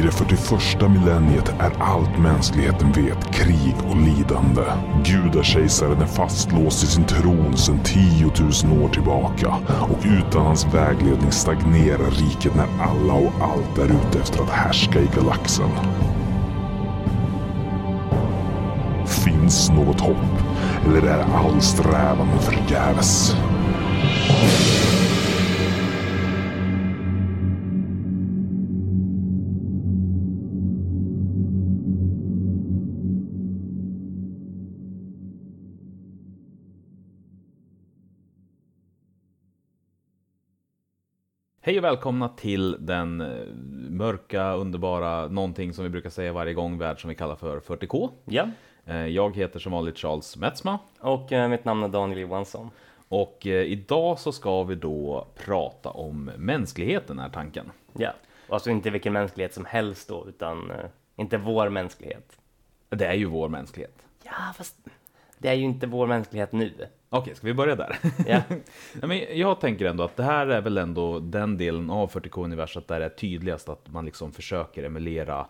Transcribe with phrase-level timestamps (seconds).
[0.00, 4.62] I det 41 millenniet är allt mänskligheten vet krig och lidande.
[5.04, 8.26] Gudakejsaren är fastlåst i sin tron sedan 10
[8.66, 14.18] 000 år tillbaka och utan hans vägledning stagnerar riket när alla och allt är ute
[14.22, 15.70] efter att härska i galaxen.
[19.06, 20.42] Finns något hopp?
[20.86, 23.36] Eller är all strävan förgäves?
[41.62, 43.46] Hej och välkomna till den eh,
[43.90, 48.10] mörka, underbara, någonting som vi brukar säga varje gång, värld som vi kallar för 40K.
[48.24, 48.48] Ja,
[48.84, 52.70] Eh, Jag heter som vanligt Charles Metzma och eh, mitt namn är Daniel Johansson.
[53.08, 57.70] och idag så ska vi då prata om mänskligheten är tanken.
[57.92, 58.12] Ja,
[58.48, 60.72] alltså inte vilken mänsklighet som helst då, utan
[61.16, 62.38] inte vår mänsklighet.
[62.88, 64.02] Det är ju vår mänsklighet.
[64.24, 64.76] Ja, fast
[65.38, 66.72] det är ju inte vår mänsklighet nu.
[67.12, 67.98] Okej, ska vi börja där?
[68.94, 72.88] Nej, men jag tänker ändå att det här är väl ändå den delen av 40K-universat
[72.88, 75.46] där det är tydligast att man liksom försöker emulera,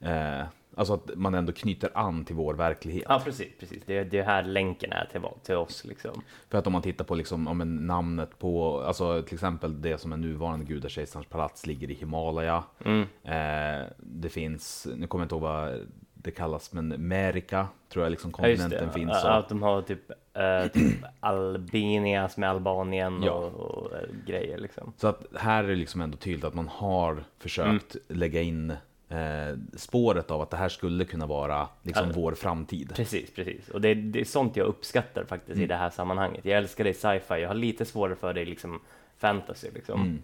[0.00, 0.42] eh,
[0.74, 3.04] alltså att man ändå knyter an till vår verklighet.
[3.08, 3.82] ja precis, precis.
[3.86, 6.22] Det, det är här länken är till, till oss liksom.
[6.48, 9.98] För att om man tittar på liksom, ja, men namnet på, alltså till exempel det
[9.98, 12.64] som är nuvarande gudakejsarens palats ligger i Himalaya.
[12.84, 13.02] Mm.
[13.24, 15.86] Eh, det finns, nu kommer jag inte ihåg vad
[16.22, 18.92] det kallas, men Amerika tror jag liksom Ja, kontinenten det.
[18.92, 19.10] finns.
[19.12, 23.32] Ja, och- Att de har typ, eh, typ Albania som är Albanien Ja.
[23.32, 24.92] och, och eh, grejer liksom.
[24.96, 28.18] Så att här är det liksom ändå tydligt att man har försökt Mm.
[28.20, 28.70] lägga in
[29.10, 32.12] eh, spåret av att det här skulle kunna vara liksom Ja.
[32.16, 32.92] vår framtid.
[32.96, 33.68] Precis, precis.
[33.68, 35.68] Och det, det är sånt jag uppskattar faktiskt i Mm.
[35.68, 36.44] det här sammanhanget.
[36.44, 38.80] Jag älskar i sci-fi, jag har lite svårare för i liksom
[39.18, 40.00] fantasy liksom.
[40.00, 40.22] Mm.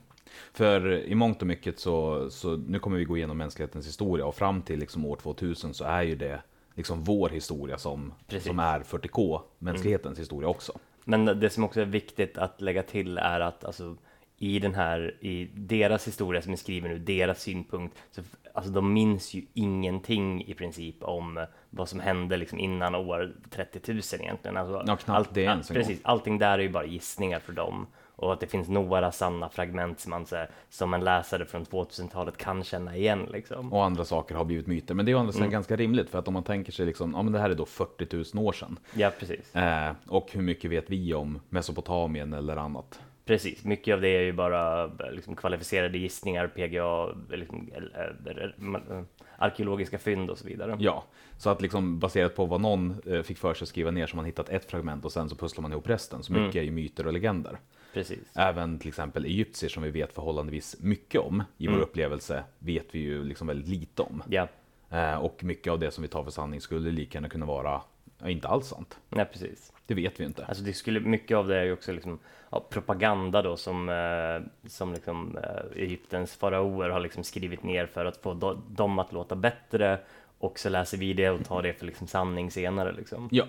[0.52, 4.34] För i mångt och mycket så, så, nu kommer vi gå igenom mänsklighetens historia och
[4.34, 6.42] fram till liksom år 2000 så är ju det
[6.74, 8.46] liksom vår historia som, Precis.
[8.46, 10.72] som är 40K, mänsklighetens historia också.
[11.04, 13.96] Men det som också är viktigt att lägga till är att alltså,
[14.38, 18.22] i den här, i deras historia som är skriven ur deras synpunkt, så,
[18.54, 23.92] alltså de minns ju ingenting i princip om vad som hände liksom innan år 30
[23.92, 24.56] 000 egentligen.
[24.56, 25.74] Alltså, Ja, knappt det ens gång.
[25.76, 27.86] Precis, allting där är ju bara gissningar för dem.
[28.16, 31.64] Och att det finns några sanna fragment som man så här, som en läsare från
[31.64, 33.72] 2000-talet kan känna igen liksom.
[33.72, 34.94] Och andra saker har blivit myter.
[34.94, 35.32] Men det är å andra Mm.
[35.34, 37.54] sidan ganska rimligt för att om man tänker sig liksom, ja men det här är
[37.54, 38.78] då 40 000 år sedan.
[38.94, 39.56] Ja, precis.
[39.56, 43.00] Eh, och hur mycket vet vi om Mesopotamien eller annat?
[43.24, 49.02] Precis, mycket av det är ju bara liksom, kvalificerade gissningar, PGA, liksom, eh,
[49.38, 50.76] arkeologiska fynd och så vidare.
[50.80, 51.04] Ja,
[51.38, 54.12] så att liksom baserat på vad någon eh, fick för sig att skriva ner så
[54.12, 56.22] har man hittat ett fragment och sen så pusslar man ihop resten.
[56.22, 57.58] Så mycket är ju myter och legender.
[57.94, 58.32] Precis.
[58.34, 62.98] Även till exempel egyptier som vi vet förhållandevis mycket om i vår upplevelse vet vi
[62.98, 64.22] ju liksom väldigt lite om.
[64.28, 64.48] Ja,
[64.94, 67.82] Eh, och mycket av det som vi tar för sanning skulle lika gärna kunna vara
[68.18, 68.98] ja, inte alls sant.
[69.08, 69.72] nej, precis.
[69.86, 70.44] Det vet vi inte.
[70.44, 72.18] Alltså det skulle, mycket av det är ju också liksom,
[72.50, 78.04] ja, propaganda då som, eh, som liksom, eh, Egyptens faraoer har liksom skrivit ner för
[78.04, 79.98] att få do, dem att låta bättre
[80.38, 83.28] och så läser vi det och tar det för liksom sanning senare liksom.
[83.32, 83.44] Ja,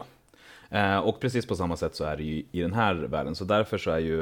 [0.99, 3.35] och precis på samma sätt så är det ju i den här världen.
[3.35, 4.21] Så därför så är ju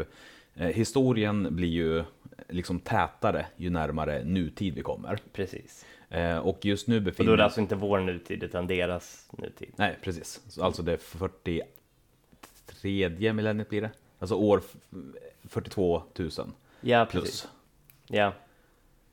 [0.56, 2.04] eh, historien blir ju
[2.50, 5.20] liksom tätare ju närmare nutid vi kommer.
[5.34, 5.86] Precis.
[6.10, 9.30] Eh, och just nu Och befinner då är det alltså inte vår nutid utan deras
[9.38, 9.70] nutid.
[9.76, 10.42] Nej, precis.
[10.48, 13.92] Så Alltså det 43 millenniet blir det.
[14.20, 14.76] Alltså år f-
[15.44, 16.30] 42 000
[16.82, 17.24] Ja, plus.
[17.24, 17.48] precis.
[18.08, 18.34] Ja.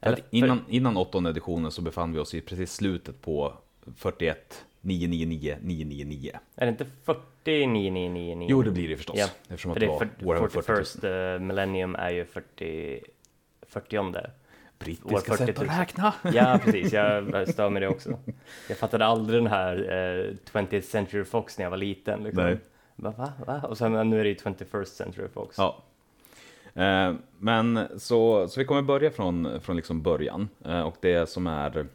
[0.00, 3.54] Eller att innan, innan åttonde editionen så befann vi oss i precis slutet på
[3.96, 6.32] 41 999 999.
[6.54, 8.46] Är det inte 4999?
[8.50, 9.16] Jo, det blir det förstås.
[9.18, 11.40] Ja, Eftersom att För det det var är Warhammer 40, 40 41st 000.
[11.40, 13.00] uh, millennium är ju 40
[13.62, 14.30] 40 år
[14.78, 15.68] Brittiska 40 sätt 000.
[15.68, 16.14] att räkna.
[16.34, 16.92] Ja, precis.
[16.92, 18.18] Jag stör med det också.
[18.68, 22.22] Jag fattade aldrig den här eh, 20th Century Fox när jag var liten.
[22.22, 22.44] Liksom.
[22.44, 22.58] Nej.
[22.96, 23.62] Va, va, va?
[23.68, 25.58] Och sen nu är det ju 21st Century Fox.
[25.58, 25.82] Ja.
[26.74, 30.48] Eh, men så, så vi kommer börja från, från liksom början.
[30.64, 31.86] Eh, och det som är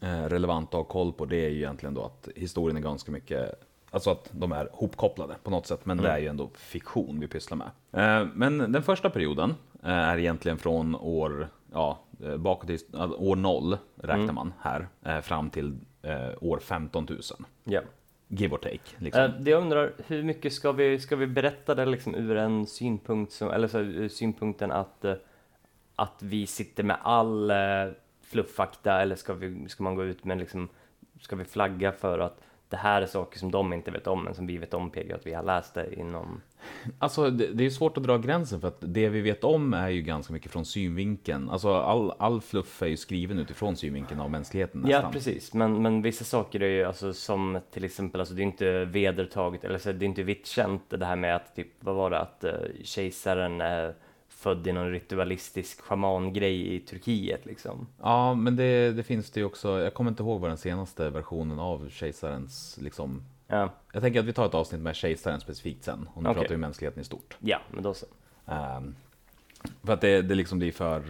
[0.00, 3.12] eh, relevant att ha koll på det är ju egentligen då att historien är ganska
[3.12, 3.54] mycket
[3.90, 7.28] Alltså att de är hopkopplade på något sätt, men det är ju ändå fiktion vi
[7.28, 7.70] pysslar med.
[7.92, 11.98] Eh, Men den första perioden eh, är egentligen från år, ja,
[12.38, 12.78] bakåt i,
[13.18, 14.88] år 0 räknar man här,
[15.22, 15.78] fram till
[16.40, 17.20] år 15 000.
[17.64, 17.80] Ja.
[18.28, 18.78] Give or take.
[18.98, 19.30] Liksom.
[19.40, 23.32] Det jag undrar, hur mycket ska vi, ska vi berätta det liksom ur en synpunkt,
[23.32, 25.04] som, eller så, ur synpunkten att,
[25.96, 27.52] att vi sitter med all
[28.34, 30.68] flufffakta eller ska, vi, ska man gå ut med liksom,
[31.20, 34.34] ska vi flagga för att det här är saker som de inte vet om, men
[34.34, 36.40] som vi vet om PG, att vi har läst det inom...
[36.98, 39.88] Alltså det, det är svårt att dra gränsen för att det vi vet om är
[39.88, 41.50] ju ganska mycket från synvinkeln.
[41.50, 45.02] Alltså all, all fluff är ju skriven utifrån synvinkeln av mänskligheten nästan.
[45.02, 45.54] Ja, precis.
[45.54, 49.64] Men, men vissa saker är ju alltså som till exempel, alltså det är inte vedertaget,
[49.64, 52.18] eller så det är inte vitt känt det här med att typ, vad var det,
[52.18, 52.50] att uh,
[52.84, 53.94] kejsaren är
[54.44, 57.86] född i någon ritualistisk shamangrej i Turkiet liksom.
[58.02, 59.80] Ja, men det, det finns det ju också.
[59.80, 63.22] Jag kommer inte ihåg vad den senaste versionen av kejsarens liksom.
[63.46, 66.08] Ja, Jag tänker att vi tar ett avsnitt med kejsaren specifikt sen.
[66.14, 66.40] Och nu Okej.
[66.40, 67.36] pratar vi mänskligheten i stort.
[67.40, 68.06] ja men då så.
[68.46, 68.94] Ehm,
[69.82, 71.00] för att det, det liksom blir för,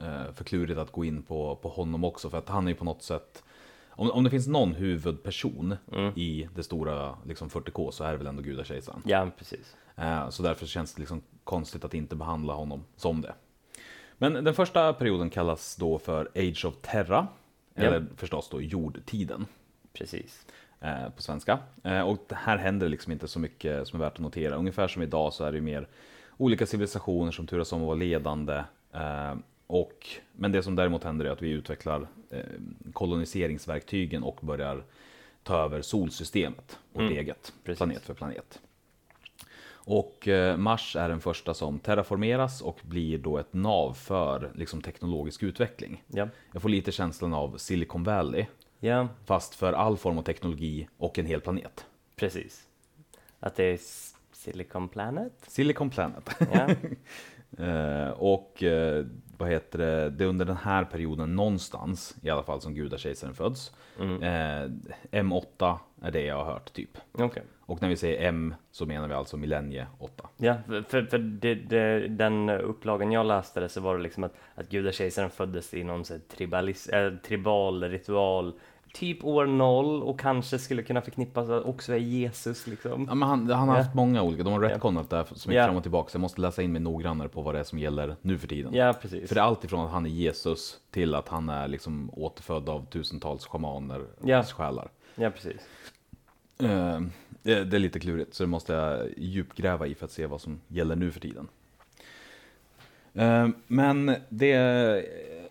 [0.00, 2.30] uh, för klurigt att gå in på, på honom också.
[2.30, 3.42] För att han är ju på något sätt.
[3.88, 6.12] Om, om det finns någon huvudperson Mm.
[6.16, 9.02] i det stora liksom 40K så är det väl ändå gudakejsaren.
[9.04, 9.76] Ja, precis.
[9.96, 13.34] Eh, Så därför känns det liksom konstigt att inte behandla honom som det.
[14.18, 17.26] Men den första perioden kallas då för Age of Terra.
[17.74, 17.82] Ja.
[17.82, 19.46] Eller förstås då jordtiden
[19.92, 20.46] Precis.
[20.80, 21.58] eh, på svenska.
[21.84, 24.54] Eh, Och här händer liksom inte så mycket som är värt att notera.
[24.56, 25.88] Ungefär som idag så är det mer
[26.36, 28.62] olika civilisationer som turas om att vara ledande.
[28.92, 29.34] Eh,
[29.66, 32.06] Och, men det som däremot händer är att vi utvecklar
[32.92, 34.84] koloniseringsverktygen och börjar
[35.42, 37.78] ta över solsystemet åt Mm, eget, precis.
[37.78, 38.60] planet för planet.
[39.86, 44.80] Och eh, Mars är den första som terraformeras och blir då ett nav för liksom,
[44.82, 46.02] teknologisk utveckling.
[46.06, 46.28] Ja.
[46.52, 48.46] Jag får lite känslan av Silicon Valley,
[48.80, 51.86] Ja, fast för all form av teknologi och en hel planet.
[52.16, 52.66] precis.
[53.40, 53.78] Att det är
[54.32, 55.32] Silicon Planet?
[55.48, 56.30] Silicon Planet.
[56.52, 56.68] Ja,
[57.58, 59.06] Eh, och eh,
[59.38, 63.34] vad heter det, det är under den här perioden någonstans, i alla fall som gudakejsaren
[63.34, 63.72] föds.
[64.00, 64.22] mm.
[64.22, 64.70] Eh,
[65.22, 66.98] M8 är det jag har hört typ.
[67.12, 67.42] okej.
[67.66, 70.28] Och när vi säger M så menar vi alltså millennie 8.
[70.36, 70.56] Ja,
[70.88, 74.68] för, för, det, det, den upplagan jag läste det så var det liksom att, att
[74.70, 78.52] gudakejsaren föddes i någon så tribalis, äh, tribal ritual,
[78.94, 83.04] typ år noll och kanske skulle kunna förknippas också med Jesus liksom.
[83.08, 85.60] Ja, men han, han har haft många olika, de har retconat det här så mycket
[85.60, 85.66] Ja.
[85.66, 86.10] fram och tillbaka.
[86.10, 88.46] Så jag måste läsa in mig noggrannare på vad det är som gäller nu för
[88.48, 88.74] tiden.
[88.74, 89.28] Ja, precis.
[89.28, 92.68] För det är allt ifrån att han är Jesus till att han är liksom återfödd
[92.68, 94.42] av tusentals schamaner, Ja.
[94.42, 94.88] själar.
[95.14, 95.60] Ja, precis.
[96.62, 97.00] Eh,
[97.44, 100.40] det, det är lite klurigt, så det måste jag djupgräva i för att se vad
[100.40, 101.48] som gäller nu för tiden.
[103.14, 104.48] Eh, men det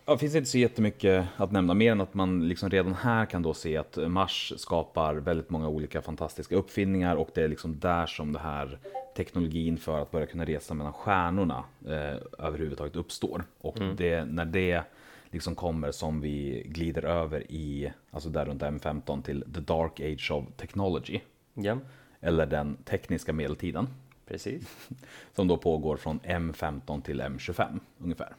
[0.06, 3.42] ja, finns inte så jättemycket att nämna, mer än att man liksom redan här kan
[3.42, 8.06] då se att Mars skapar väldigt många olika fantastiska uppfinningar och det är liksom där
[8.06, 8.78] som det här
[9.16, 13.44] teknologin för att börja kunna resa mellan stjärnorna eh, överhuvudtaget uppstår.
[13.58, 14.84] Och det, när det
[15.32, 20.32] liksom kommer som vi glider över i, alltså där runt M15 till the dark age
[20.32, 21.20] of technology.
[21.54, 21.78] Ja,
[22.20, 23.88] Eller den tekniska medeltiden.
[24.26, 24.88] precis.
[25.36, 28.36] Som då pågår från M15 till M25 ungefär.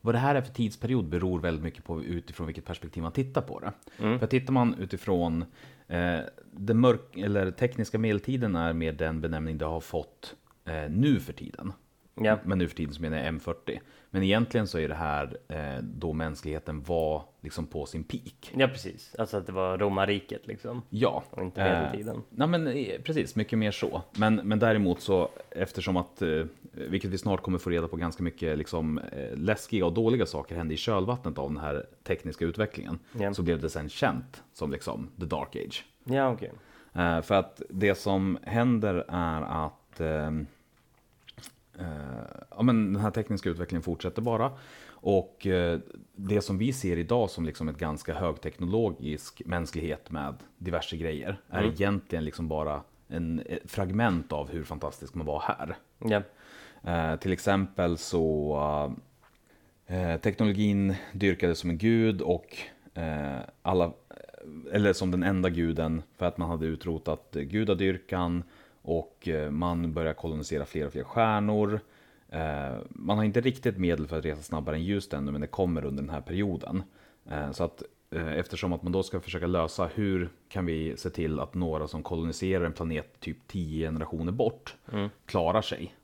[0.00, 3.42] Vad det här är för tidsperiod beror väldigt mycket på utifrån vilket perspektiv man tittar
[3.42, 3.72] på det.
[3.98, 4.18] Mm.
[4.18, 5.44] För tittar man utifrån
[5.88, 6.18] eh,
[6.52, 10.34] den mörk eller tekniska medeltiden är med den benämning det har fått
[10.64, 11.72] eh, nu för tiden.
[12.14, 13.78] Ja, Men nu för tiden så menar jag M40.
[14.10, 18.52] Men egentligen så är det här eh, då mänskligheten var liksom på sin peak.
[18.56, 19.14] ja precis.
[19.18, 20.82] Alltså att det var romarriket liksom.
[20.90, 21.22] Ja.
[21.30, 22.22] Och inte Eh, medeltiden.
[22.30, 24.02] Nej men eh, precis, mycket mer så.
[24.16, 28.22] Men, men däremot så eftersom att, eh, vilket vi snart kommer få reda på ganska
[28.22, 32.98] mycket liksom, eh, läskiga och dåliga saker hände i kölvattnet av den här tekniska utvecklingen.
[33.18, 33.34] Ja.
[33.34, 35.84] Så blev det sen känt som liksom the dark age.
[36.04, 36.52] Ja, okej.
[36.94, 40.30] Eh, för att det som händer är att eh,
[42.50, 44.52] ja, men den här tekniska utvecklingen fortsätter bara.
[44.90, 45.78] Och eh,
[46.16, 51.58] det som vi ser idag som liksom ett ganska högteknologisk mänsklighet med diverse grejer är
[51.62, 51.70] Mm.
[51.72, 55.76] egentligen liksom bara en ett fragment av hur fantastisk man var här.
[55.98, 56.22] Ja,
[56.84, 58.56] Eh, till exempel så
[59.86, 62.56] eh, teknologin dyrkades som en gud och
[62.94, 63.92] eh, alla,
[64.72, 68.42] eller som den enda guden för att man hade utrotat eh, gudadyrkan
[68.82, 71.80] och eh, man började kolonisera fler och fler stjärnor.
[72.28, 75.46] Eh, man har inte riktigt medel för att resa snabbare än ljus ännu men det
[75.46, 76.82] kommer under den här perioden.
[77.30, 81.40] Eh, så att eftersom att man då ska försöka lösa hur kan vi se till
[81.40, 85.08] att några som koloniserar en planet typ 10 generationer bort mm.
[85.26, 85.94] klarar sig.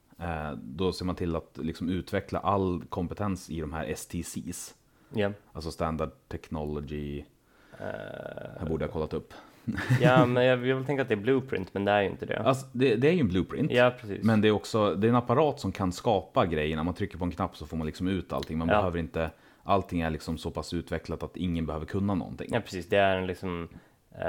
[0.57, 4.75] Då ser man till att liksom utveckla all kompetens i de här STCs.
[5.15, 5.33] ja.
[5.53, 7.25] Alltså Standard Technology.
[7.73, 9.35] Eh, Här borde jag kollat upp.
[10.01, 12.27] ja, men jag, jag vill tänka att det är blueprint, men det är ju inte
[12.27, 12.39] det.
[12.39, 13.71] Alltså, det, det är ju en blueprint.
[13.73, 14.25] Ja, precis.
[14.25, 16.83] Men det är också det är en apparat som kan skapa grejerna.
[16.85, 18.59] Man trycker på en knapp så får man liksom ut allting.
[18.59, 18.75] Man Ja.
[18.77, 19.31] behöver inte,
[19.63, 22.49] allting är liksom så pass utvecklat att ingen behöver kunna någonting.
[22.53, 22.89] Ja, precis.
[22.89, 23.69] Det är en liksom
[24.15, 24.25] eh,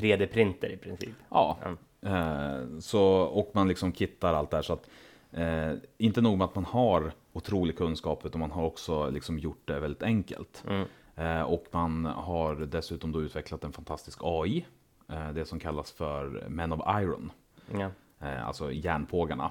[0.00, 1.14] 3D-printer i princip.
[1.28, 1.76] Ja, Ja.
[2.10, 4.88] Eh, så, och man liksom kittar allt det här så att
[5.32, 9.62] eh, inte nog med att man har otrolig kunskap utan man har också liksom gjort
[9.64, 10.64] det väldigt enkelt.
[10.68, 10.86] Mm.
[11.16, 14.66] Eh, och man har dessutom då utvecklat en fantastisk AI.
[15.08, 17.32] Eh, det som kallas för Men of Iron.
[17.78, 17.90] Ja.
[18.28, 19.50] Eh, alltså järnpågarna.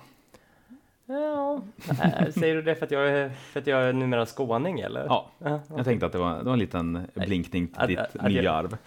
[1.06, 4.80] Ja, äh, säger du det för att jag är, för att jag är numera skåning
[4.80, 5.06] eller?
[5.06, 8.14] Ja, Ja, jag tänkte att det var, det var en liten blinkning till ditt att-
[8.28, 8.78] nya jag- arv.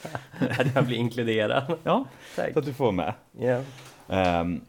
[0.61, 1.79] Att jag blir inkluderad.
[1.83, 2.05] Ja,
[2.37, 2.53] Tack.
[2.53, 3.15] så att du får med.
[3.33, 3.61] Ja.
[4.09, 4.61] Ehm,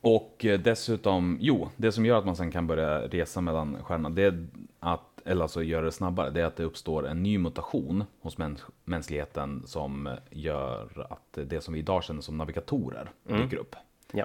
[0.00, 4.10] och eh, dessutom, jo, det som gör att man sen kan börja resa mellan stjärnorna,
[4.14, 4.46] det är
[4.80, 8.38] att, eller alltså göra det snabbare, det är att det uppstår en ny mutation hos
[8.38, 13.42] mäns mänskligheten som gör att det som vi idag känner som navigatorer Mm.
[13.42, 13.76] dyker upp.
[14.12, 14.24] ja.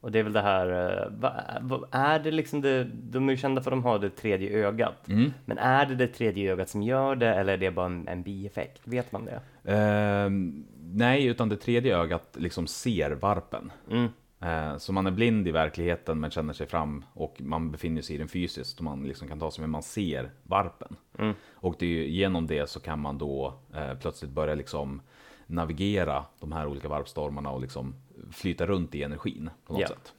[0.00, 0.66] Och det är väl det här,
[1.02, 3.98] eh, vad, vad är det liksom det, de är ju kända för att de har
[3.98, 5.08] det tredje ögat.
[5.08, 5.32] Mm.
[5.44, 8.22] Men är det det tredje ögat som gör det eller är det bara en, en
[8.22, 8.80] bieffekt?
[8.84, 9.40] Vet man det?
[9.72, 13.72] Ehm, nej, utan det tredje ögat liksom ser varpen.
[13.90, 14.08] Mm.
[14.44, 18.14] Eh, Så man är blind i verkligheten men känner sig fram och man befinner sig
[18.14, 20.96] i den fysiskt och man liksom kan ta sig men man ser varpen.
[21.18, 21.34] Mm.
[21.54, 25.00] Och det ju, genom det så kan man då eh, plötsligt börja liksom
[25.46, 27.94] navigera de här olika varpstormarna och liksom
[28.32, 29.88] flyta runt i energin på något Ja.
[29.88, 30.12] sätt.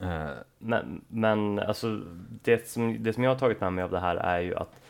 [0.00, 2.02] Eh, Men, men alltså,
[2.42, 4.80] det, som, det som jag har tagit med mig av det här är ju att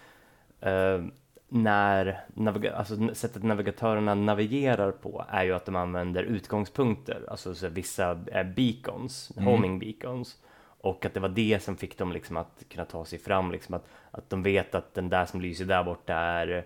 [0.61, 1.05] eh,
[1.49, 7.69] när naviga, alltså, sättet navigatörerna navigerar på är ju att de använder utgångspunkter, alltså så
[7.69, 9.45] vissa eh, beacons, Mm.
[9.45, 10.37] homing beacons.
[10.81, 13.75] Och att det var det som fick dem liksom att kunna ta sig fram, liksom
[13.75, 16.65] att, att de vet att den där som lyser där borta är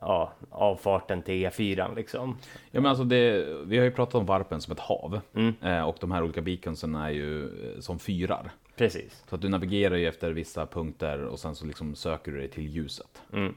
[0.00, 2.36] ja, avfarten till E4 liksom.
[2.70, 5.20] Ja men alltså det, vi har ju pratat om varpen som ett hav.
[5.34, 5.54] Mm.
[5.62, 8.50] Eh, och de här olika beaconsen är ju eh, som fyrar.
[8.76, 9.22] Precis.
[9.28, 12.48] Så att du navigerar ju efter vissa punkter och sen så liksom söker du dig
[12.48, 13.22] till ljuset.
[13.32, 13.54] Mm.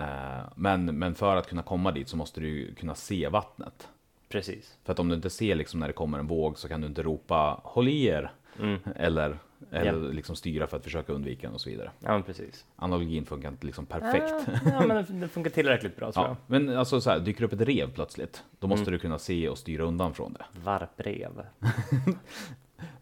[0.00, 3.88] Eh, men, men för att kunna komma dit så måste du kunna se vattnet.
[4.28, 4.78] Precis.
[4.84, 6.86] För att om du inte ser liksom när det kommer en våg så kan du
[6.86, 8.30] inte ropa håll i er.
[8.58, 8.78] Mm.
[8.96, 9.38] Eller,
[9.70, 10.12] eller Ja.
[10.12, 11.90] liksom styra för att försöka undvika den och så vidare.
[12.00, 12.64] Ja, precis.
[12.76, 14.32] Analogin funkar inte liksom perfekt.
[14.48, 17.52] Ah, ja, men det- funkar tillräckligt bra tror Ja, men alltså så här, dyker upp
[17.52, 20.44] ett rev plötsligt, då måste du kunna se och styra undan från det.
[20.54, 20.60] jag.
[20.60, 21.46] Varprev.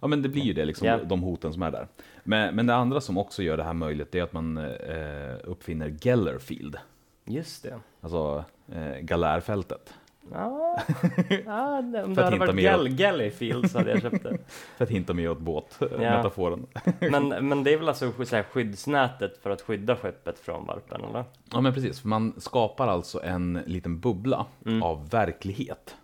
[0.00, 1.88] Ja men det blir ju det, liksom, de hoten som är där.
[2.28, 5.88] Men, men det andra som också gör det här möjligt, är att man eh, uppfinner
[6.00, 6.76] Gellerfield.
[7.24, 7.80] Just det.
[8.00, 9.94] Alltså eh, galärfältet.
[10.32, 10.78] Ja,
[11.46, 12.64] ja det- om det hade hinta varit.
[12.64, 14.38] Gall Gallyfield så hade jag köpt det.
[14.76, 16.66] För att hinta mer åt båtmetaforen.
[16.98, 21.04] Men, men det är väl alltså så här, skyddsnätet för att skydda skeppet från varpen,
[21.04, 21.24] eller?
[21.52, 24.82] Ja men precis, för man skapar alltså en liten bubbla Mm.
[24.82, 25.96] av verklighet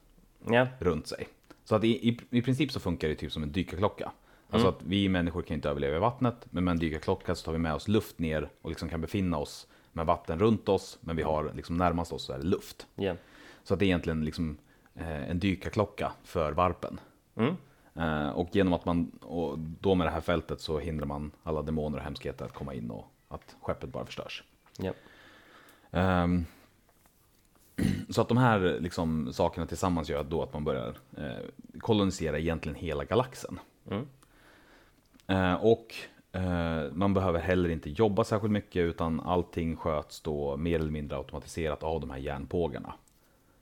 [0.46, 1.28] Ja, runt sig.
[1.64, 4.12] Så att i, i, i princip så funkar det typ som en dykarklocka.
[4.54, 4.78] Alltså Mm.
[4.78, 7.58] att vi människor kan inte överleva i vattnet, men med en dykarklocka så tar vi
[7.58, 11.22] med oss luft ner och liksom kan befinna oss med vatten runt oss, men vi
[11.22, 12.86] har liksom närmast oss så är det luft.
[12.94, 13.14] ja.
[13.64, 14.56] Så att det är egentligen liksom
[14.94, 17.00] eh, en dykarklocka för varpen.
[17.34, 17.54] Mm.
[17.94, 21.62] Eh, och genom att man, och då med det här fältet så hindrar man alla
[21.62, 24.44] demoner och hemskheter att komma in och att skeppet bara förstörs.
[24.78, 24.92] Ja.
[25.90, 26.44] Ehm,
[28.08, 32.76] så att de här liksom, sakerna tillsammans gör då att man börjar eh, kolonisera egentligen
[32.76, 33.58] hela galaxen.
[33.90, 34.06] Mm.
[35.26, 35.94] Eh, och
[36.32, 41.16] eh, man behöver heller inte jobba särskilt mycket utan allting sköts då mer eller mindre
[41.18, 42.94] automatiserat av de här järnpågarna.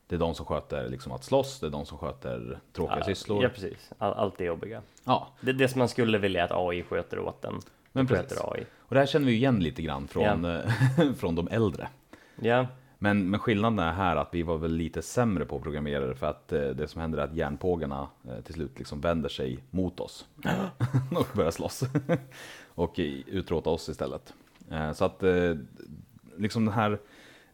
[0.07, 3.04] Det är de som sköter liksom att slåss, det är de som sköter tråkiga Ja,
[3.04, 3.42] sysslor.
[3.42, 3.92] Ja, precis.
[3.99, 4.83] All, allt det jobbiga.
[5.04, 7.61] Ja, Det det som man skulle vilja att AI sköter åt en.
[7.92, 8.40] Men precis.
[8.40, 8.64] AI.
[8.78, 10.61] och det här känner vi igen lite grann från, eh,
[11.16, 11.88] från de äldre.
[12.40, 12.66] Ja,
[13.02, 16.52] Men, men skillnaden är här att vi var väl lite sämre på programmerare för att
[16.52, 20.26] eh, det som händer är att järnpågarna eh, till slut liksom vänder sig mot oss
[21.16, 21.82] och börjar slåss
[22.75, 22.94] och
[23.26, 24.35] utrota oss istället.
[24.71, 25.54] Eh, så att eh,
[26.37, 26.99] liksom den här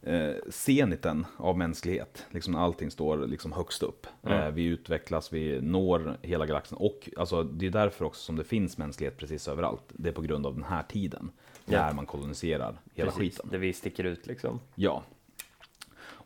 [0.02, 4.06] eh, zeniten av mänsklighet, liksom allting står liksom högst upp.
[4.22, 4.54] Mm.
[4.54, 8.78] Vi utvecklas, vi når hela galaxen och alltså, det är därför också som det finns
[8.78, 9.84] mänsklighet precis överallt.
[9.88, 11.30] Det är på grund av den här tiden
[11.70, 11.86] Ja.
[11.86, 13.34] när man koloniserar hela precis.
[13.34, 13.48] skiten.
[13.50, 14.60] Där vi sticker ut liksom.
[14.74, 15.02] Ja.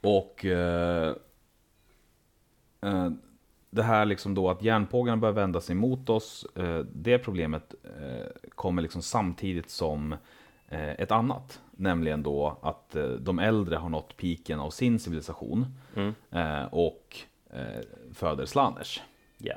[0.02, 1.14] Och eh,
[2.80, 3.10] eh,
[3.70, 8.26] det här liksom då att järnpågarna börjar vända sig mot oss, eh, det problemet eh,
[8.54, 10.12] kommer liksom samtidigt som
[10.68, 11.60] eh, ett annat.
[11.70, 15.66] Nämligen då att de äldre har nått piken av sin civilisation
[15.96, 16.14] Mm.
[16.70, 17.18] och
[18.12, 19.02] föder Slanners.
[19.38, 19.54] Ja.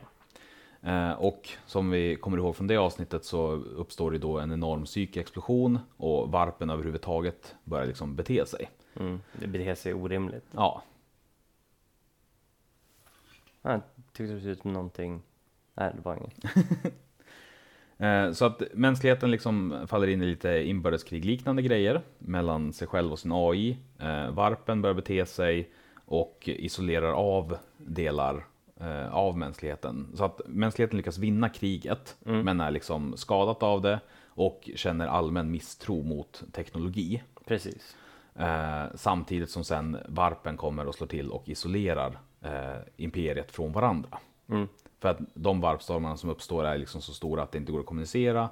[0.82, 4.84] Eh, och som vi kommer ihåg från det avsnittet så uppstår det då en enorm
[4.86, 8.70] psykexplosion och varpen överhuvudtaget börjar liksom bete sig.
[9.00, 9.20] Mm.
[9.34, 10.46] Det beter sig orimligt.
[10.52, 10.84] Ja,
[13.62, 13.82] Ja, Jag
[14.14, 15.22] tyckte det såg ut som någonting.
[15.74, 16.56] Nej, det var inget.
[17.98, 23.20] Eh, Så att mänskligheten liksom faller in i lite inbördeskrig-liknande grejer mellan sig själv och
[23.20, 23.78] sin AI.
[24.00, 25.70] Eh, Varpen börjar bete sig
[26.06, 28.46] och isolerar av delar
[28.80, 30.08] eh, av mänskligheten.
[30.16, 35.52] Så att mänskligheten lyckas vinna kriget, men är liksom skadat av det och känner allmän
[35.52, 37.24] misstro mot teknologi.
[37.46, 37.96] Precis.
[38.40, 44.20] Eh, samtidigt som sen varpen kommer och slår till och isolerar eh, imperiet från varandra.
[44.50, 44.68] Mm.
[45.00, 47.86] För att de varpstormarna som uppstår är liksom så stora att det inte går att
[47.86, 48.50] kommunicera.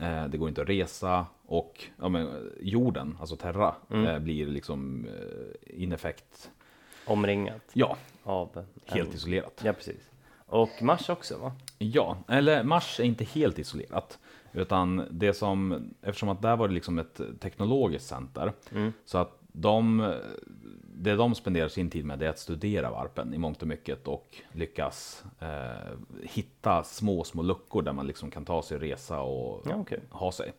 [0.00, 4.06] Eh, det går inte att resa och ja, men, jorden, alltså Terra, Mm.
[4.06, 6.50] eh, blir liksom eh, ineffekt.
[7.06, 8.64] Omringat Ja, av...
[8.86, 9.14] helt en...
[9.14, 9.60] isolerat.
[9.64, 10.10] Ja, precis.
[10.46, 11.52] Och Mars också va?
[11.78, 14.18] Ja, eller Mars är inte helt isolerat.
[14.56, 18.52] Utan det som, eftersom att där var det liksom ett teknologiskt center.
[18.72, 18.92] Mm.
[19.04, 20.14] Så att de,
[20.82, 24.08] det de spenderar sin tid med det är att studera varpen i mångt och mycket
[24.08, 29.20] och lyckas eh, hitta små, små luckor där man liksom kan ta sig och resa
[29.20, 30.00] och Ja, okej.
[30.10, 30.52] ha sig.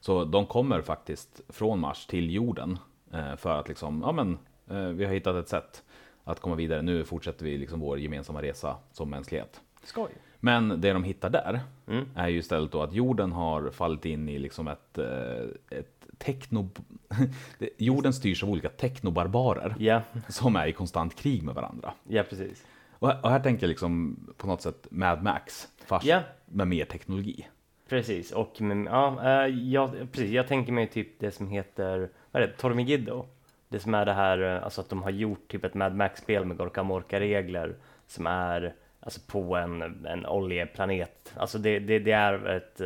[0.00, 2.78] Så de kommer faktiskt från Mars till jorden
[3.12, 5.82] eh, för att liksom, ja men, eh, vi har hittat ett sätt
[6.24, 6.82] att komma vidare.
[6.82, 9.60] Nu fortsätter vi liksom vår gemensamma resa som mänsklighet.
[9.84, 10.10] Skoj.
[10.44, 12.04] Men det de hittar där Mm.
[12.14, 16.68] är ju istället då att jorden har fallit in i liksom ett, eh, ett techno...
[17.78, 21.92] jorden styrs av olika technobarbarer Ja, som är i konstant krig med varandra.
[22.08, 22.66] ja precis.
[22.98, 26.20] Och här, och här tänker jag liksom på något sätt Mad Max, fast Ja.
[26.46, 27.48] med mer teknologi.
[27.88, 30.30] Precis, och men, ja, eh, ja, precis.
[30.30, 33.26] Jag tänker mig typ det som heter, vad är det, Tormigiddo?
[33.68, 36.44] Det som är det här, eh, alltså att de har gjort typ ett Mad Max-spel
[36.44, 38.74] med Gorka Morka-regler som är
[39.04, 41.32] alltså på en, en oljeplanet.
[41.36, 42.80] Alltså det, det, det är ett,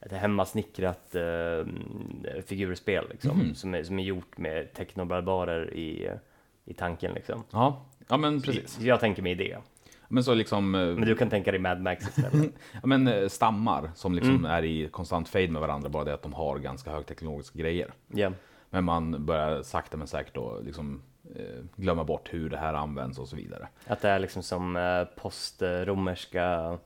[0.00, 3.54] ett hemmasnickrat eh, figurspel liksom, Mhm.
[3.54, 6.10] som, är, som är gjort med teknobarbarer i,
[6.64, 7.42] i tanken liksom.
[7.50, 8.70] Ja, ja men precis.
[8.70, 9.58] Så jag tänker mig det.
[10.08, 12.50] Men så liksom, eh, Men du kan tänka dig Mad Max istället.
[12.72, 14.44] ja, men eh, stammar som liksom Mm.
[14.50, 17.92] är i konstant fade med varandra, bara det att de har ganska högteknologiska grejer.
[18.08, 18.32] ja.
[18.70, 21.02] Men man börjar sakta men säkert då liksom
[21.34, 23.68] Eh, glömma bort hur det här används och så vidare.
[23.86, 26.78] Att det är liksom som eh, postromerska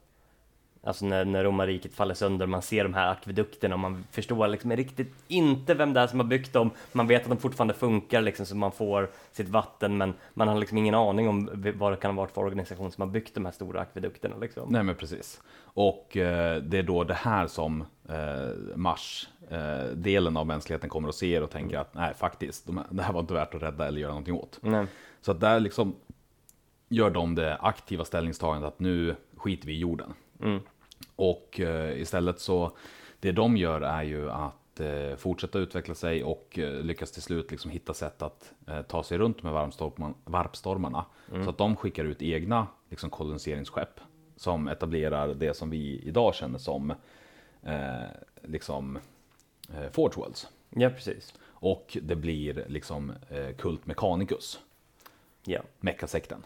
[0.83, 4.73] Alltså när, när romarriket faller sönder, man ser de här akvedukterna och man förstår liksom
[4.73, 6.71] riktigt inte vem det är som har byggt dem.
[6.93, 10.59] Man vet att de fortfarande funkar liksom så man får sitt vatten men man har
[10.59, 13.45] liksom ingen aning om vad det kan ha varit för organisation som har byggt de
[13.45, 14.69] här stora akvedukterna liksom.
[14.73, 15.41] Nej men precis.
[15.63, 21.09] Och eh, det är då det här som eh, Mars, eh, delen av mänskligheten kommer
[21.09, 23.87] att se och tänker att nej faktiskt, de, det här var inte värt att rädda
[23.87, 24.59] eller göra någonting åt.
[24.63, 24.87] Nej.
[25.21, 25.95] Så att där liksom
[26.89, 30.13] gör de det aktiva ställningstagandet att nu skiter vi i jorden.
[30.43, 30.61] Mm.
[31.21, 32.77] Och eh, istället så,
[33.21, 37.51] det de gör är ju att eh, fortsätta utveckla sig och eh, lyckas till slut
[37.51, 38.53] liksom hitta sätt att
[38.89, 39.53] ta sig runt med
[40.25, 41.05] varpstormarna.
[41.45, 44.01] Så att de skickar ut egna liksom, koloniseringsskepp
[44.37, 46.91] som etablerar det som vi idag känner som
[47.63, 48.09] eh,
[48.43, 48.99] liksom
[49.75, 50.49] eh, Forge Worlds.
[50.71, 51.35] Ja, precis.
[51.43, 54.61] Och det blir liksom eh, Kult Mechanicus,
[55.45, 55.61] Ja.
[55.81, 56.45] Meckasekten.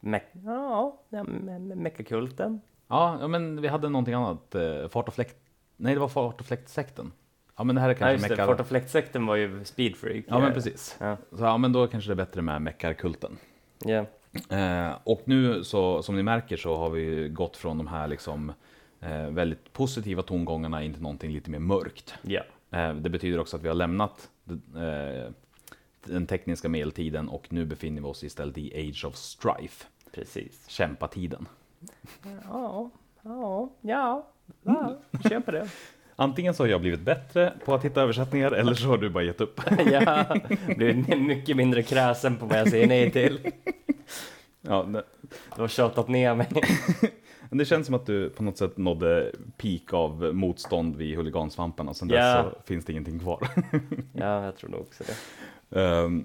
[0.00, 2.60] Me ja, ja me me meckakulten.
[2.90, 4.54] Ja, ja, men vi hade någonting annat.
[4.54, 5.36] Eh, fart och fläkt.
[5.76, 7.12] Nej, det var fart och fläktsekten.
[7.56, 8.30] Ja, men det här är Ja, kanske det.
[8.30, 8.46] meckar...
[8.46, 10.24] Fort och fläktsekten var ju Speedfreak.
[10.28, 10.96] Ja, men precis.
[11.00, 11.16] Ja.
[11.30, 13.36] Så, ja, men då kanske det är bättre med meckarkulten.
[13.84, 14.06] Ja.
[14.56, 18.52] Eh, och nu så, som ni märker så har vi gått från de här liksom
[19.00, 22.14] eh, väldigt positiva tongångarna in till någonting lite mer mörkt.
[22.22, 22.40] Ja.
[22.70, 24.28] Eh, det betyder också att vi har lämnat
[24.76, 25.32] eh,
[26.04, 30.68] den tekniska medeltiden och nu befinner vi oss istället i Age of Strife, Precis.
[30.68, 31.48] kämpatiden.
[32.44, 32.90] Ja,
[33.22, 34.26] ja, ja,
[34.62, 34.96] ja.
[35.28, 35.68] köper det.
[36.16, 39.24] Antingen så har jag blivit bättre på att hitta översättningar eller så har du bara
[39.24, 39.60] gett upp.
[39.92, 40.36] ja,
[40.76, 43.52] blivit mycket mindre kräsen på vad jag säger nej till.
[44.60, 45.04] Ja, det,
[45.56, 46.46] Du har tjatat ner mig.
[47.48, 51.94] men det känns som att du på något sätt nådde peak av motstånd vid huligansvamparna.
[51.94, 53.48] Sen dess så finns det ingenting kvar.
[54.12, 55.80] Ja, jag tror nog också det.
[55.80, 56.24] Ehm,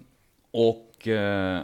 [0.52, 1.62] och eh,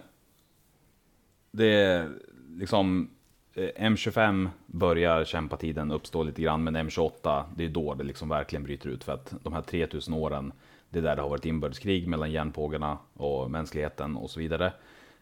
[1.52, 2.10] det är
[2.50, 3.10] liksom
[3.56, 8.90] M25 börjar kämpatiden uppstå lite grann, men M28 det är då det liksom verkligen bryter
[8.90, 10.54] ut för att de här 3000 åren,
[10.90, 14.74] det är där det har varit inbördeskrig mellan järnpågarna och mänskligheten och så vidare.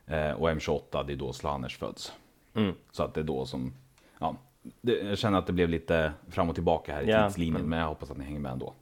[0.06, 2.14] Eh, och M28 det är då Slaners föds.
[2.54, 2.74] Mm.
[2.92, 3.74] Så att det är då som,
[4.20, 4.36] ja,
[4.82, 7.70] det, jag känner att det blev lite fram och tillbaka här i Ja, tidslinjen, men-
[7.70, 8.74] men jag hoppas att ni hänger med ändå.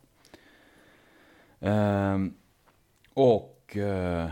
[1.59, 2.33] Ehm,
[3.13, 4.29] och eh,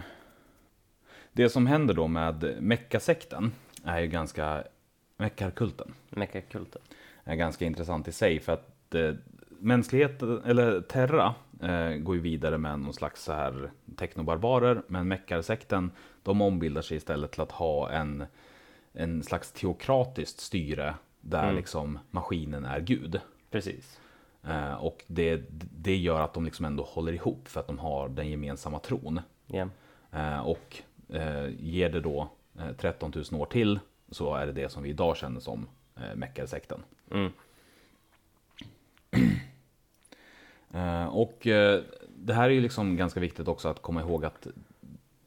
[1.32, 3.51] det som händer då med Meckasekten
[3.84, 4.63] är ju ganska,
[5.17, 6.82] Meckarkulten, Meckakulten.
[7.23, 9.13] är ganska intressant i sig för att eh,
[9.60, 15.91] mänskligheten, eller Terra, eh, går ju vidare med någon slags så här teknobarbarer, men Meckarsekten,
[16.23, 18.25] de ombildar sig istället till att ha en,
[18.93, 21.56] en slags teokratiskt styre där Mm.
[21.56, 23.19] liksom maskinen är gud.
[23.51, 23.99] Precis.
[24.43, 25.43] Eh, och det,
[25.78, 29.21] det gör att de liksom ändå håller ihop för att de har den gemensamma tron.
[30.12, 30.78] Eh, och
[31.10, 33.80] eh, ger det då eh, 13 000 år till
[34.15, 36.84] så är det det som vi idag känner som eh, Meckarsekten.
[37.12, 37.32] Mm.
[40.73, 41.82] Eh, och eh,
[42.15, 44.47] det här är ju liksom ganska viktigt också att komma ihåg att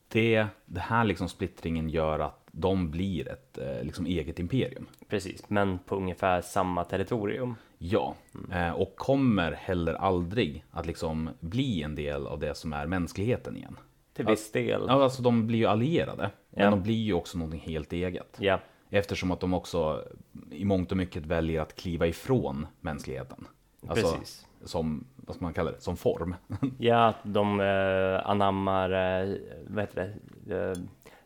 [0.09, 4.87] det, det här liksom splittringen gör att de blir ett eh, liksom eget imperium.
[5.09, 7.55] Precis, men på ungefär samma territorium.
[7.79, 8.15] Ja,
[8.53, 13.57] eh, och kommer heller aldrig att liksom bli en del av det som är mänskligheten
[13.57, 13.77] igen.
[14.13, 14.85] Till viss del.
[14.87, 16.71] Ja, alltså de blir ju allierade, men Ja.
[16.71, 18.37] de blir ju också någonting helt eget.
[18.39, 20.05] Ja, Eftersom att de också
[20.51, 23.47] i mångt och mycket väljer att kliva ifrån mänskligheten.
[23.89, 24.47] Alltså, Precis.
[24.65, 26.35] Som, vad ska man kalla det, som form.
[26.79, 29.35] ja att de eh, anammar, eh,
[29.67, 30.77] vad heter det, eh,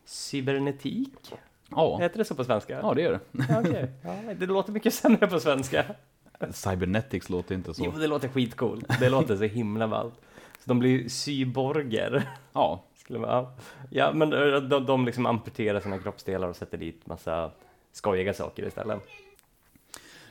[0.05, 1.33] cybernetik?
[1.69, 2.79] ja, Heter det så på svenska?
[2.81, 3.59] ja, det gör det.
[3.59, 3.91] Okej.
[4.27, 5.85] ja, det låter mycket sämre på svenska.
[6.51, 7.85] Cybernetics låter inte så.
[7.85, 8.99] Jo, det låter skitcoolt.
[8.99, 10.13] Det låter så himla ballt.
[10.59, 12.29] Så de blir cyborger.
[12.53, 13.53] Ja, Skulle man, ja.
[13.89, 17.51] ja, men eh, de, de liksom amputerar sina kroppsdelar och sätter dit massa
[17.91, 18.99] skojiga saker istället.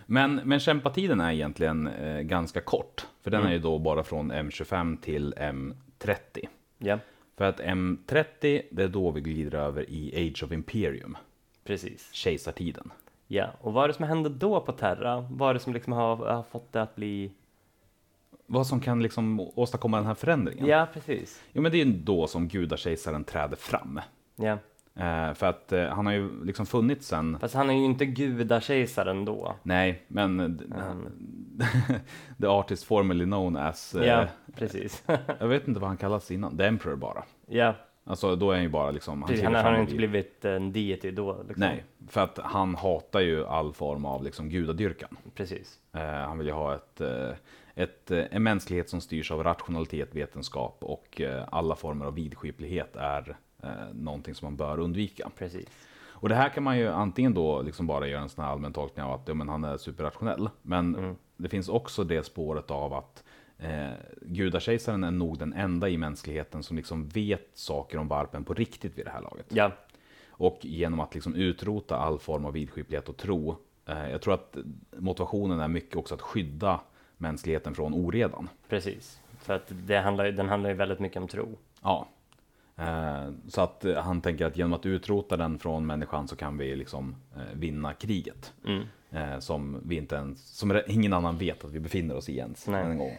[0.06, 3.06] men, men kämpatiden är egentligen eh, ganska kort.
[3.22, 3.50] För den Mm.
[3.50, 6.48] är ju då bara från M25 till M30.
[6.78, 6.98] Ja,
[7.36, 11.16] För att M30, det är då vi glider över i Age of Imperium,
[11.64, 12.12] precis.
[12.12, 12.92] kejsartiden.
[13.26, 15.20] Ja, och vad är det som händer då på Terra?
[15.30, 17.32] Vad är det som liksom har, har fått det att bli...
[18.46, 20.66] Vad som kan liksom åstadkomma den här förändringen?
[20.66, 21.42] Ja, precis.
[21.52, 24.00] Jo, men det är ju då som gudakejsaren träder fram.
[24.36, 24.58] Ja,
[24.94, 27.38] Eh, för att eh, han har ju liksom funnits sen...
[27.40, 29.54] fast han är ju inte gudakejsaren då.
[29.62, 30.58] Nej, men
[32.40, 33.94] the artist formerly known as...
[33.94, 35.02] eh, Ja, precis.
[35.38, 36.56] Jag vet inte vad han kallas innan.
[36.56, 37.24] The Emperor bara.
[37.48, 37.74] ja,
[38.04, 39.22] Alltså då är han ju bara liksom...
[39.26, 39.44] precis.
[39.44, 41.32] Han, har ju inte blivit en deity då.
[41.48, 41.60] Liksom.
[41.60, 45.16] Nej, för att han hatar ju all form av liksom gudadyrkan.
[45.34, 45.78] Precis.
[45.92, 47.28] Eh, han vill ju ha ett, eh,
[47.74, 52.96] ett, eh, en mänsklighet som styrs av rationalitet, vetenskap och eh, alla former av vidskeplighet
[52.96, 55.30] är eh, någonting som man bör undvika.
[55.38, 55.66] Precis.
[56.08, 58.72] Och det här kan man ju antingen då liksom bara göra en sån här allmän
[58.72, 60.48] tolkning av att ja, men han är superrationell.
[60.62, 61.16] Men Mm.
[61.36, 63.24] det finns också det spåret av att
[63.58, 63.90] eh,
[64.22, 68.98] gudakejsaren är nog den enda i mänskligheten som liksom vet saker om varpen på riktigt
[68.98, 69.46] vid det här laget.
[69.48, 69.70] Ja,
[70.28, 73.56] Och genom att liksom utrota all form av vidskeplighet och tro.
[73.86, 74.56] Eh, jag tror att
[74.98, 76.80] motivationen är mycket också att skydda
[77.22, 78.48] mänskligheten från oredan.
[78.68, 79.20] precis.
[79.38, 81.58] För att det handlar, den handlar ju väldigt mycket om tro.
[81.82, 82.08] Ja.
[82.76, 86.58] Eh, så att eh, han tänker att genom att utrota den från människan så kan
[86.58, 88.52] vi liksom eh, vinna kriget.
[88.66, 88.86] Mm.
[89.40, 92.84] Som vi inte ens, som ingen annan vet att vi befinner oss i ens Nej.
[92.84, 93.16] en gång.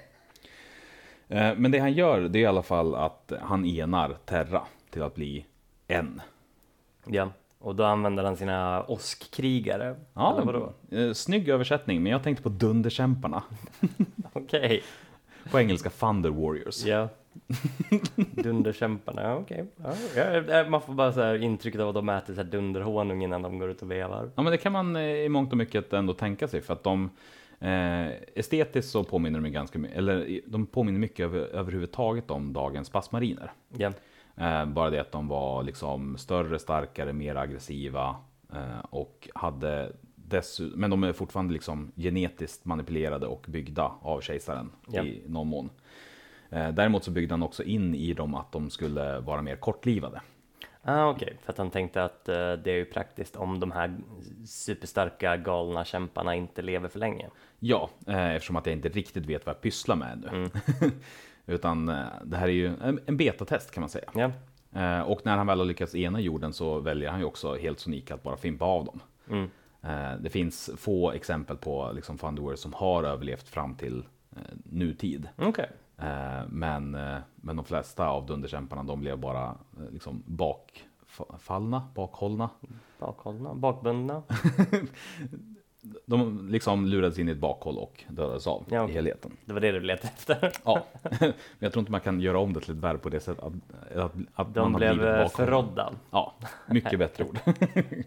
[1.27, 5.15] Men det han gör, det är i alla fall att han enar Terra till att
[5.15, 5.45] bli
[5.87, 6.21] en.
[7.05, 7.29] Ja,
[7.63, 9.95] och då använder han sina åskkrigare.
[10.13, 10.73] Ja, Eller vadå?
[10.91, 13.43] eh, snygg översättning, men jag tänkte på Dunderkämparna.
[14.33, 14.83] Okej.
[15.51, 16.85] På engelska Thunder Warriors.
[16.85, 17.09] Ja.
[18.15, 19.65] Dunderkämparna, okej.
[20.15, 23.23] Ja, ja, man får bara så här intrycket av att de äter så här dunderhonung
[23.23, 24.29] innan de går ut och vevar.
[24.35, 26.83] Ja, men det kan man eh, i mångt och mycket ändå tänka sig för att
[26.83, 27.09] de
[27.59, 32.53] eh, estetiskt så påminner de ju ganska mycket, eller de påminner mycket över, överhuvudtaget om
[32.53, 33.51] dagens passmariner.
[33.77, 33.91] Ja,
[34.67, 38.15] bara det att de var liksom större, starkare, mer aggressiva
[38.53, 44.71] eh, och hade dessutom, men de är fortfarande liksom genetiskt manipulerade och byggda av kejsaren
[44.87, 45.03] Ja.
[45.03, 45.69] i någon mån.
[46.49, 50.21] Eh, däremot så byggde han också in i dem att de skulle vara mer kortlivade.
[50.81, 51.37] ah, okej.
[51.43, 53.95] För att han tänkte att eh, det är ju praktiskt om de här
[54.45, 57.29] superstarka galna kämparna inte lever för länge.
[57.59, 60.27] Ja, eh, eftersom att jag inte riktigt vet vad jag pysslar med nu.
[60.37, 60.49] Mm.
[61.45, 64.09] Utan eh, det här är ju en, en betatest kan man säga.
[64.13, 64.31] Ja,
[64.75, 67.79] Eh, och när han väl har lyckats ena jorden så väljer han ju också helt
[67.79, 68.99] sonika att bara fimpa av dem.
[69.29, 69.49] mm.
[69.81, 75.29] Eh, det finns få exempel på liksom, Thunderware som har överlevt fram till eh, nutid.
[75.97, 76.91] Eh, men,
[77.35, 79.55] men de flesta av dunderkämparna de blev bara
[79.91, 82.49] liksom bakfallna, bakhållna.
[82.99, 84.23] Bakhållna, bakbundna.
[86.05, 89.31] De liksom lurades in i ett bakhåll och dödades av Ja, i helheten.
[89.45, 90.51] Det var det du letade efter.
[90.65, 90.85] Ja,
[91.19, 93.43] men jag tror inte man kan göra om det till ett verb på det sättet
[93.43, 93.53] att,
[93.97, 95.93] att, att De man blev eh, förrådda.
[96.11, 96.33] Ja,
[96.67, 97.39] mycket bättre ord.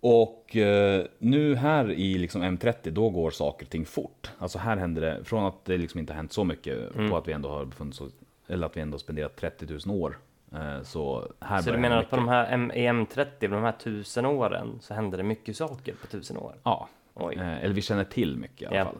[0.00, 4.30] och eh, nu här i liksom M30, då går saker och ting fort.
[4.38, 7.10] Alltså här händer det, från att det liksom inte har hänt så mycket Mm.
[7.10, 8.12] på att vi ändå har befunnit oss,
[8.48, 10.18] eller att vi ändå spenderat 30 000 år.
[10.54, 11.32] Eh, så
[11.64, 14.78] Så du menar att på de här M- i M30, på de här tusen åren,
[14.80, 16.54] så hände det mycket saker på tusen år?
[16.62, 17.34] Ja, Oj.
[17.34, 18.84] Eh, eller vi känner till mycket i alla Ja.
[18.84, 18.98] fall.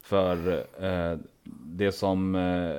[0.00, 1.18] För eh,
[1.66, 2.76] det som eh,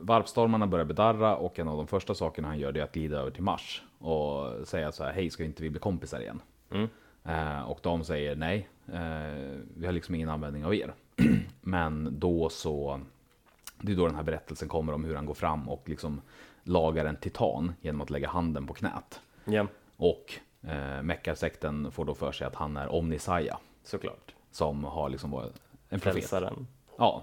[0.00, 3.18] varpstormarna börjar bedarra och en av de första sakerna han gör det är att glida
[3.18, 6.40] över till Mars och säga så här, hej ska inte vi bli kompisar igen?
[6.70, 6.88] Mm.
[7.24, 10.92] Eh, och de säger nej, eh, vi har liksom ingen användning av er.
[11.60, 13.00] Men då så,
[13.80, 16.20] det är då den här berättelsen kommer om hur han går fram och liksom
[16.66, 19.20] lagar en titan genom att lägga handen på knät.
[19.44, 24.34] Ja, Och eh, Meckarsekten får då för sig att han är Omnisaja såklart.
[24.50, 25.52] som har liksom varit
[25.88, 26.12] en profet.
[26.12, 26.66] Frälsaren.
[26.98, 27.22] Ja,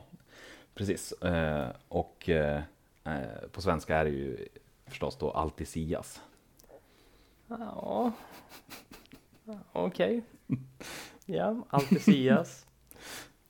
[0.75, 1.11] precis.
[1.11, 2.61] Eh, och eh,
[3.03, 4.47] eh, på svenska är det ju
[4.87, 6.21] förstås då Altisias.
[7.47, 8.11] Ja,
[9.73, 10.21] okej.
[11.25, 12.65] Ja, alltid sias.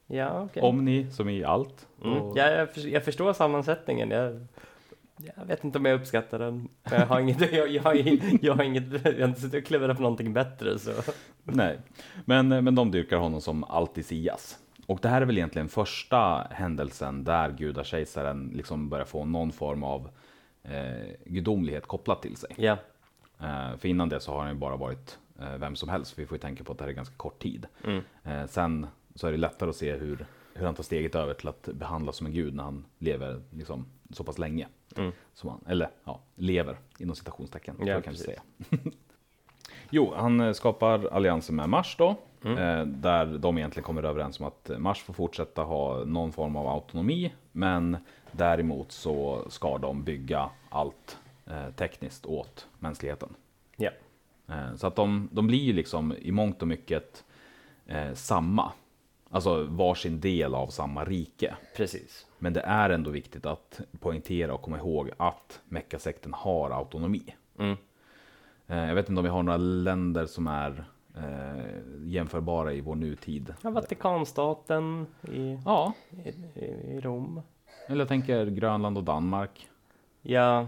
[0.08, 0.64] Ja, okej.
[0.64, 1.88] Omni som i allt.
[2.04, 2.22] Mm.
[2.22, 4.10] Och- Ja, jag förstår sammansättningen.
[4.12, 4.46] Jag,
[5.38, 6.68] jag vet inte om jag uppskattar den.
[6.84, 7.94] Jag har inget, jag, jag, har
[8.42, 10.92] jag har inget, jag har inte suttit och klurat på någonting bättre så.
[11.44, 11.80] Nej,
[12.26, 14.58] men, men de dyrkar honom som Altisias.
[14.86, 19.84] Och det här är väl egentligen första händelsen där gudakejsaren liksom börjar få någon form
[19.84, 20.10] av
[20.64, 22.50] eh, gudomlighet kopplat till sig.
[22.58, 22.78] Ja,
[23.44, 26.20] Eh, för innan det så har han ju bara varit eh, vem som helst.
[26.20, 27.68] Vi får ju tänka på att det här är ganska kort tid.
[27.84, 28.04] mm.
[28.24, 31.48] Eh, sen så är det lättare att se hur, hur han tar steget över till
[31.48, 34.68] att behandlas som en gud när han lever liksom, så pass länge.
[34.96, 35.12] Mm.
[35.34, 37.76] Som han, eller ja, lever inom citationstecken.
[37.86, 38.42] Ja, kan säga.
[39.90, 42.16] jo, han eh, skapar alliansen med Mars då.
[42.44, 42.58] Mm.
[42.58, 46.68] Eh, där de egentligen kommer överens om att Mars får fortsätta ha någon form av
[46.68, 47.34] autonomi.
[47.52, 47.98] Men
[48.32, 53.36] däremot så ska de bygga allt eh, tekniskt åt mänskligheten.
[54.48, 57.24] Eh, Så att de, de blir ju liksom i mångt och mycket
[57.86, 58.72] eh, samma.
[59.30, 61.56] Alltså varsin del av samma rike.
[61.78, 62.26] precis.
[62.44, 67.36] Men det är ändå viktigt att poängtera och komma ihåg att Meckasekten har autonomi.
[67.60, 67.78] Mm.
[68.68, 70.86] Eh, jag vet inte om vi har några länder som är
[71.18, 71.66] eh,
[72.06, 73.54] jämförbara i vår nutid.
[73.62, 75.94] Ja, Vatikanstaten i, Ja,
[76.56, 77.42] i, i Rom.
[77.88, 79.70] eller jag tänker Grönland och Danmark.
[80.22, 80.68] Ja,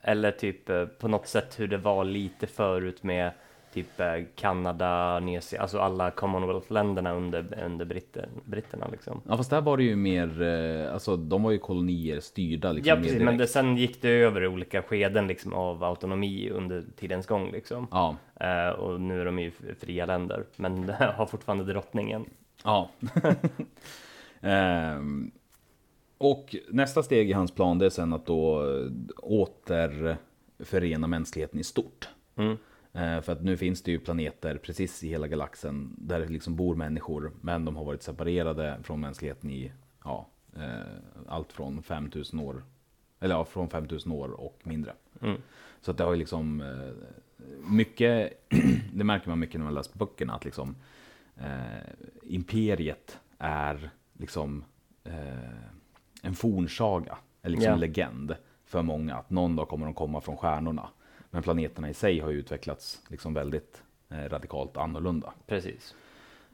[0.00, 3.32] eller typ eh, på något sätt hur det var lite förut med
[3.72, 9.22] typ eh, Kanada, Nya alltså alla Commonwealth-länderna under, under britter, britterna liksom.
[9.28, 12.88] Ja, fast där var det ju mer, eh, alltså de var ju kolonier styrda liksom
[12.88, 16.84] Ja, precis, men det, sen gick det över i olika skeden liksom av autonomi under
[16.96, 17.86] tidens gång liksom.
[17.90, 22.24] Ja, Eh, och nu är de ju fria länder, men har fortfarande drottningen.
[22.64, 22.90] Ja.
[24.44, 25.30] Ehm,
[26.18, 28.62] och nästa steg i hans plan det är sen att då
[29.16, 32.08] återförena mänskligheten i stort.
[32.36, 32.56] Mm.
[32.92, 36.56] Eh, för att nu finns det ju planeter precis i hela galaxen där det liksom
[36.56, 39.72] bor människor, men de har varit separerade från mänskligheten i
[40.04, 42.64] ja, eh, allt från 5000 år,
[43.20, 44.92] eller ja, från 5000 år och mindre.
[45.20, 45.36] Mm.
[45.80, 46.92] Så att det har ju liksom eh,
[47.70, 48.32] mycket,
[48.92, 50.76] det märker man mycket när man läser böckerna, att liksom
[51.36, 51.88] eh,
[52.22, 54.64] imperiet är liksom
[55.04, 55.66] eh,
[56.22, 57.74] en fornsaga, eller liksom Ja.
[57.74, 59.16] en legend för många.
[59.16, 60.88] Att någon dag kommer de komma från stjärnorna.
[61.34, 65.32] Men planeterna i sig har ju utvecklats liksom väldigt eh, radikalt annorlunda.
[65.46, 65.94] Precis.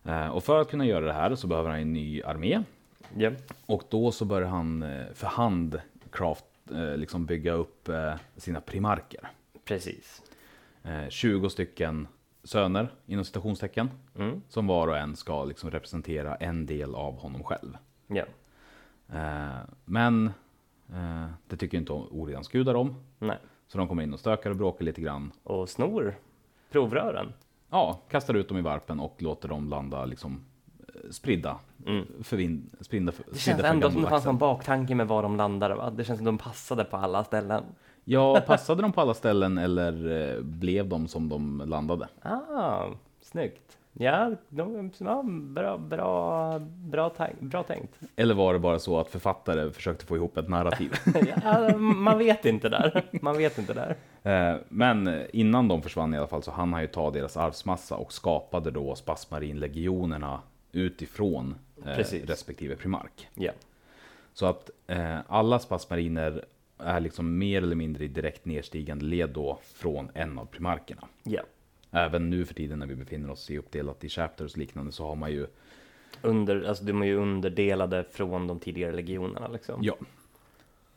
[0.05, 2.63] Eh, och för att kunna göra det här så behöver han en ny armé.
[3.17, 3.31] Ja.
[3.67, 6.45] Och då så börjar han eh, för hand craft,
[6.97, 7.89] liksom bygga upp
[8.37, 9.29] sina primarker.
[9.65, 10.23] Precis.
[10.83, 12.09] Eh, 20 stycken
[12.45, 14.43] söner, inom citationstecken, Mm.
[14.49, 17.77] som var och en ska liksom representera en del av honom själv.
[19.13, 20.27] Eh, men
[20.93, 23.39] eh, det tycker inte Orions gudar om, Nej.
[23.69, 25.33] Så de kommer in och stökar och bråkar lite grann.
[25.43, 26.15] Och snor
[26.71, 27.33] provrören.
[27.71, 30.45] Ja, kastar ut dem i varpen och låter dem landa liksom
[30.79, 31.59] eh, spridda.
[31.87, 32.07] Mm.
[32.23, 35.23] Förvin, spridda, för, Det spridda känns för ändå som det fanns en baktanke med var
[35.23, 35.75] de landade.
[35.75, 35.91] Va?
[35.91, 37.65] Det känns som de passade på alla ställen.
[38.05, 42.09] Ja, passade de på alla ställen eller eh, blev de som de landade?
[42.23, 42.87] Ah,
[43.21, 43.78] snyggt.
[44.01, 47.95] Ja, de, ja bra, bra, bra, tank, bra tänkt.
[48.17, 50.93] Eller var det bara så att författare försökte få ihop ett narrativ?
[51.45, 53.03] Ja, man vet inte där.
[53.23, 53.97] Man vet inte där.
[54.53, 57.97] Eh, Men innan de försvann i alla fall så hann han ju ta deras arvsmassa
[57.97, 60.41] och skapade då Spasmarinlegionerna
[60.73, 61.55] utifrån
[61.87, 62.25] eh, Precis.
[62.25, 63.29] respektive primark.
[63.35, 63.53] Ja,
[64.33, 66.45] Så att eh, alla spasmariner
[66.79, 71.03] är liksom mer eller mindre i direkt nedstigande led då från en av primarkerna.
[71.23, 71.41] ja.
[71.91, 75.07] Även nu för tiden när vi befinner oss i uppdelat i chapters och liknande så
[75.07, 75.47] har man ju,
[76.23, 79.81] Under, alltså de är ju underdelade från de tidigare legionerna liksom.
[79.85, 79.95] ja.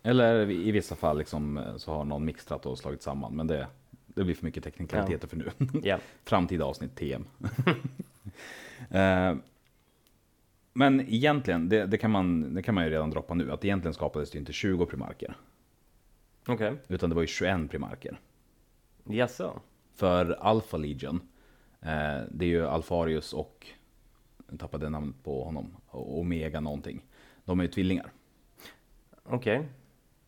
[0.04, 3.67] Eller i vissa fall liksom så har någon mixtrat och slagit samman, men det,
[4.08, 5.51] det blir för mycket teknikaliteter för nu.
[5.84, 7.25] Ja, Framtida avsnitt TM.
[8.89, 9.36] Eh,
[10.73, 13.93] Men egentligen, det, det, kan man, det kan man ju redan droppa nu, att egentligen
[13.93, 15.36] skapades det inte 20 primarker.
[16.47, 16.73] okej.
[16.88, 18.19] Utan det var ju 21 primarker.
[19.04, 19.60] Jaså?
[19.93, 21.21] För Alpha Legion,
[21.82, 23.67] eh, det är ju Alfarius och,
[24.49, 27.06] jag tappade namnet på honom, Omega någonting.
[27.45, 28.12] De är ju tvillingar.
[29.23, 29.67] Okej.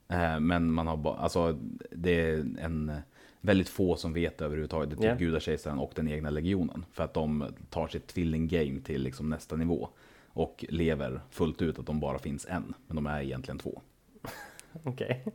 [0.08, 1.60] Eh, men man har bara, alltså
[1.92, 2.92] det är en
[3.42, 4.90] väldigt få som vet överhuvudtaget.
[4.90, 5.26] Det är typ Ja.
[5.28, 6.86] gudakejsaren och den egna legionen.
[6.92, 9.90] För att de tar sitt tvilling-game till liksom nästa nivå.
[10.28, 12.74] Och lever fullt ut att de bara finns en.
[12.88, 13.82] Men de är egentligen två.
[14.84, 15.26] Okej.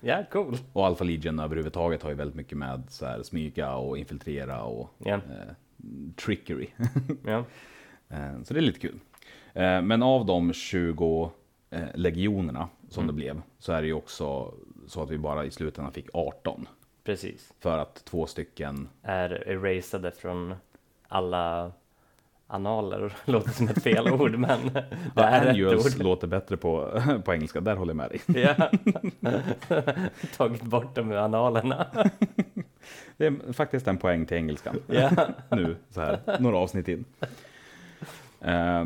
[0.00, 0.56] Ja, cool.
[0.72, 4.90] Och Alpha Legion överhuvudtaget har ju väldigt mycket med så här, smyga och infiltrera och
[4.98, 5.54] Ja, eh,
[6.24, 6.66] trickery.
[7.24, 7.44] ja.
[8.08, 8.98] Eh, Så det är lite kul.
[9.54, 11.30] Eh, Men av de 20
[11.70, 13.14] eh, legionerna som Mm.
[13.16, 14.54] det blev, så är det ju också
[14.86, 16.68] så att vi bara i slutändan fick 18.
[17.04, 17.52] Precis.
[17.58, 20.54] För att två stycken, Är erasade från
[21.08, 21.72] alla
[22.50, 23.12] analer.
[23.24, 24.84] Låter som ett fel ord, men det
[25.14, 26.02] ja, är rätt ord.
[26.02, 28.44] låter bättre på, på engelska, där håller jag med dig.
[28.44, 28.70] Ja.
[30.36, 31.86] Tagit bort dem ur analerna.
[33.16, 34.76] Det är faktiskt en poäng till engelskan.
[34.86, 35.10] Ja.
[35.50, 37.04] nu, så här, några avsnitt in.
[38.40, 38.84] Eh,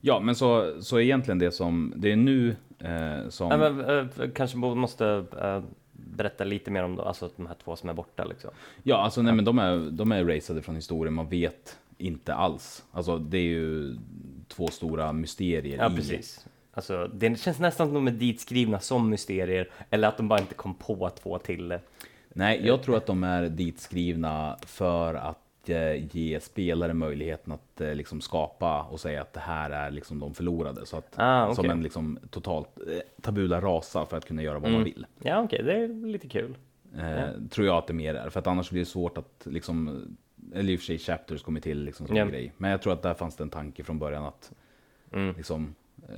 [0.00, 3.50] ja, men så, så egentligen det som, det är nu eh, som...
[3.50, 5.24] Ja, men, eh, kanske måste
[5.92, 8.50] berätta lite mer om då, alltså de här två som är borta liksom.
[8.82, 12.84] Ja, alltså nej, men de är, de är erasade från historien, man vet inte alls.
[12.92, 13.96] Alltså det är ju
[14.48, 15.96] två stora mysterier Ja, i...
[15.96, 16.46] precis.
[16.72, 20.54] Alltså, det känns nästan som de är ditskrivna som mysterier, eller att de bara inte
[20.54, 21.78] kom på två till.
[22.28, 27.94] Nej, jag tror att de är ditskrivna för att eh, ge spelare möjligheten att eh,
[27.94, 30.86] liksom skapa och säga att det här är liksom de förlorade.
[30.86, 31.54] Så att, Ah, okej.
[31.56, 34.74] Som en liksom totalt eh, tabula rasa för att kunna göra vad Mm.
[34.74, 35.06] man vill.
[35.22, 36.56] Ja, okej, det är lite kul.
[36.96, 37.28] Ja.
[37.50, 38.30] Tror jag att det mer är.
[38.30, 40.06] För att annars blir det svårt att liksom,
[40.54, 42.52] eller i och för sig chapters kommer till liksom som en grej.
[42.56, 44.52] Men jag tror att där fanns det en tanke från början att
[45.12, 45.34] Mm.
[45.36, 45.74] liksom,
[46.08, 46.14] eh,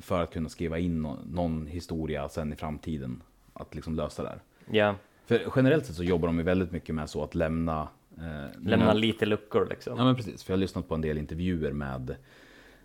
[0.00, 4.28] för att kunna skriva in nå- någon historia sen i framtiden, att liksom lösa det
[4.28, 4.40] här.
[4.70, 4.94] Ja,
[5.26, 7.88] För generellt sett så jobbar de ju väldigt mycket med så att lämna...
[8.18, 9.98] Eh, lämna många- lite luckor liksom.
[9.98, 12.16] Ja men precis, för jag har lyssnat på en del intervjuer med,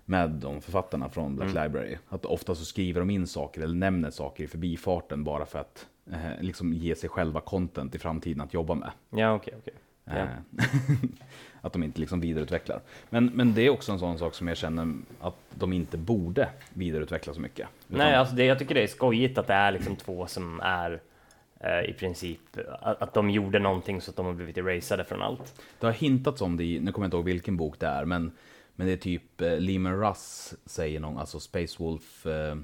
[0.05, 1.63] med de författarna från Black Mm.
[1.63, 1.97] Library.
[2.09, 5.87] Att ofta så skriver de in saker eller nämner saker i förbifarten bara för att
[6.11, 8.91] eh, liksom ge sig själva content i framtiden att jobba med.
[9.09, 9.73] Ja, okej, okej.
[9.75, 9.81] Ja.
[10.11, 10.27] Eh,
[11.61, 12.81] att de inte liksom vidareutvecklar.
[13.09, 16.49] Men, men det är också en sån sak som jag känner att de inte borde
[16.73, 17.67] vidareutveckla så mycket.
[17.89, 20.59] Utan- Nej, alltså det, jag tycker det är skojigt att det är liksom två som
[20.63, 21.01] är
[21.59, 22.39] eh, i princip
[22.81, 25.61] att, att de gjorde någonting så att de har blivit erasade från allt.
[25.79, 28.05] Det har hintats om det i, nu kommer jag inte ihåg vilken bok det är,
[28.05, 28.31] men,
[28.75, 32.55] men det är typ eh, Lehman Russ säger någon, alltså Space Wolf eh,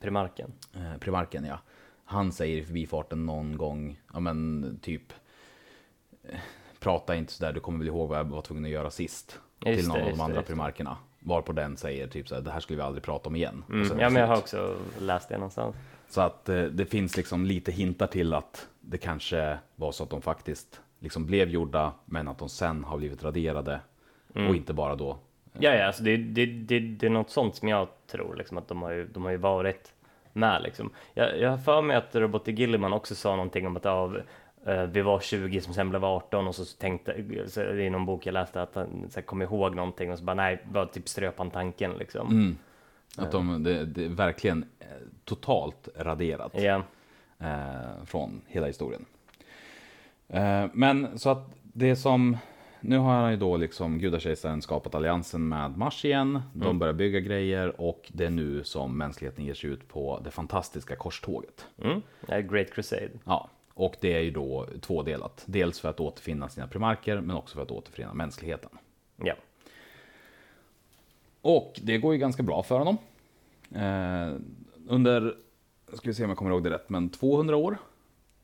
[0.00, 0.52] Primarken.
[0.74, 1.58] eh, Primarken ja.
[2.04, 5.12] Han säger i förbifarten någon gång, ja men typ
[6.28, 6.38] eh,
[6.82, 9.40] Prata inte sådär, du kommer väl ihåg vad jag var tvungen att göra sist?
[9.66, 10.46] Just till någon det, av de andra det.
[10.46, 10.96] primarkerna.
[11.18, 13.64] Varpå den säger typ såhär, det här skulle vi aldrig prata om igen.
[13.68, 14.00] Mm.
[14.00, 15.76] Ja, men jag har också läst det någonstans.
[16.08, 20.10] Så att eh, det finns liksom lite hintar till att det kanske var så att
[20.10, 23.80] de faktiskt liksom blev gjorda, men att de sen har blivit raderade.
[24.34, 24.48] Mm.
[24.48, 25.18] Och inte bara då.
[25.58, 28.68] Ja, ja, alltså det, det, det, det är något sånt som jag tror, liksom, att
[28.68, 29.92] de har ju, de har ju varit
[30.32, 30.62] med.
[30.62, 30.90] Liksom.
[31.14, 32.48] Jag, jag har för mig att Robert.
[32.48, 34.14] Gilliman också sa någonting om att eh,
[34.92, 37.14] vi var 20 som sen blev 18 och så tänkte,
[37.48, 40.24] så i någon bok jag läste att han så här, kom ihåg någonting och så
[40.24, 42.26] bara nej, bara typ ströp han tanken liksom.
[42.30, 42.56] Mm.
[43.16, 44.86] Att de, det, det är verkligen eh,
[45.24, 46.54] totalt raderat.
[47.38, 49.04] Eh, från hela historien.
[50.28, 52.36] Eh, men så att det som,
[52.80, 56.78] nu har han ju då liksom gudakejsaren skapat alliansen med Mars igen, de Mm.
[56.78, 60.96] börjar bygga grejer och det är nu som mänskligheten ger sig ut på det fantastiska
[60.96, 61.66] korståget.
[61.84, 62.02] mm.
[62.48, 63.08] Great Crusade.
[63.24, 63.48] Ja,
[63.84, 65.44] och det är ju då tvådelat.
[65.46, 68.70] Dels för att återfinna sina primarker, men också för att återförena mänskligheten.
[69.16, 69.34] Ja,
[71.42, 72.98] Och det går ju ganska bra för honom.
[73.74, 74.34] Eh,
[74.88, 75.36] under,
[75.92, 77.78] ska vi se om jag kommer ihåg det rätt, men 200 år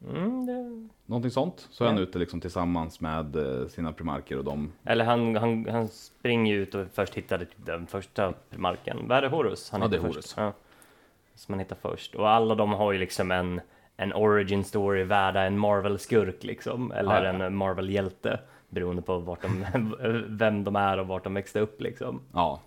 [0.08, 0.88] mm, det...
[1.06, 1.68] Någonting sånt.
[1.70, 4.72] Så är han ute liksom tillsammans med eh, sina primarker och de...
[4.84, 9.08] Eller han, han, han springer ju ut och först hittade typ den första marken.
[9.08, 9.70] Vad är det, Horus?
[9.70, 10.24] Han Ja, det är hittar Horus.
[10.26, 10.36] först.
[10.36, 10.52] Ja.
[11.34, 12.14] Som han hittar först.
[12.14, 13.60] Och alla de har ju liksom en,
[14.00, 16.92] en origin story värda en Marvel-skurk liksom.
[16.92, 17.44] Eller Ja, ja.
[17.44, 18.40] en Marvel-hjälte.
[18.70, 19.64] Beroende på vart de,
[20.38, 22.20] vem de är och vart de växte upp liksom.
[22.32, 22.60] Ja.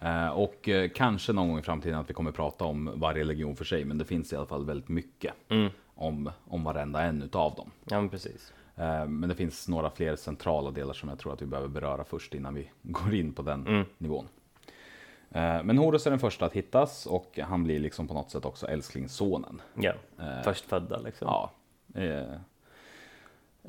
[0.00, 3.56] Eh, och eh, kanske någon gång i framtiden att vi kommer prata om varje legion
[3.56, 5.70] för sig, men det finns i alla fall väldigt mycket Mm.
[5.94, 7.70] om, om varenda en utav dem.
[7.84, 8.52] Ja, men precis.
[8.76, 12.04] Eh, men det finns några fler centrala delar som jag tror att vi behöver beröra
[12.04, 13.84] först innan vi går in på den Mm.
[13.98, 14.28] nivån.
[15.34, 18.44] Eh, men Horus är den första att hittas och han blir liksom på något sätt
[18.44, 19.60] också älsklingssonen.
[19.74, 21.28] Ja, Eh, förstfödda liksom.
[21.28, 21.50] Ja.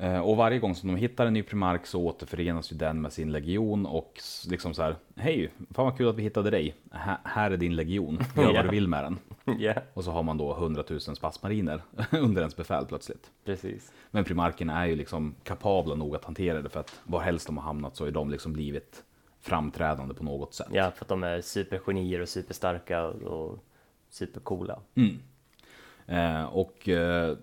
[0.00, 3.12] Eh, och varje gång som de hittar en ny primark så återförenas ju den med
[3.12, 6.74] sin legion och liksom så här, hej, fan vad kul att vi hittade dig.
[6.92, 9.18] Här, här är din legion, gör vad du vill med den.
[9.58, 13.30] Ja, Och så har man då 100 000 spassmariner under ens befäl plötsligt.
[13.44, 13.92] precis.
[14.10, 17.56] Men primarkerna är ju liksom kapabla nog att hantera det för att var helst de
[17.56, 19.04] har hamnat så är de liksom blivit
[19.46, 20.66] framträdande på något sätt.
[20.70, 23.58] Ja, för att de är supergenier och superstarka och
[24.10, 24.80] supercoola.
[24.94, 25.18] Mm.
[26.06, 27.36] Eh, och eh,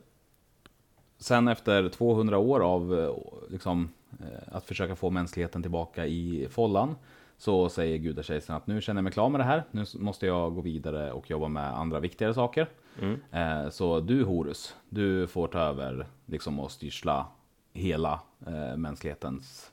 [1.18, 3.14] sen efter 200 år av eh,
[3.52, 3.90] liksom,
[4.20, 6.96] eh, att försöka få mänskligheten tillbaka i follan
[7.38, 9.64] så säger gudakejsaren att nu känner jag mig klar med det här.
[9.72, 12.68] Nu måste jag gå vidare och jobba med andra viktigare saker.
[13.02, 13.20] Mm.
[13.32, 17.26] Eh, så du Horus, du får ta över liksom, och styrsla
[17.74, 19.72] hela eh, mänsklighetens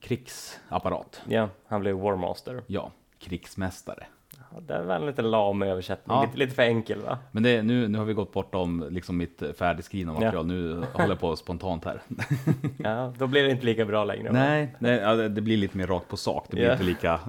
[0.00, 1.22] krigsapparat.
[1.28, 2.62] Ja, han blev Warmaster.
[2.66, 4.06] Ja, krigsmästare.
[4.52, 6.22] Ja, det var en lite lam översättning, Ja.
[6.24, 7.18] lite, lite för enkel va?
[7.32, 10.20] Men det, nu, nu har vi gått bortom liksom mitt färdigskrivna Ja.
[10.20, 12.02] material, nu håller jag på spontant här.
[12.78, 14.32] Ja, då blir det inte lika bra längre.
[14.32, 16.72] Nej, nej ja, det blir lite mer rakt på sak, det blir Ja.
[16.72, 17.20] inte lika eh,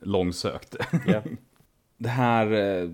[0.00, 0.76] långsökt.
[1.06, 1.20] Ja.
[1.98, 2.90] Det här, eh,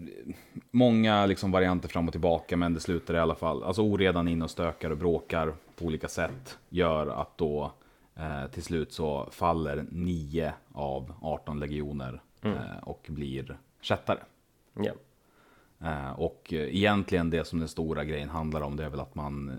[0.70, 4.42] många liksom varianter fram och tillbaka, men det slutar i alla fall, alltså oredan in
[4.42, 7.72] och stökar och bråkar på olika sätt, gör att då
[8.16, 12.56] eh, till slut så faller nio av 18 legioner Mm.
[12.58, 14.18] eh, och blir kättare.
[14.74, 14.92] Ja.
[15.88, 19.48] Eh, och egentligen det som den stora grejen handlar om, det är väl att man
[19.48, 19.54] eh,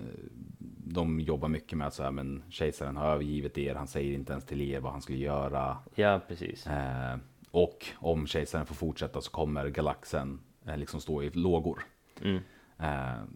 [0.85, 4.45] de jobbar mycket med att säga, men kejsaren har övergivit er, han säger inte ens
[4.45, 5.77] till er vad han skulle göra.
[5.95, 6.67] ja, precis.
[6.67, 7.17] Eh,
[7.51, 11.83] och om kejsaren får fortsätta så kommer galaxen eh, liksom stå i lågor.
[12.21, 12.39] Mm.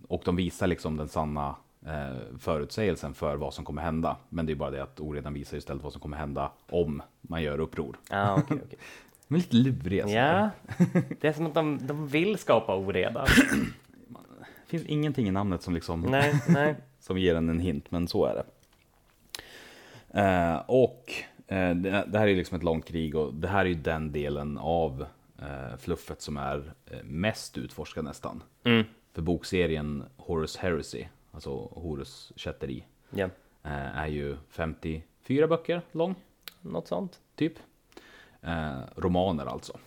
[0.07, 1.55] Och de visar liksom den sanna
[1.87, 4.17] eh, förutsägelsen för vad som kommer hända.
[4.29, 7.43] Men det är bara det att oredan visar istället vad som kommer hända om man
[7.43, 7.97] gör uppror.
[8.09, 8.79] Ja, okej, okej.
[9.27, 10.07] De är lite luriga.
[10.07, 10.49] Ja,
[11.21, 13.25] det är som att de, de vill skapa oreda.
[13.25, 16.75] Det finns ingenting i namnet som liksom Nej, nej.
[16.99, 18.45] som ger en en hint, men så är det.
[20.21, 21.13] Eh, och
[21.47, 24.11] eh, det, det här är liksom ett långt krig och det här är ju den
[24.11, 25.05] delen av
[25.39, 28.43] eh, fluffet som är eh, mest utforskad nästan.
[28.63, 28.83] Mm.
[29.13, 31.05] För bokserien Horus Heresy,
[31.37, 32.83] alltså Horus kätteri,
[33.63, 36.15] eh, är ju 54 böcker lång,
[36.61, 37.19] något sånt.
[37.35, 37.53] typ.
[38.41, 39.77] Eh, romaner alltså.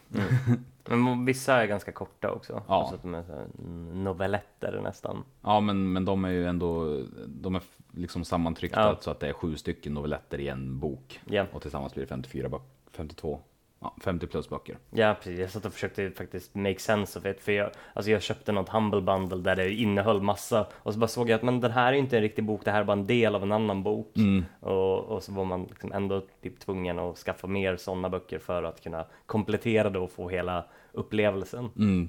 [0.85, 2.63] Men vissa är ganska korta också.
[2.69, 2.87] Ja.
[2.89, 3.47] Så att de är så
[3.95, 5.25] novelletter nästan.
[5.43, 8.97] Ja, men, men de är ju ändå de är liksom sammantryckta Ja.
[9.01, 11.21] så att det är sju stycken novelletter i en bok.
[11.25, 11.47] Ja.
[11.53, 13.41] Och tillsammans blir det 54 böcker, 52,
[13.81, 14.79] ja, 50 plus böcker.
[14.91, 15.39] Ja, precis.
[15.39, 17.41] Jag satt och försökte faktiskt make sense of it.
[17.41, 20.67] För jag, alltså jag köpte något Humble Bundle där det innehöll massa.
[20.75, 22.71] Och så bara såg jag att men den här är inte en riktig bok, det
[22.71, 24.15] här är bara en del av en annan bok.
[24.61, 28.63] Och, och så var man liksom ändå typ tvungen att skaffa mer sådana böcker för
[28.63, 31.71] att kunna komplettera det och få hela upplevelsen.
[31.77, 32.09] Mm.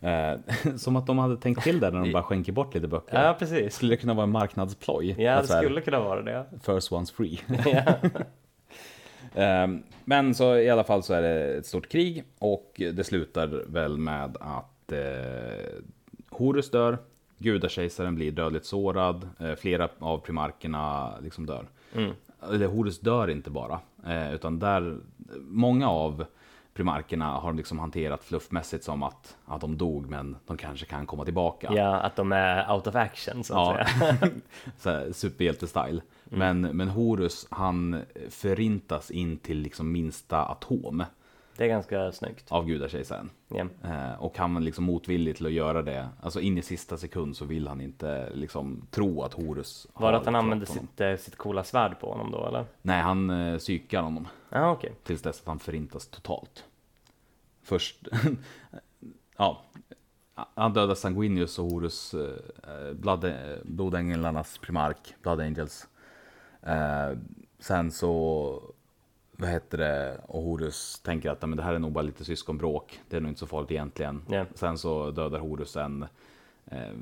[0.00, 0.38] Eh,
[0.76, 3.22] som att de hade tänkt till där när de bara skänker bort lite böcker.
[3.22, 3.74] Ja, precis.
[3.74, 5.14] Skulle det kunna vara en marknadsploj?
[5.18, 6.46] Ja, det så här, skulle kunna vara det.
[6.62, 7.40] First one's free.
[9.38, 13.46] Ehm, Men så i alla fall så är det ett stort krig och det slutar
[13.66, 15.82] väl med att eh,
[16.30, 16.98] Horus dör,
[17.38, 21.66] gudakejsaren blir dödligt sårad, eh, flera av primarkerna liksom dör.
[21.94, 22.12] Mm.
[22.52, 24.96] Eller Horus dör inte bara, eh, utan där,
[25.40, 26.24] många av
[26.74, 31.24] primarkerna har liksom hanterat fluffmässigt som att, att de dog men de kanske kan komma
[31.24, 31.68] tillbaka.
[31.74, 34.30] ja, att de är out of action så att Ja, säga.
[34.78, 36.00] så här, superhjälte-style.
[36.30, 41.04] Men, men Horus, han förintas in till liksom minsta atom
[41.56, 42.52] Det är ganska snyggt.
[42.52, 43.30] av gudakejsaren.
[43.48, 43.66] Ja.
[43.84, 46.08] Eh, och han var liksom motvillig till att göra det.
[46.20, 50.18] Alltså in i sista sekund så vill han inte liksom tro att Horus Var det
[50.18, 52.64] att han använde sitt, eh, sitt coola svärd på honom då eller?
[52.82, 54.92] Nej, han eh, psykar honom Ja, okej.
[55.04, 56.64] tills dess att han förintas totalt.
[57.62, 58.08] Först,
[59.36, 59.62] ja,
[60.54, 65.88] han dödar Sanguinius och Horus, eh, blood, eh, blodänglarnas primark, Blood Angels.
[66.62, 67.18] Eh,
[67.58, 68.62] sen så,
[69.32, 72.24] vad heter det, och Horus tänker att "Ja, men det här är nog bara lite
[72.24, 74.22] syskonbråk, det är nog inte så farligt egentligen.
[74.28, 74.44] Ja.
[74.54, 76.06] Sen så dödar Horus en
[76.66, 76.92] eh,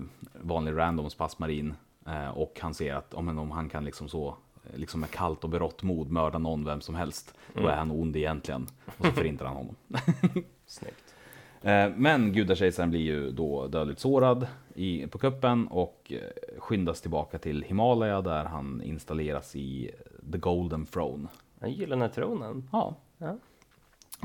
[0.41, 1.75] vanlig random spasmarin
[2.07, 4.29] eh, och han ser att om, om han kan liksom så
[4.73, 7.91] eh, liksom med kallt och berått mod mörda någon, vem som helst, då är han
[7.91, 8.67] ond egentligen.
[8.99, 9.75] Och så förintar han honom.
[10.67, 11.15] Snyggt.
[11.63, 14.47] Eh, Men gudakejsaren blir ju då dödligt sårad
[14.77, 19.91] i, på kuppen och eh, skyndas tillbaka till Himalaya där han installeras i
[20.33, 21.29] The Golden Throne.
[21.59, 22.68] Den gyllene tronen.
[22.72, 22.95] Ja.
[23.18, 23.37] Ja.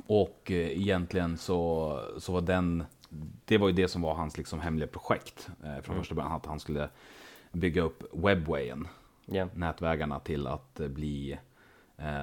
[0.07, 2.83] Och eh, egentligen så, så var den,
[3.45, 6.45] det var ju det som var hans liksom hemliga projekt eh, från första början, att
[6.45, 6.89] han skulle
[7.51, 8.87] bygga upp webwayen,
[9.25, 9.47] Ja.
[9.55, 11.37] nätvägarna till att eh, bli eh,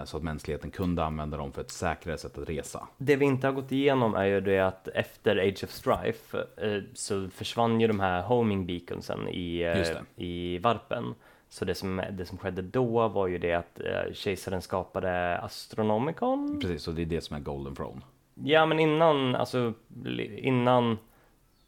[0.05, 2.89] så att mänskligheten kunde använda dem för ett säkrare sätt att resa.
[2.99, 6.83] Det vi inte har gått igenom är ju det att efter Age of Strife eh,
[6.95, 11.15] så försvann ju de här homing beaconsen i, eh, i varpen.
[11.49, 16.61] Så det som, det som skedde då var ju det att eh, kejsaren skapade Astronomicon.
[16.61, 18.01] Precis, så det är det som är Golden Throne.
[18.35, 19.73] Ja, men innan, alltså
[20.37, 20.99] innan,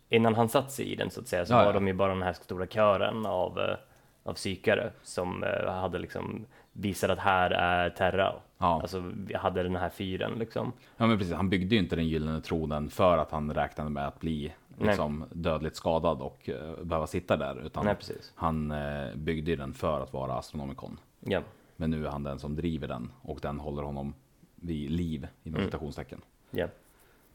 [0.08, 1.72] innan han satt sig i den så att säga så Ja, var ja.
[1.72, 3.76] de ju bara den här stora kören av, eh,
[4.22, 8.32] av psykare som eh, hade liksom visat att här är Terra.
[8.58, 8.80] Ja.
[8.82, 10.72] Alltså vi hade den här fyren liksom.
[10.96, 14.06] Ja men precis, han byggde ju inte den gyllene tronen för att han räknade med
[14.06, 17.66] att bli liksom, dödligt skadad och uh, behöva sitta där.
[17.66, 18.32] Utan Nej, precis.
[18.34, 20.98] han eh, byggde den för att vara astronomikon.
[21.20, 21.40] Ja.
[21.76, 24.14] Men nu är han den som driver den och den håller honom
[24.54, 25.68] vid liv inom Mm.
[25.70, 26.20] citationstecken.
[26.50, 26.66] Ja.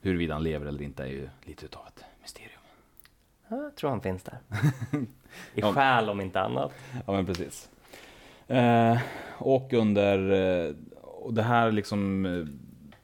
[0.01, 2.61] Huruvida han lever eller inte är ju lite utav ett mysterium.
[3.47, 4.37] Jag tror han finns där.
[5.53, 5.73] I Ja.
[5.73, 6.71] själ om inte annat.
[7.07, 7.69] Ja men precis.
[8.47, 8.97] Eh,
[9.37, 12.45] och under, eh, och det här liksom, eh,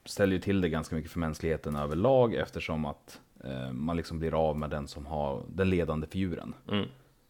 [0.05, 4.49] ställer ju till det ganska mycket för mänskligheten överlag eftersom att eh, man liksom blir
[4.49, 6.53] av med den som har den ledande figuren.
[6.71, 6.85] Mm.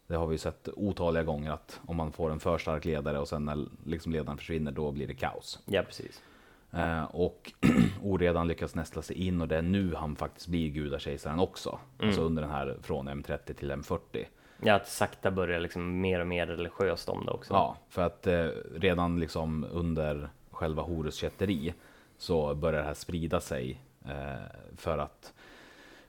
[0.06, 3.18] Det har vi ju sett otaliga gånger att om man får en för stark ledare
[3.18, 5.58] och sen när liksom ledaren försvinner då blir det kaos.
[5.66, 6.22] Ja, precis.
[6.70, 7.52] Eh, och
[8.02, 11.78] oredan lyckas nästla sig in och det är nu han faktiskt blir gudakejsaren också.
[11.98, 14.24] Alltså under den här från M30 till M40.
[14.64, 17.54] Ja, att sakta börjar liksom mer och mer religiöst om det också.
[17.54, 21.74] Ja, för att eh, redan liksom under själva Horus kätteri
[22.18, 24.42] så börjar det här sprida sig eh,
[24.76, 25.32] för att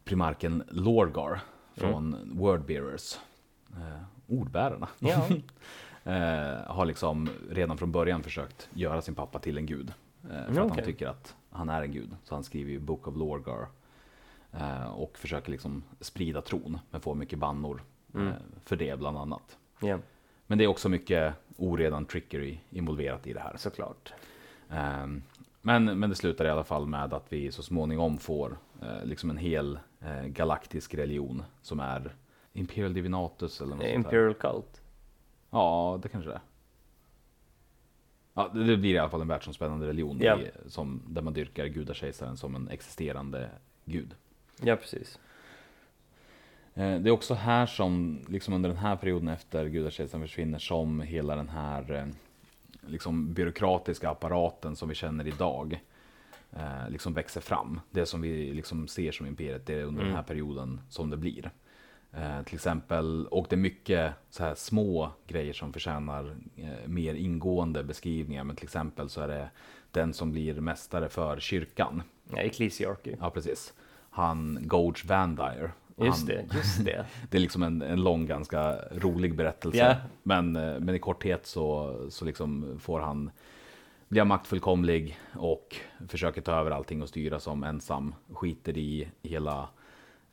[0.03, 1.39] primarken Lorgar
[1.75, 3.17] från Wordbearers,
[3.71, 5.27] eh, ordbärarna, Ja.
[6.11, 9.93] eh, har liksom redan från början försökt göra sin pappa till en gud.
[10.23, 12.15] Eh, för att han tycker att han är en gud.
[12.23, 13.67] Så han skriver ju Book of Lorgar
[14.51, 17.81] eh, och försöker liksom sprida tron, men får mycket bannor
[18.15, 18.33] eh,
[18.65, 19.57] för det bland annat.
[19.79, 19.99] ja,
[20.47, 23.57] Men det är också mycket oredan trickery involverat i det här.
[23.57, 24.13] såklart.
[24.69, 25.23] Ehm,
[25.61, 29.29] Men, men det slutar i alla fall med att vi så småningom får eh, liksom
[29.29, 32.15] en hel eh, galaktisk religion som är
[32.53, 33.95] Imperial Divinatus eller något sånt.
[33.95, 34.81] Imperial Cult.
[35.49, 36.41] Ja, det kanske det är.
[38.33, 40.39] Ja, det blir i alla fall en världsomspännande religion Ja.
[40.39, 43.49] i, som, där man dyrkar gudakejsaren som en existerande
[43.85, 44.15] gud.
[44.61, 45.19] Ja, precis.
[46.75, 51.01] Eh, Det är också här som, liksom under den här perioden efter gudakejsaren försvinner, som
[51.01, 52.05] hela den här eh,
[52.87, 55.79] liksom byråkratiska apparaten som vi känner idag
[56.51, 57.79] eh, liksom växer fram.
[57.91, 61.17] Det som vi liksom ser som imperiet, det är under den här perioden som det
[61.17, 61.51] blir.
[62.13, 67.13] Eh, till exempel, och det är mycket så här små grejer som förtjänar eh, mer
[67.15, 68.43] ingående beskrivningar.
[68.43, 69.49] Men till exempel så är det
[69.91, 72.03] den som blir mästare för kyrkan.
[72.29, 73.15] Ja, Ecclesiarchy.
[73.19, 73.73] Ja, precis.
[74.09, 75.71] Han, Goge Vandire.
[75.97, 77.05] Just det, just det.
[77.29, 79.77] det är liksom en, en lång, ganska rolig berättelse.
[79.77, 79.95] Ja.
[80.23, 83.31] Men, eh, men i korthet så, så liksom får han
[84.07, 85.75] bli maktfullkomlig och
[86.07, 88.15] försöker ta över allting och styra som ensam.
[88.33, 89.69] Skiter i hela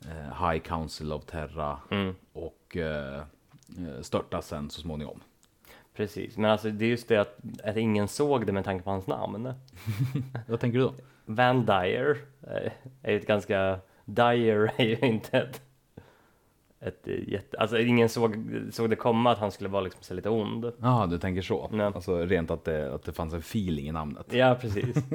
[0.05, 2.15] eh, High Council of Terra Mm.
[2.33, 3.23] och eh,
[4.01, 5.21] störtas sen så småningom.
[5.95, 8.91] Precis, men alltså det är just det att, att ingen såg det med tanke på
[8.91, 9.53] hans namn.
[10.49, 10.95] Vad tänker du då?
[11.25, 13.79] Van Dyer eh, är ett ganska...
[14.15, 15.63] Dyer är ju inte ett...
[16.81, 18.37] ett jätte, alltså ingen såg,
[18.71, 20.73] såg det komma att han skulle vara liksom så lite ond.
[20.81, 21.69] Ja, du tänker så.
[21.73, 21.87] Nej.
[21.87, 24.27] Alltså rent att det, att det fanns en feeling i namnet.
[24.31, 24.97] Ja, precis.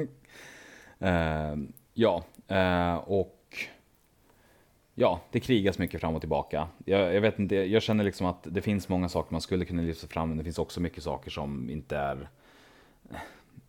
[0.98, 1.56] Eh,
[1.94, 3.56] ja, eh, och
[4.94, 6.68] ja, det krigas mycket fram och tillbaka.
[6.84, 9.82] Jag, jag vet inte, jag känner liksom att det finns många saker man skulle kunna
[9.82, 12.28] lyfta fram, men det finns också mycket saker som inte är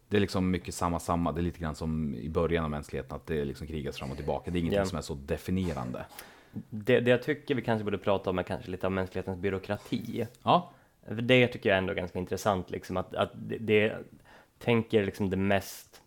[0.10, 3.16] det är liksom mycket samma samma, det är lite grann som i början av mänskligheten,
[3.16, 4.51] att det liksom krigas fram och tillbaka.
[4.51, 4.86] Det är ingenting Ja.
[4.86, 6.05] som är så definierande.
[6.70, 10.28] Det, det jag tycker vi kanske borde prata om är kanske lite av mänsklighetens byråkrati.
[10.43, 10.72] Ja,
[11.22, 13.97] det tycker jag ändå är ganska intressant, liksom att, att det, det
[14.60, 16.01] tänker liksom det mest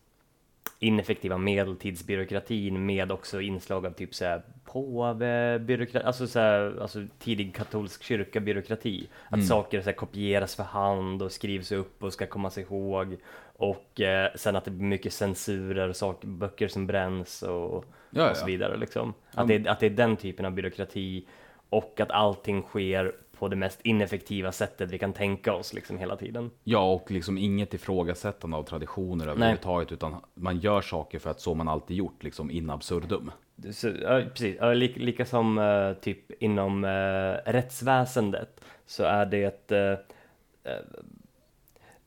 [0.83, 8.41] ineffektiva medeltidsbyråkratin med också inslag av typ såhär påvebyråkrati, alltså såhär, alltså tidig katolsk kyrka
[8.41, 9.09] byråkrati.
[9.27, 9.47] Att Mm.
[9.47, 13.17] saker så här, kopieras för hand och skrivs upp och ska kommas ihåg.
[13.57, 18.31] Och eh, sen att det blir mycket censurer, och saker, böcker som bränns och, ja,
[18.31, 18.77] och så vidare.
[18.77, 19.15] Liksom.
[19.35, 21.27] Att, det, att det är den typen av byråkrati
[21.69, 26.17] och att allting sker på det mest ineffektiva sättet vi kan tänka oss liksom hela
[26.17, 26.51] tiden.
[26.65, 31.55] ja, och liksom inget ifrågasättande av traditioner överhuvudtaget, utan man gör saker för att så
[31.55, 33.31] man alltid gjort, liksom in absurdum.
[33.73, 39.73] Så, ja, precis, ja, lika, lika som eh, typ inom eh, rättsväsendet så är det
[39.73, 39.99] eh,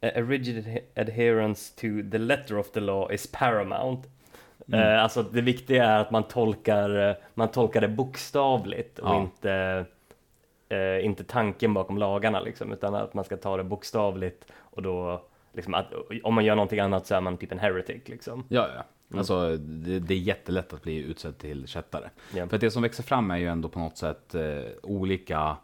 [0.01, 4.07] a rigid adherence to the letter of the law is paramount.
[4.73, 9.21] Eh, alltså det viktiga är att man tolkar, man tolkar det bokstavligt och Ja.
[9.21, 9.85] inte,
[10.73, 15.25] eh, inte tanken bakom lagarna liksom, utan att man ska ta det bokstavligt och då
[15.53, 15.93] liksom att
[16.23, 18.43] om man gör någonting annat så är man typ en heretic liksom.
[18.49, 18.83] Ja, ja.
[19.17, 22.09] Alltså, det, det är jättelätt att bli utsedd till kättare.
[22.35, 22.47] Ja.
[22.47, 24.41] För att det som växer fram är ju ändå på något sätt eh,
[24.83, 25.57] olika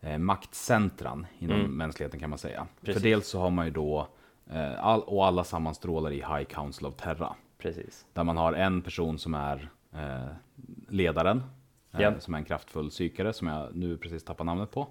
[0.00, 1.76] eh, maktcentran inom Mm.
[1.76, 2.66] mänskligheten kan man säga.
[2.80, 3.02] Precis.
[3.02, 4.08] För dels så har man ju då,
[4.52, 7.34] eh, all, och alla sammanstrålar i High Council of Terra.
[7.58, 8.06] Precis.
[8.12, 10.26] Där man har en person som är eh,
[10.88, 11.42] ledaren,
[11.98, 12.20] Ja.
[12.20, 14.88] som är en kraftfull psykare som jag nu precis tappar namnet på.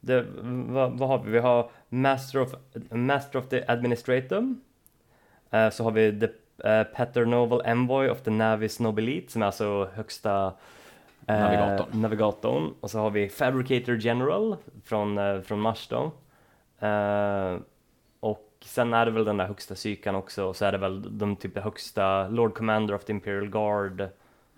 [0.00, 1.30] Det, vad, vad har vi?
[1.30, 2.54] Vi har Master of,
[2.90, 4.60] Master of the Administratum.
[5.50, 6.26] Eh, så har vi the
[6.68, 10.52] uh, Paternoval Envoy of the Navis Nobilite som är alltså högsta
[11.26, 12.00] eh, Navigatorn.
[12.00, 12.74] navigatorn.
[12.80, 16.12] Och så har vi Fabricator General från, uh, från Mars då.
[16.86, 17.58] Eh,
[18.20, 20.44] och sen är det väl den där högsta psykan också.
[20.44, 24.08] Och så är det väl de typ högsta Lord Commander of the Imperial Guard.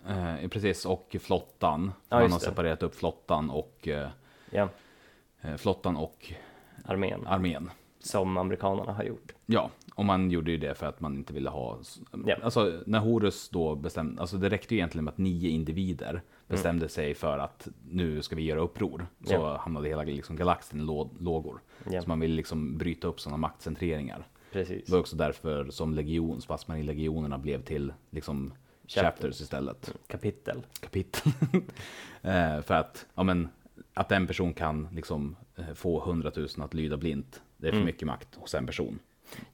[0.07, 1.91] Eh, precis, och flottan.
[2.09, 2.45] Ja, man har det.
[2.45, 4.09] separerat upp flottan och, eh,
[4.51, 4.69] Ja,
[5.41, 6.33] eh, flottan och
[6.85, 7.27] armén.
[7.27, 7.69] armén.
[7.99, 9.31] som amerikanerna har gjort.
[9.45, 11.79] Ja, och man gjorde ju det för att man inte ville ha...
[12.25, 12.35] Ja.
[12.43, 16.89] Alltså när Horus då bestämde, alltså det räckte ju egentligen med att nio individer bestämde
[16.89, 19.07] sig för att nu ska vi göra uppror.
[19.25, 19.57] Så Ja.
[19.57, 21.61] hamnade hela liksom, galaxen i lå- lågor.
[21.91, 22.01] Ja.
[22.01, 24.27] Så man ville liksom bryta upp sådana maktcentreringar.
[24.51, 24.85] Precis.
[24.85, 28.53] Det var också därför som legion, Spasmarin-legionerna blev till liksom
[28.87, 29.41] Chapters.
[29.41, 29.93] istället.
[30.07, 30.61] Kapitel.
[30.79, 31.31] Kapitel.
[32.21, 33.49] eh, för att, ja men,
[33.93, 37.41] att en person kan liksom eh, få hundratusen att lyda blint.
[37.57, 37.85] Det är för Mm.
[37.85, 38.99] mycket makt hos en person.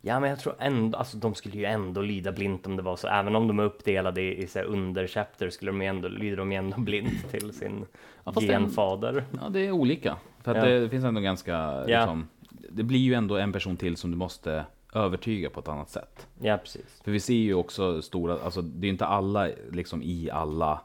[0.02, 2.96] Ja, men jag tror ändå, alltså de skulle ju ändå lyda blint om det var
[2.96, 6.38] så, även om de är uppdelade i, i så här underchapter skulle de ändå, lyder
[6.38, 7.86] de ändå blint till sin
[8.24, 9.26] Ja, fast det genfader.
[9.42, 10.18] Ja, det är olika.
[10.44, 10.64] För att Ja.
[10.74, 11.84] det, det finns ändå ganska, Ja.
[11.86, 12.28] liksom,
[12.70, 16.28] det blir ju ändå en person till som du måste övertyga på ett annat sätt.
[16.40, 17.02] Ja, precis.
[17.04, 20.82] För vi ser ju också stora, alltså det är inte alla liksom i alla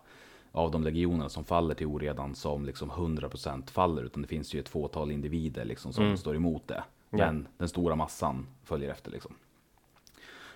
[0.53, 4.61] av de legionerna som faller till oredan som liksom 100% faller, utan det finns ju
[4.61, 6.17] ett fåtal individer liksom som Mm.
[6.17, 6.85] står emot det.
[7.11, 7.17] Ja.
[7.19, 9.35] Men den stora massan följer efter liksom.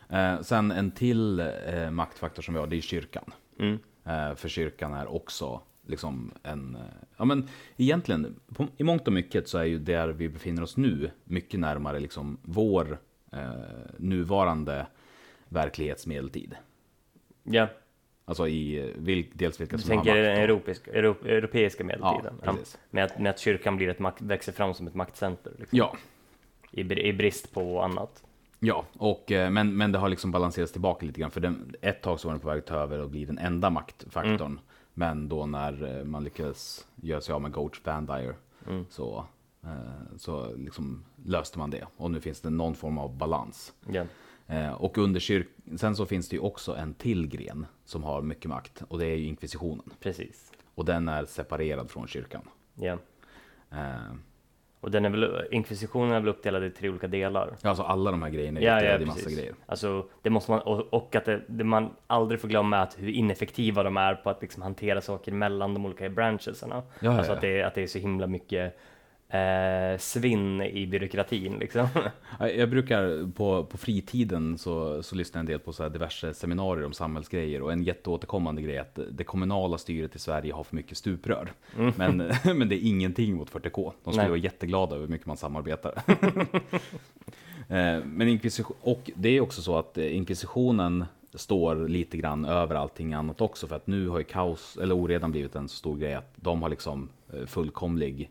[0.08, 3.32] Eh, sen en till eh, maktfaktor som vi har, det är kyrkan.
[3.58, 3.78] Mm.
[4.04, 6.80] Eh, för kyrkan är också liksom en, eh,
[7.16, 10.76] ja men egentligen, på, i mångt och mycket så är ju där vi befinner oss
[10.76, 12.98] nu mycket närmare liksom vår
[13.98, 14.86] nuvarande
[15.48, 16.54] verklighetsmedeltid.
[17.42, 17.68] Ja,
[18.24, 20.38] Alltså i eh, vil, dels vilka du som har tänker den makt.
[20.38, 22.34] och- europeiska, euro, europeiska medeltiden.
[22.44, 22.78] Ja, precis.
[22.90, 25.52] med, att, med att kyrkan blir ett makt, växer fram som ett maktcenter.
[25.58, 25.96] Liksom, Ja,
[26.72, 28.24] i, I brist på annat.
[28.58, 31.30] ja, och, eh, men, men det har liksom balanserats tillbaka lite grann.
[31.30, 33.38] För den, ett tag så var den på väg att ta över och bli den
[33.38, 34.40] enda maktfaktorn.
[34.52, 34.58] Mm.
[34.94, 38.34] Men då när eh, man lyckades göra sig av med Goach Vandire
[38.68, 38.86] Mm.
[38.90, 39.24] så, eh,
[40.16, 41.84] så liksom löste man det.
[41.96, 43.72] Och nu finns det någon form av balans.
[43.92, 44.04] Ja.
[44.46, 45.48] Eh, och under kyrk...
[45.76, 48.82] Sen så finns det ju också en till gren som har mycket makt.
[48.88, 49.90] Och det är ju inkvisitionen.
[50.00, 50.52] Precis.
[50.74, 52.42] Och den är separerad från kyrkan.
[52.74, 52.98] Ja.
[53.70, 54.12] Eh,
[54.80, 57.56] Och den är väl, inkvisitionen är väl uppdelad i tre olika delar.
[57.62, 59.54] alltså alla de här grejerna är Ja, uppdelade ja, i massa grejer.
[59.66, 63.08] Alltså, det måste man, och, och att det, det man aldrig får glömma att hur
[63.08, 66.74] ineffektiva de är på att liksom hantera saker mellan de olika branchesarna.
[66.74, 67.36] Ja, ja, alltså ja.
[67.36, 68.78] att det, att det är så himla mycket
[69.28, 71.88] eh, svinn i byråkratin liksom.
[72.38, 76.34] Ja, Jag brukar på, på fritiden så, så lyssnar jag en del på så diverse
[76.34, 80.64] seminarier om samhällsgrejer och en jätteåterkommande grej är att det kommunala styret i Sverige har
[80.64, 81.52] för mycket stuprör.
[81.96, 83.92] Men, men det är ingenting mot 40K.
[84.04, 84.30] De skulle Nej.
[84.30, 86.02] vara jätteglada över hur mycket man samarbetar.
[87.70, 91.04] Eh, men inkvisition, och det är också så att eh, inkvisitionen
[91.34, 95.30] står lite grann över allting annat också för att nu har ju kaos, eller oredan
[95.30, 98.30] blivit en så stor grej att de har liksom eh, fullkomlig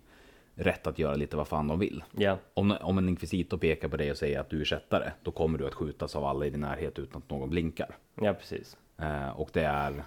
[0.57, 2.03] rätt att göra lite vad fan de vill.
[2.11, 5.31] ja, Om, om en inkvisitor pekar på dig och säger att du är kättare, då
[5.31, 7.97] kommer du att skjutas av alla i din närhet utan att någon blinkar.
[8.21, 8.77] ja precis.
[8.97, 10.03] Eh, och det är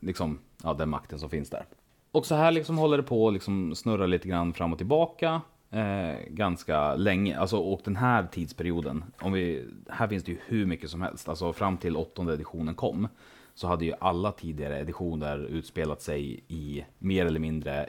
[0.00, 1.64] liksom ja, den makten som finns där.
[2.12, 5.40] Och så här liksom håller det på att liksom snurra lite grann fram och tillbaka
[5.70, 7.38] eh, ganska länge.
[7.38, 11.28] Alltså, och den här tidsperioden, om vi, här finns det ju hur mycket som helst.
[11.28, 13.08] Alltså fram till åttonde editionen kom
[13.54, 17.84] så hade ju alla tidigare editioner utspelat sig i mer eller mindre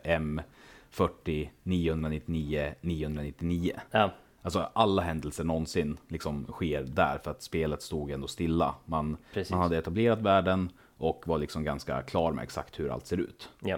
[0.92, 3.74] M40, 999, 999.
[3.92, 4.12] Ja,
[4.42, 8.76] Alltså alla händelser någonsin liksom sker där för att spelet stod ändå stilla.
[8.86, 9.52] Man, Precis.
[9.52, 13.50] man hade etablerat världen och var liksom ganska klar med exakt hur allt ser ut.
[13.60, 13.78] ja,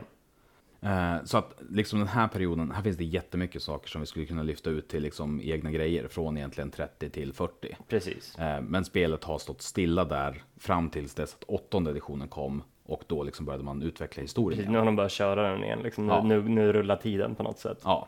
[0.83, 4.25] Eh, så att liksom den här perioden, här finns det jättemycket saker som vi skulle
[4.25, 7.77] kunna lyfta ut till liksom egna grejer från egentligen 30 till 40.
[7.87, 8.35] precis.
[8.39, 13.03] Eh, men spelet har stått stilla där fram tills dess att åttonde editionen kom och
[13.07, 14.57] då liksom började man utveckla historien.
[14.57, 14.71] precis.
[14.71, 16.07] Nu har de börjat köra den igen liksom.
[16.07, 16.23] Nu, Ja.
[16.23, 17.81] nu, nu rullar tiden på något sätt.
[17.83, 18.07] Ja.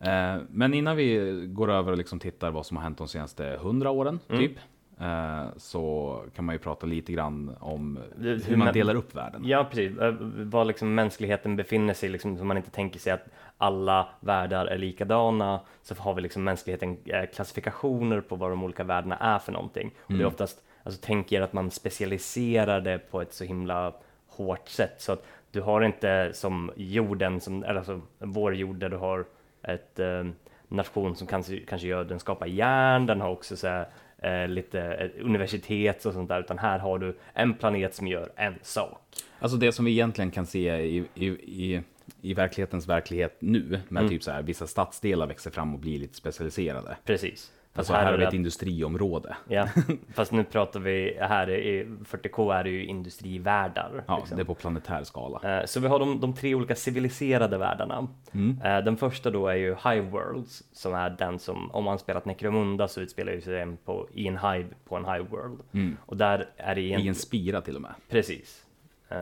[0.00, 3.58] Eh, Men innan vi går över och liksom tittar vad som har hänt de senaste
[3.60, 4.40] hundra åren, Mm.
[4.42, 4.56] typ.
[5.00, 9.42] eh, Så kan man ju prata lite grann om hur hur man delar upp världen.
[9.44, 9.98] Ja, precis.
[9.98, 13.26] Eh, Var liksom mänskligheten befinner sig, liksom, så man inte tänker sig att
[13.58, 16.96] alla världar är likadana, så har vi liksom mänskligheten
[17.34, 19.90] klassifikationer på vad de olika världarna är för någonting.
[20.00, 23.92] Och det är oftast, alltså tänk er att man specialiserar det på ett så himla
[24.36, 28.88] hårt sätt, så att du har inte som jorden, som, eller alltså vår jord där
[28.88, 29.24] du har
[29.62, 30.24] ett eh,
[30.68, 33.86] nation som kanske, kanske gör, den skapar järn, den har också så här,
[34.18, 38.32] eh, lite eh, universitet och sånt där, utan här har du en planet som gör
[38.36, 39.00] en sak.
[39.38, 41.82] Alltså det som vi egentligen kan se i, i, i,
[42.22, 44.08] i verklighetens verklighet nu, med Mm.
[44.08, 46.96] typ så här, vissa stadsdelar växer fram och blir lite specialiserade.
[47.04, 47.52] Precis.
[47.74, 49.36] Fast Alltså här har är vi det ett industriområde.
[49.48, 49.68] Ja,
[50.14, 54.04] fast nu pratar vi, här i 40K är det ju industrivärldar.
[54.06, 54.36] Ja, liksom.
[54.36, 55.58] det är på planetär skala.
[55.58, 58.08] Eh, Så vi har de, de tre olika civiliserade världarna.
[58.32, 58.60] Mm.
[58.64, 62.24] Eh, Den första då är ju Hive Worlds, som är den som, om man spelat
[62.24, 65.60] Necromunda så utspelar ju sig på, i en Hive på en Hive World.
[65.72, 65.96] Mm.
[66.06, 67.08] Och där är det I egentligen...
[67.08, 67.94] en spira till och med.
[68.10, 68.66] Precis.
[69.08, 69.18] Eh,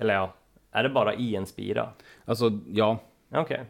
[0.00, 0.34] Eller ja,
[0.72, 1.88] är det bara i en spira?
[2.24, 2.98] Alltså, ja,
[3.34, 3.64] Okej.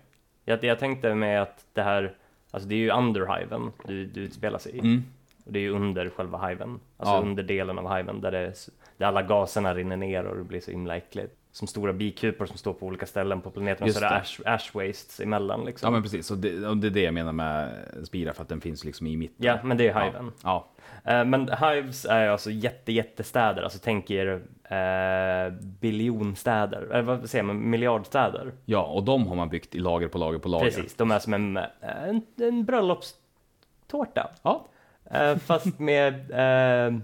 [0.45, 2.17] Jag, jag tänkte med att det här
[2.51, 4.79] alltså det är ju underhiven du, du utspelar sig i.
[4.79, 5.05] Mm.
[5.47, 7.21] Och det är ju under själva hiven, alltså Ja.
[7.21, 8.53] under delen av hiven där, det,
[8.97, 11.35] där alla gaserna rinner ner och det blir så himla äckligt.
[11.53, 14.41] Som stora bikupor som står på olika ställen på planeten och så är det ash,
[14.45, 15.87] ash wastes emellan liksom.
[15.87, 17.75] Ja men precis, och det, och det är det jag menar med
[18.05, 19.47] Spira, för att den finns liksom i mitten.
[19.47, 20.33] Ja, men det är hiven.
[20.43, 27.31] Ja, Eh, Men hives är alltså jätte, jättestäder, alltså tänk er eh, biljonstäder, eller vad
[27.31, 28.53] säger man, miljardstäder.
[28.65, 30.65] ja, och de har man byggt i lager på lager på lager.
[30.65, 34.31] Precis, de är som en, eh, en, en bröllopstårta.
[34.43, 34.67] Ja,
[35.11, 36.99] Eh, fast med eh,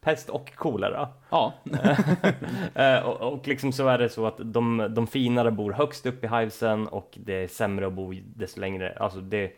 [0.00, 1.08] pest och kolera.
[1.30, 1.52] ja.
[2.74, 6.24] Eh, och, och liksom så är det så att de, de finare bor högst upp
[6.24, 9.52] i hivesen och det är sämre att bo desto längre, alltså det,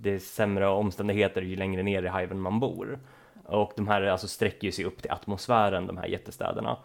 [0.00, 2.98] det är sämre omständigheter ju längre ner i hiven man bor.
[3.44, 6.76] Och de här alltså sträcker sig upp till atmosfären, de här jättestäderna.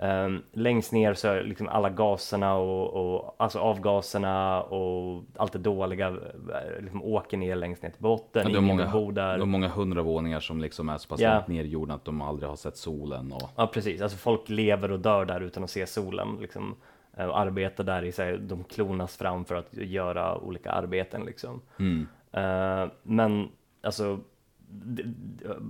[0.00, 5.58] Um, längst ner så är liksom alla gaserna och, och alltså avgaserna och allt det
[5.58, 8.42] dåliga eh, liksom åker ner längst ner till botten.
[8.42, 9.36] Ja, det är Ingen många, där.
[9.36, 11.34] det är många hundra våningar som liksom är så pass Ja.
[11.34, 13.32] långt ner i jorden att de aldrig har sett solen.
[13.32, 14.02] Och, Ja, precis.
[14.02, 16.38] Alltså folk lever och dör där utan att se solen.
[16.40, 16.76] Liksom,
[17.16, 18.38] eh, och arbetar där i sig.
[18.38, 21.24] De klonas fram för att göra olika arbeten.
[21.24, 21.60] Liksom.
[21.78, 22.08] mm.
[22.38, 23.48] Eh, men
[23.82, 24.20] alltså,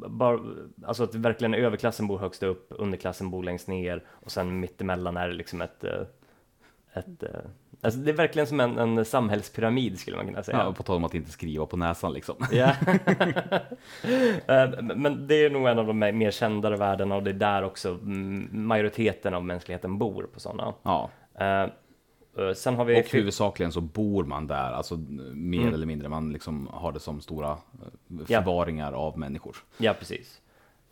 [0.09, 0.41] bara,
[0.87, 5.29] alltså att verkligen överklassen bor högst upp, underklassen bor längst ner och sen mittemellan är
[5.29, 6.01] det liksom ett, eh,
[6.93, 7.29] ett eh,
[7.81, 10.59] alltså det är verkligen som en, en samhällspyramid skulle man kunna säga.
[10.59, 12.37] ja, på tal om att inte skriva på näsan liksom.
[12.53, 12.75] Ja.
[14.81, 17.99] Men det är nog en av de mer kändare värdena och det är där också
[18.51, 20.75] majoriteten av mänskligheten bor på sådana.
[20.83, 21.11] Ja,
[22.57, 23.01] Sen har vi...
[23.01, 24.97] och huvudsakligen så bor man där, alltså
[25.33, 25.75] mer Mm.
[25.75, 26.09] eller mindre.
[26.09, 27.57] Man liksom har det som stora eh,
[28.27, 28.43] Ja.
[28.43, 29.57] förvaringar av människor.
[29.79, 30.41] Ja, precis.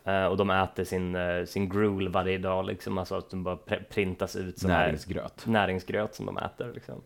[0.03, 3.55] Eh, Och de äter sin, eh, sin gruel varje dag, liksom, alltså att de bara
[3.55, 5.45] pr- printas ut som här Näringsgröt.
[5.45, 6.71] näringsgröt som de äter.
[6.73, 7.01] Liksom.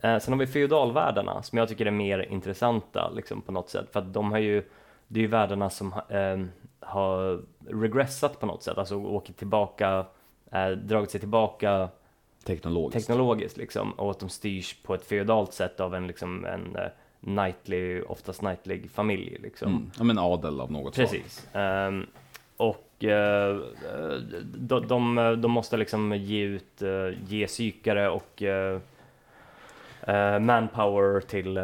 [0.00, 3.86] Eh, sen har vi feodalvärdena som jag tycker är mer intressanta liksom, på något sätt.
[3.92, 4.62] För att de har ju,
[5.08, 6.44] det är ju värdena som eh,
[6.80, 10.04] har regressat på något sätt, alltså åker tillbaka,
[10.52, 11.88] eh, dragit sig tillbaka
[12.44, 13.06] Teknologiskt.
[13.06, 16.90] teknologiskt liksom, och att de styrs på ett feodalt sätt av en, liksom, en eh,
[17.24, 19.38] knightly, oftast knightlig familj.
[19.42, 19.68] Liksom.
[19.72, 19.90] Mm.
[19.98, 21.08] Ja, men adel av något slag.
[21.08, 21.48] Precis.
[21.52, 22.06] Ehm,
[22.56, 23.60] och eh,
[24.54, 28.80] de, de, de måste liksom ge ut, eh, ge psykare och eh,
[30.02, 31.60] eh, manpower till,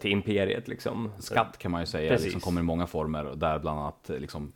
[0.00, 1.12] till imperiet liksom.
[1.18, 2.24] Skatt kan man ju säga, Precis.
[2.24, 4.52] liksom kommer i många former, där bland annat liksom,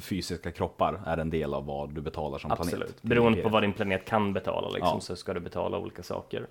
[0.00, 2.60] fysiska kroppar är en del av vad du betalar som planet.
[2.60, 3.00] Absolut.
[3.00, 5.00] till Beroende på vad din planet kan betala liksom, Ja.
[5.00, 6.46] så ska du betala olika saker.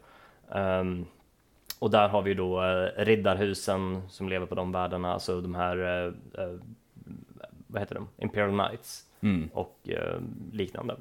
[0.51, 1.05] Ehm,
[1.79, 5.77] och där har vi då uh, riddarhusen som lever på de värdena, alltså de här,
[5.77, 6.53] eh, eh,
[7.67, 9.01] vad heter de, Imperial Knights.
[9.21, 9.49] Mm.
[9.53, 10.19] och eh,
[10.51, 10.95] liknande.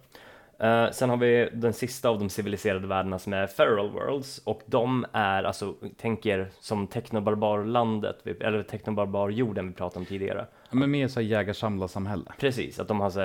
[0.59, 4.63] Eh, sen har vi den sista av de civiliserade världarna som är Feral Worlds och
[4.67, 10.47] de är alltså, tänk er som teknobarbarlandet, eller teknobarbarjorden vi pratade om tidigare.
[10.75, 12.33] Men mer så jägar-samlarsamhälle.
[12.39, 13.21] Precis, att de har så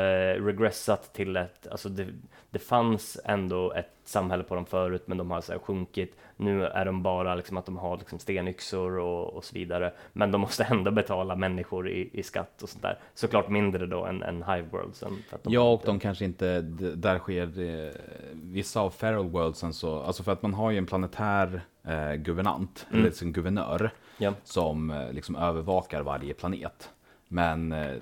[0.46, 2.08] regressat till ett, alltså det,
[2.50, 6.16] det fanns ändå ett samhälle på dem förut men de har så sjunkit.
[6.38, 9.94] Nu är de bara liksom att de har liksom stenyxor och, och så vidare.
[10.14, 12.98] Men de måste ändå betala människor i, i skatt och sånt där.
[13.14, 15.18] Såklart mindre då än, än Hive Worldsen.
[15.44, 16.62] Ja, och de kanske inte,
[16.96, 17.94] där sker det,
[18.34, 22.86] vissa av Feral Worldsen så, alltså för att man har ju en planetär eh, guvernant,
[22.92, 23.02] Mm.
[23.06, 24.34] eller en guvernör, Ja.
[24.44, 26.90] som eh, liksom övervakar varje planet.
[27.32, 27.96] Men eh,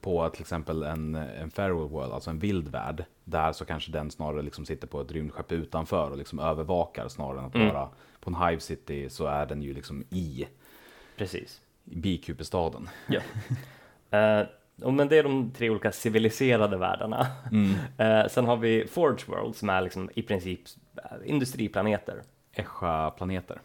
[0.00, 4.10] på till exempel en, en feral world, alltså en vild värld, där så kanske den
[4.10, 7.74] snarare liksom sitter på ett rymdskepp utanför och liksom övervakar snarare än att Mm.
[7.74, 7.88] vara
[8.20, 10.46] på en Hive City så är den ju liksom i,
[11.16, 11.60] Precis.
[11.84, 12.88] i bikuperstaden.
[13.08, 13.20] Ja.
[14.82, 17.26] Och men det är de tre olika civiliserade världarna.
[17.98, 20.60] Eh, sen har vi Forge World som är liksom i princip
[21.24, 22.22] industriplaneter.
[22.52, 23.58] Escha-planeter,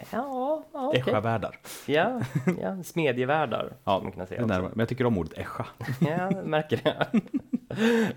[0.00, 1.00] Ja, ja okej.
[1.00, 1.56] Escha-världar.
[1.86, 2.20] Ja,
[2.60, 4.46] ja, smedjevärldar Ja, man Det säga.
[4.46, 4.70] närmare.
[4.74, 5.66] Men jag tycker om ordet Escha.
[6.00, 7.20] Ja, jag märker det.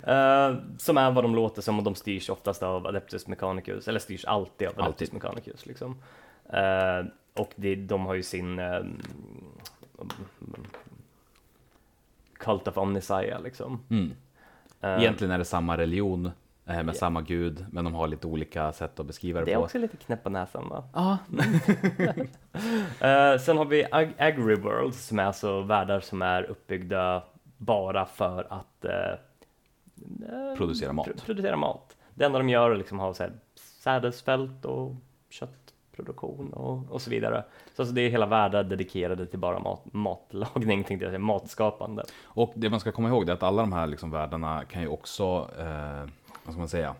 [0.04, 4.00] Eh, som är vad de låter som och de styrs oftast av Adeptus Mechanicus, eller
[4.00, 5.14] styrs alltid av Adeptus Alltid.
[5.14, 5.66] Mechanicus.
[5.66, 6.02] Liksom.
[6.54, 7.06] Eh,
[7.36, 8.80] och det, de har ju sin eh,
[12.40, 13.80] Cult of Omnissiah liksom.
[13.90, 14.12] Mm.
[14.82, 16.32] Egentligen är det samma religion
[16.76, 16.94] med Ja.
[16.94, 19.64] samma gud, men de har lite olika sätt att beskriva det, det är på.
[19.64, 20.84] också lite knäpp på näsan va?
[20.94, 21.18] Ja,
[23.02, 27.24] Eh, sen har vi Ag- Agri-worlds som är alltså världar som är uppbyggda
[27.58, 28.92] bara för att eh,
[30.30, 31.06] eh, Producera mat.
[31.06, 31.96] pro- producera mat.
[32.14, 34.96] Det enda de gör är liksom ha så här sädesfält och
[35.30, 37.44] köttproduktion och, och så vidare.
[37.76, 42.04] Så alltså det är hela världar dedikerade till bara mat, matlagning, tänkte jag säga, matskapande.
[42.24, 44.88] och det man ska komma ihåg är att alla de här liksom världarna kan ju
[44.88, 46.10] också, eh,
[46.50, 46.96] vad ska man säga,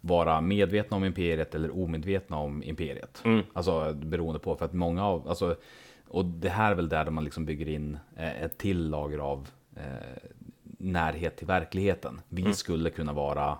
[0.00, 3.22] vara medvetna om imperiet eller omedvetna om imperiet.
[3.24, 3.42] Mm.
[3.52, 5.56] Alltså beroende på, för att många av, alltså,
[6.08, 9.48] och det här är väl där man liksom bygger in eh, ett till lager av
[9.76, 9.82] eh,
[10.78, 12.20] närhet till verkligheten.
[12.28, 12.54] Vi Mm.
[12.54, 13.58] skulle kunna vara,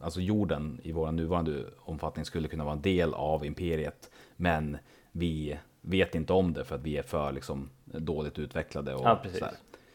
[0.00, 4.78] alltså jorden i vår nuvarande omfattning skulle kunna vara en del av imperiet, men
[5.12, 8.94] vi vet inte om det för att vi är för liksom, dåligt utvecklade.
[8.94, 9.38] Och, Ja, precis.
[9.38, 9.54] sådär.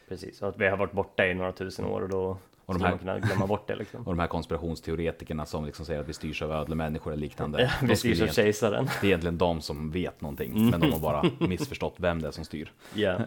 [0.10, 2.84] Precis, och att vi har varit borta i några tusen år och då Och de
[2.84, 4.00] här- man glömma bort det liksom.
[4.08, 7.72] Och de här konspirationsteoretikerna som liksom säger att vi styrs av ödle människor eller liknande.
[7.82, 8.86] de Vi styrs av kejsaren.
[9.02, 10.70] det är egentligen de som vet någonting, Mm.
[10.70, 12.72] men de har bara missförstått vem det är som styr.
[12.94, 13.18] Ja.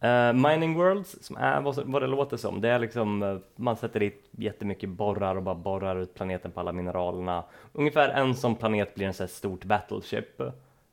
[0.00, 3.76] Eh, mining Worlds, som är vad, vad det låter som, det är liksom, eh, man
[3.76, 7.44] sätter dit jättemycket borrar och bara borrar ut planeten på alla mineralerna.
[7.72, 10.40] Ungefär en sån planet blir en sån här stort battleship.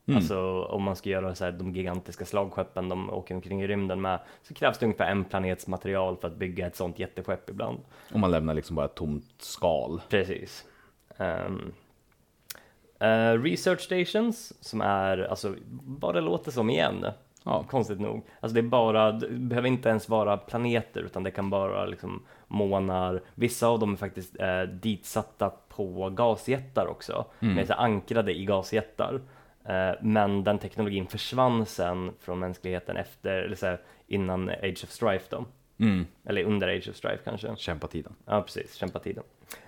[0.08, 0.18] Mm.
[0.18, 4.02] Alltså om man ska göra så här, de gigantiska slagskeppen de åker omkring i rymden
[4.02, 7.80] med, så krävs det ungefär en planets material för att bygga ett sånt jätteskepp ibland.
[8.14, 10.02] Och man lämnar liksom bara ett tomt skal.
[10.10, 10.66] Precis.
[11.18, 11.74] Ehm,
[13.00, 17.06] eh, research stations, som är alltså vad det låter som igen.
[17.44, 17.64] Ja.
[17.70, 18.26] Konstigt nog.
[18.40, 22.24] Alltså det är bara, det behöver inte ens vara planeter utan det kan vara liksom
[22.48, 23.22] månar.
[23.36, 27.26] Vissa av dem är faktiskt eh, ditsatta på gasjättar också.
[27.40, 27.56] Mm.
[27.56, 29.22] Med så ankrade i gasjättar.
[29.66, 34.90] Eh, men den teknologin försvann sen från mänskligheten efter, eller så här, innan Age of
[34.90, 35.46] Strife då.
[35.78, 36.06] Mm.
[36.26, 37.56] Eller under Age of Strife kanske.
[37.58, 38.16] Kämpa tiden.
[38.26, 38.74] Ja, precis.
[38.74, 39.24] Kämpatiden.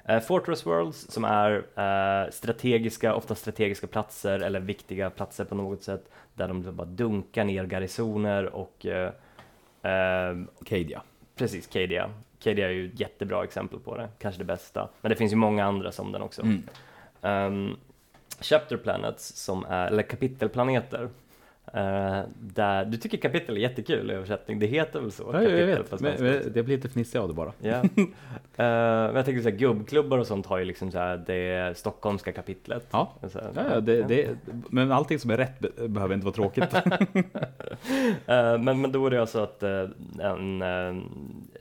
[0.05, 5.83] Eh, Fortress Worlds som är eh, strategiska, ofta strategiska platser eller viktiga platser på något
[5.83, 9.11] sätt där de bara dunkar ner garnisoner och eh,
[10.65, 11.01] Cadia.
[11.35, 12.09] precis, Cadia.
[12.39, 14.89] Cadia är ju ett jättebra exempel på det, kanske det bästa.
[15.01, 16.41] Men det finns ju många andra som den också.
[16.41, 16.63] Mm.
[17.21, 17.77] Ehm,
[18.41, 21.09] chapter planets som är, eller kapitelplaneter.
[21.73, 25.23] Eh, där, du tycker kapitel är jättekul i översättning, det heter väl så?
[25.23, 27.51] Ja, jag Kapitel vet, på men, men det blir lite fnissig av det bara.
[27.61, 27.81] Ja.
[28.59, 31.77] Eh, men jag tänker så här, gubbklubbar och sånt har ju liksom så här, det
[31.77, 32.87] stockholmska kapitlet.
[32.91, 34.29] Ja, Så här, ja, ja, det, det,
[34.69, 36.73] men allting som är rätt be- behöver inte vara tråkigt.
[38.27, 39.83] Eh, men, men då är det alltså att eh,
[40.19, 40.61] en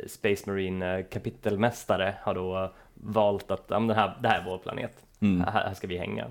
[0.06, 4.58] Space Marine kapitelmästare har då valt att ja, men det, här, det här är vår
[4.58, 5.40] planet, Mm.
[5.40, 6.26] här, här ska vi hänga.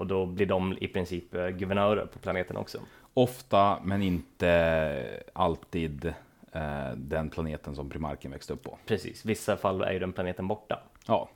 [0.00, 2.78] Och då blir de i princip eh, guvernörer på planeten också.
[3.14, 6.06] Ofta, men inte alltid,
[6.52, 8.78] eh, den planeten som primarken växte upp på.
[8.86, 10.82] Precis, vissa fall är ju den planeten borta.
[11.06, 11.28] Ja,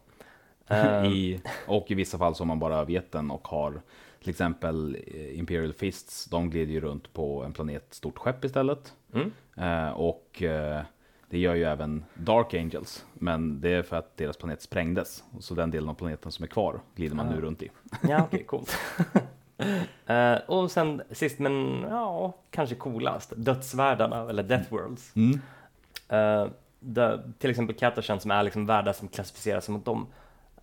[0.66, 3.80] Eh, I, och i vissa fall så har man bara vet den och har
[4.20, 8.92] till exempel eh, Imperial Fists, de glider ju runt på en planet stort skepp istället.
[9.14, 9.32] Mm.
[9.56, 10.82] Eh, och eh,
[11.34, 15.24] det gör ju även Dark Angels, men det är för att deras planet sprängdes.
[15.40, 17.70] Så den delen av planeten som är kvar glider man nu runt i.
[18.08, 18.78] Ja, okej, coolt.
[20.06, 25.12] Eh, och sen sist men ja, kanske coolast, dödsvärldarna eller Death Worlds.
[25.16, 25.40] Mm.
[26.08, 26.48] Eh,
[26.80, 30.06] där, till exempel Katashan som är liksom världar som klassificeras som att de,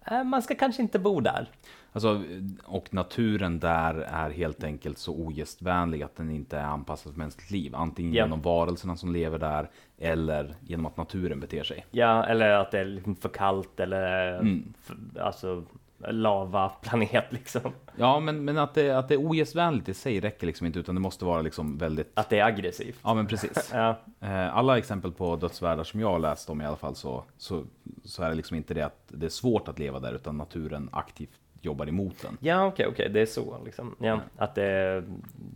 [0.06, 1.50] eh, man ska kanske inte bo där.
[1.94, 2.24] Alltså,
[2.64, 7.52] och naturen där är helt enkelt så ogästvänlig att den inte är anpassad för mänskligt
[7.52, 7.76] liv.
[7.76, 8.24] Antingen Ja.
[8.24, 11.86] genom varelserna som lever där eller genom att naturen beter sig.
[11.92, 14.74] Ja, eller att det är liksom för kallt eller Mm.
[14.82, 15.64] för, alltså
[16.08, 17.62] lava-planet liksom.
[17.96, 20.96] Ja, men, men att, det, att det är ogästvänligt i sig räcker liksom inte, utan
[20.96, 22.12] det måste vara liksom väldigt...
[22.14, 23.00] Att det är aggressivt.
[23.04, 23.70] Ja, men precis.
[23.74, 27.24] Ja, Eh, Alla exempel på dödsvärldar som jag har läst om i alla fall så,
[27.38, 27.64] så,
[28.04, 30.90] så är det liksom inte det att det är svårt att leva där, utan naturen
[30.92, 32.38] aktivt jobbar emot den.
[32.40, 33.96] ja okej, okej, det är så liksom.
[34.00, 35.04] Ja, att det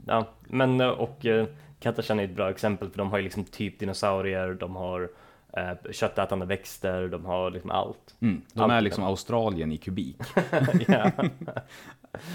[0.07, 1.47] ja, men eh, och eh,
[1.79, 5.09] Katashan är ett bra exempel för de har ju liksom typ dinosaurier, de har
[5.57, 8.15] eh, köttätande växter, de har liksom allt.
[8.19, 8.41] Mm.
[8.53, 10.17] De Allt är liksom Australien i kubik.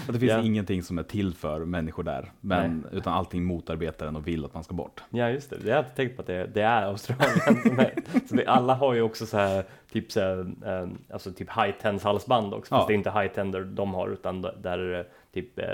[0.07, 0.41] det finns Ja.
[0.41, 4.53] ingenting som är till för människor där, men, utan allting motarbetar den och vill att
[4.53, 5.03] man ska bort.
[5.09, 7.93] Ja just det, jag har inte tänkt på att det, det är Australien som är,
[8.29, 11.71] så vi, alla har ju också så här, typ så här, eh, alltså typ high
[11.81, 12.87] tens halsband också, fast Ja.
[12.87, 15.65] det är inte high tender de har utan där är det typ eh,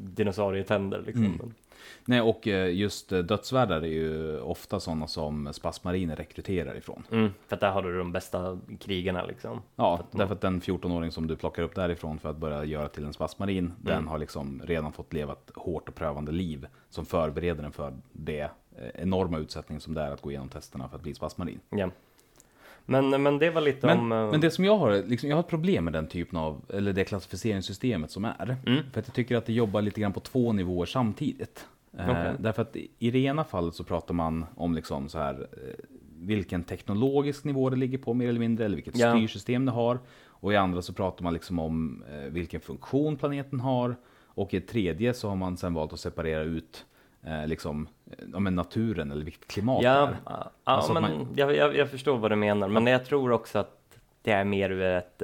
[0.00, 1.24] dinosaurietänder liksom.
[1.24, 1.54] Mm.
[2.04, 7.06] Nej, och eh, just eh, dödsvärdar är ju ofta sådana som spasmariner rekryterar ifrån.
[7.10, 9.62] Mm, för att där har du de bästa krigarna liksom.
[9.76, 12.64] Ja, För att därför att den 14-åring som du plockar upp därifrån för att börja
[12.64, 16.66] göra till en spasmarin, den har liksom redan fått leva ett hårt och prövande liv
[16.90, 18.48] som förbereder den för det eh,
[18.94, 21.60] enorma utsättning som det är att gå igenom testerna för att bli spasmarin.
[21.70, 21.90] Ja.
[22.90, 24.08] Men, men det var lite Men, om...
[24.08, 26.92] men det som jag har, liksom, jag har ett problem med den typen av, eller
[26.92, 28.56] det klassificeringssystemet som är.
[28.66, 28.82] Mm.
[28.92, 31.66] För att jag tycker att det jobbar lite grann på två nivåer samtidigt.
[31.98, 32.32] Eh, Okej.
[32.38, 35.84] därför att i det ena fallet så pratar man om liksom så här, eh,
[36.22, 39.10] vilken teknologisk nivå det ligger på mer eller mindre, eller vilket Ja.
[39.16, 39.98] styrsystem det har.
[40.26, 43.96] Och i andra så pratar man liksom om eh, vilken funktion planeten har.
[44.24, 46.86] Och i tredje så har man sen valt att separera ut
[47.22, 47.88] eh, liksom,
[48.32, 50.16] ja, men naturen eller vilket klimat det Ja, är.
[50.24, 53.58] ja Alltså men man- jag, jag, jag förstår vad du menar, men jag tror också
[53.58, 55.22] att det är mer ur ett,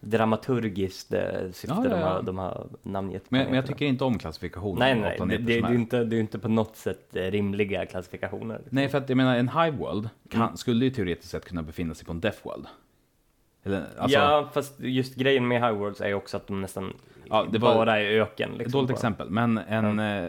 [0.00, 1.22] dramaturgiskt eh,
[1.52, 2.06] syfte Ja, ja, De, ja.
[2.06, 4.78] har, de har namngett Men, men jag tycker inte om klassifikationen.
[5.00, 5.74] Nej, nej, det, det, är.
[5.74, 8.60] inte, det är inte på något sätt eh, rimliga klassifikationer.
[8.70, 10.56] Nej, för att jag menar en Hive World kan, Mm.
[10.56, 12.66] skulle ju teoretiskt sett kunna befinna sig på en Death World.
[13.64, 16.92] Eller, alltså, ja, fast just grejen med High Worlds är ju också att de nästan
[17.30, 18.52] Ja, det bara är öken.
[18.52, 18.94] Ett Liksom, dåligt bara.
[18.94, 20.28] exempel, men en, eh,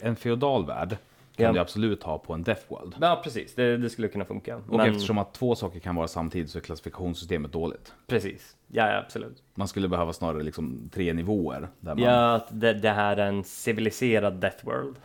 [0.00, 0.96] en feodal värld
[1.40, 1.52] kan Ja.
[1.52, 2.94] du absolut ha på en Death World.
[3.00, 3.54] Ja, precis.
[3.54, 4.56] Det, det skulle kunna funka.
[4.56, 7.92] Och Men, eftersom att två saker kan vara samtidigt så är klassifikationssystemet dåligt.
[8.06, 8.56] Precis.
[8.68, 9.42] Ja, ja, absolut.
[9.54, 11.68] Man skulle behöva snarare liksom tre nivåer.
[11.80, 14.96] Där man, Ja, att det, det här är en civiliserad Death World.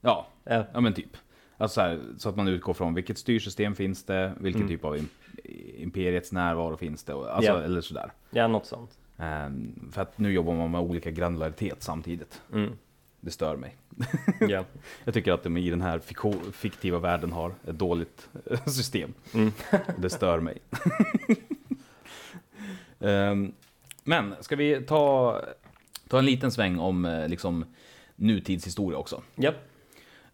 [0.00, 1.16] ja, Ja, ja men typ.
[1.56, 4.74] Alltså så, här, så att man utgår från vilket styrsystem finns det, vilken Mm.
[4.74, 5.08] typ av im-
[5.76, 7.62] imperiets närvaro finns det, och, alltså, Ja.
[7.62, 8.12] eller sådär.
[8.30, 8.98] ja något sånt.
[9.18, 12.42] Ehm, för att nu jobbar man med olika granularitet samtidigt.
[12.52, 12.72] Mm.
[13.20, 13.76] Det stör mig.
[14.48, 14.64] Ja.
[15.04, 15.98] Jag tycker att de i den här
[16.52, 19.14] fiktiva världen har ett dåligt eh, system.
[19.34, 19.52] Mm.
[19.98, 20.58] Det stör mig.
[23.02, 23.52] Ehm,
[24.04, 25.40] men ska vi ta,
[26.08, 27.64] ta en liten sväng om eh, liksom,
[28.16, 29.22] nutidshistoria också?
[29.36, 29.52] ja.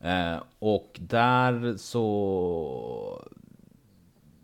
[0.00, 3.28] Eh, och där så...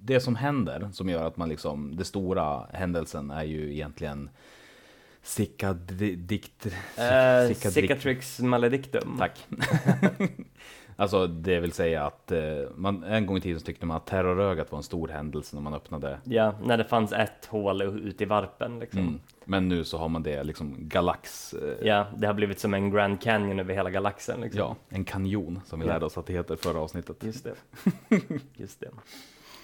[0.00, 1.96] Det som händer, som gör att man liksom...
[1.96, 4.30] Det stora händelsen är ju egentligen...
[5.22, 6.66] Sikadikt...
[6.66, 9.16] Uh, Cicatrix maledictum.
[9.18, 9.46] Tack.
[10.96, 12.40] alltså det vill säga att eh,
[12.76, 15.62] man, en gång i tiden så tyckte man att terrorögat var en stor händelse när
[15.62, 16.18] man öppnade.
[16.24, 19.00] Ja, när det fanns ett hål ute i varpen liksom.
[19.00, 19.20] Mm.
[19.44, 21.54] Men nu så har man det liksom galax.
[21.54, 24.58] Eh, Ja, det har blivit som en Grand Canyon över hela galaxen liksom.
[24.58, 25.92] ja, en kanjon som vi Ja.
[25.92, 27.24] lärde oss att det heter förra avsnittet.
[27.24, 27.54] Just det.
[28.56, 28.88] Just det.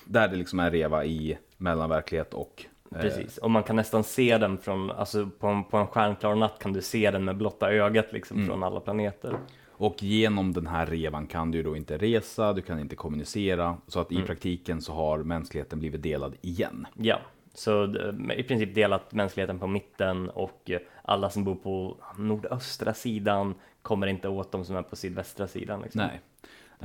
[0.04, 4.58] Där det liksom är reva i mellanverklighet och Precis, och man kan nästan se den
[4.58, 8.12] från, alltså på en, på en stjärnklar natt kan du se den med blotta ögat
[8.12, 8.48] liksom Mm.
[8.48, 9.36] från alla planeter.
[9.70, 13.76] Och genom den här revan kan du då inte resa, du kan inte kommunicera.
[13.86, 14.26] Så att i Mm.
[14.26, 16.86] praktiken så har mänskligheten blivit delad igen.
[16.96, 17.18] Ja,
[17.54, 17.94] så
[18.36, 24.06] i princip delat mänskligheten på mitten och eh, alla som bor på nordöstra sidan kommer
[24.06, 25.80] inte åt de som är på sydvästra sidan.
[25.80, 26.00] Liksom.
[26.00, 26.20] Nej.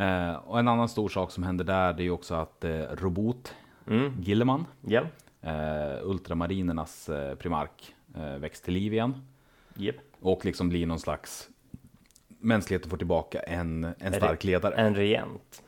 [0.08, 2.82] Eh, och en annan stor sak som händer där, det är ju också att eh,
[2.92, 3.56] Robot,
[3.88, 4.14] Mm.
[4.22, 5.08] Gilliman, Ja, eh,
[6.04, 9.16] ultramarinernas eh, primark, eh, väcks till liv igen.
[9.76, 9.96] Japp.
[10.22, 11.50] Och liksom blir någon slags,
[12.40, 14.76] mänskligheten får tillbaka en, en stark ledare.
[14.76, 15.64] en regent.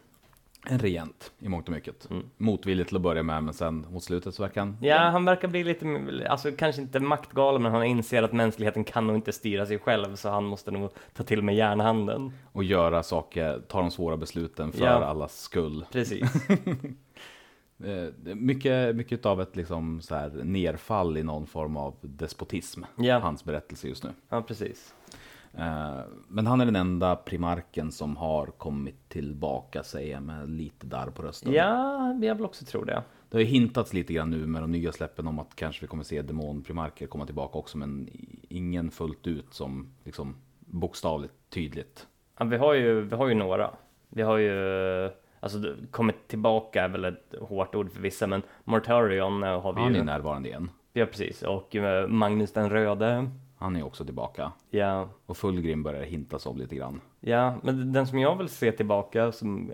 [0.67, 2.09] En regent i mångt och mycket.
[2.11, 2.23] Mm.
[2.37, 4.77] Motvilligt till att börja med, men sen mot slutet så verkar han...
[4.81, 9.07] Ja, han verkar bli lite, alltså kanske inte maktgalen, men han inser att mänskligheten kan
[9.07, 12.31] nog inte styra sig själv, så han måste nog ta till med järnhanden.
[12.51, 14.89] Och göra saker, ta de svåra besluten för Ja.
[15.05, 15.85] allas skull.
[15.91, 16.33] Precis.
[17.83, 22.83] Eh, mycket, mycket av ett liksom så här nerfall i någon form av despotism.
[22.97, 23.19] Ja.
[23.19, 24.09] Hans berättelse just nu.
[24.29, 24.95] Ja, precis.
[25.53, 30.87] Eh, Men han är den enda primarken som har kommit tillbaka, säger jag med lite
[30.87, 31.53] där på rösten.
[31.53, 33.03] Ja, jag vill också tro det.
[33.29, 35.87] Det har ju hintats lite grann nu med de nya släppen om att kanske vi
[35.87, 38.09] kommer se demonprimarker komma tillbaka också, men
[38.49, 42.07] ingen fullt ut som liksom bokstavligt tydligt.
[42.37, 43.69] Ja, vi har ju, vi har ju några.
[44.09, 44.51] Vi har ju,
[45.39, 49.79] alltså kommit tillbaka är väl ett hårt ord för vissa, men Mortarion eh, har vi
[49.81, 49.97] Han är ju.
[49.99, 50.69] ju närvarande igen.
[50.93, 51.41] Ja, precis.
[51.41, 53.29] Och eh, Magnus den röde.
[53.57, 54.51] Han är också tillbaka.
[54.69, 57.01] Ja, Och Fullgrim börjar hintas om lite grann.
[57.19, 59.71] ja, men den som jag vill se tillbaka som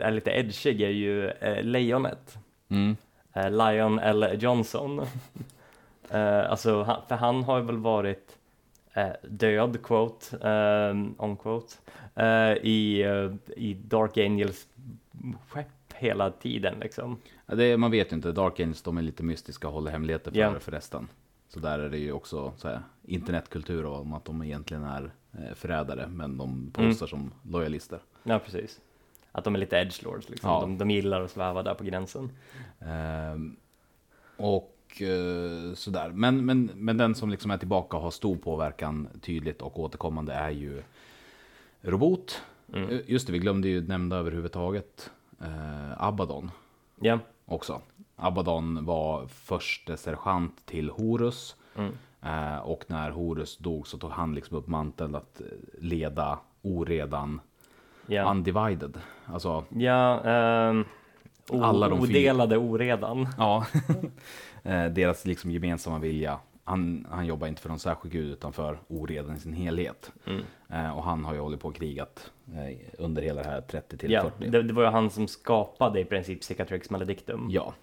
[0.00, 2.38] är lite edgig är ju eh, Lejonet.
[2.68, 2.96] Mm.
[3.32, 4.26] Eh, Lion L.
[4.38, 5.00] Johnson.
[6.10, 8.36] eh, alltså, han, för han har väl varit
[8.94, 11.74] eh, död, quote, eh, on quote,
[12.62, 13.04] i,
[13.56, 14.66] i Dark Angels
[15.48, 17.16] skepp hela tiden liksom.
[17.46, 20.30] Ja, det, man vet ju inte, Dark Angels de är lite mystiska och håller hemligheter
[20.30, 20.60] för, Ja.
[20.60, 21.08] för resten.
[21.48, 25.54] Så där är det ju också så här, internetkultur om att de egentligen är eh,
[25.54, 27.98] förrädare, men de postar som lojalister.
[28.22, 28.80] Ja, precis.
[29.32, 30.50] Att de är lite edgelords liksom.
[30.50, 30.60] Ja.
[30.60, 32.30] De, de gillar att sväva där på gränsen.
[32.80, 33.56] Ehm,
[34.36, 36.10] och eh, sådär.
[36.10, 40.32] Men, men, men den som liksom är tillbaka och har stor påverkan tydligt och återkommande
[40.32, 40.82] är ju
[41.82, 42.42] Robot.
[42.74, 42.88] Mm.
[42.90, 45.10] Eh, Just det, vi glömde ju nämna överhuvudtaget
[45.40, 46.50] eh, Abaddon
[47.00, 47.80] Ja, också.
[48.16, 51.56] Abaddon var förste sergeant till Horus.
[51.76, 51.92] Mm.
[52.22, 55.46] Eh, och när Horus dog så tog han liksom upp manteln att eh,
[55.78, 57.40] leda oredan
[58.06, 58.30] ja.
[58.30, 58.98] undivided.
[59.26, 60.84] Alltså, ja ehm,
[61.48, 63.28] o- Alla de odelade oredan.
[63.38, 63.66] ja,
[64.62, 66.38] eh, deras liksom gemensamma vilja.
[66.64, 70.12] Han, han jobbar inte för någon särskild gud utan för oredan i sin helhet.
[70.26, 70.42] Mm.
[70.68, 73.96] Eh, och han har ju hållit på och krigat eh, under hela det här 30
[73.98, 74.50] till Ja, 40.
[74.50, 77.48] det, det var ju han som skapade i princip Cicatrix Maledictum.
[77.50, 77.74] Ja,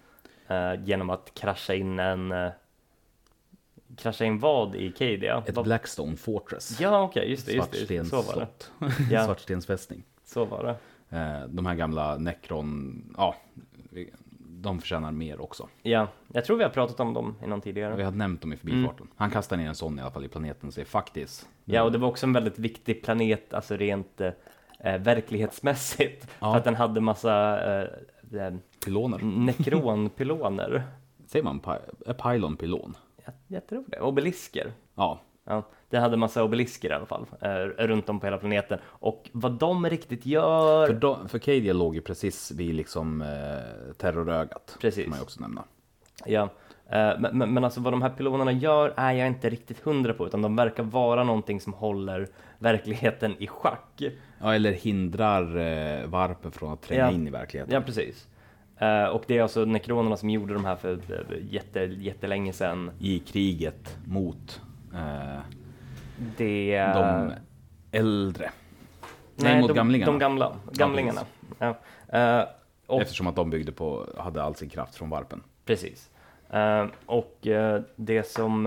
[0.48, 2.32] eh, genom att krascha in en...
[2.32, 2.50] Eh,
[3.96, 5.42] krascha in vad i Cadia?
[5.46, 6.80] ett Vad- Blackstone Fortress.
[6.80, 8.04] Ja, okej, just det, just det.
[8.04, 8.46] Så var det.
[9.10, 10.02] Ja, Svartstensfästning.
[10.24, 10.76] så var det.
[11.18, 13.34] Eh, de här gamla Necron, ja,
[14.60, 15.68] de förtjänar mer också.
[15.82, 17.96] Ja, jag tror vi har pratat om dem i någon tidigare.
[17.96, 19.08] Vi har nämnt dem i förbifarten.
[19.16, 21.48] Han kastar ner en sån i alla fall i planeten och säger faktiskt.
[21.64, 26.28] Ja, och det var också en väldigt viktig planet, alltså rent eh, verklighetsmässigt.
[26.40, 26.52] Ja.
[26.52, 27.88] För att den hade massa eh,
[28.46, 28.54] eh,
[28.84, 29.18] Pyloner.
[29.22, 30.82] nekronpyloner.
[31.26, 32.94] Säger man pi- eh, pylon, pylon?
[33.24, 34.00] jag, jag tror det.
[34.00, 34.72] Obelisker.
[34.94, 38.78] Ja, Ja, det hade massa obelisker i alla fall, eh, runt om på hela planeten.
[38.84, 40.86] Och vad de riktigt gör...
[40.86, 44.76] för, de, för Cadia låg ju precis vid liksom eh, terrorögat.
[44.80, 45.04] Precis.
[45.04, 45.64] Kan man ju också nämna.
[46.26, 46.42] Ja,
[46.90, 50.14] eh, men, men, men alltså vad de här pilonerna gör är jag inte riktigt hundra
[50.14, 52.28] på, utan de verkar vara någonting som håller
[52.58, 54.02] verkligheten i schack.
[54.40, 57.10] Ja, eller hindrar eh, varpen från att tränga Ja.
[57.10, 57.74] in i verkligheten.
[57.74, 58.28] Ja, precis.
[58.78, 60.98] Eh, och det är alltså nekronerna som gjorde de här för
[61.50, 62.90] jätte, jättelänge sedan.
[62.98, 64.60] I kriget mot
[64.94, 65.40] eh,
[66.36, 66.78] Det...
[66.94, 67.32] de
[67.92, 68.50] äldre.
[69.36, 70.12] Nej, mot de, gamlingarna.
[70.12, 71.20] De gamla, gamlingarna.
[71.58, 71.74] Ja,
[72.08, 72.44] Eh,
[72.86, 75.42] och Eftersom att de byggde på, hade all sin kraft från varpen.
[75.64, 76.10] Precis.
[76.50, 78.66] Eh, och eh, det som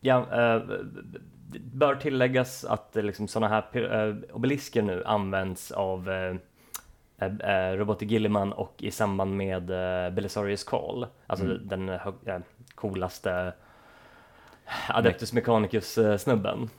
[0.00, 0.26] ja,
[1.72, 6.10] bör tilläggas att liksom sådana här obelisker nu används av
[7.74, 9.66] Robert Gilliman och i samband med
[10.14, 11.98] Belisarius Call, alltså Mm.
[12.24, 12.42] den
[12.74, 13.52] coolaste
[14.88, 16.18] Adeptus Mechanicus eh,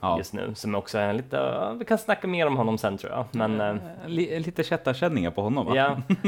[0.00, 0.18] Ja.
[0.18, 3.12] just nu, som också är en lite, vi kan snacka mer om honom sen tror
[3.12, 5.76] jag, men Li, lite kättarkänningar på honom va?
[5.76, 5.90] Ja,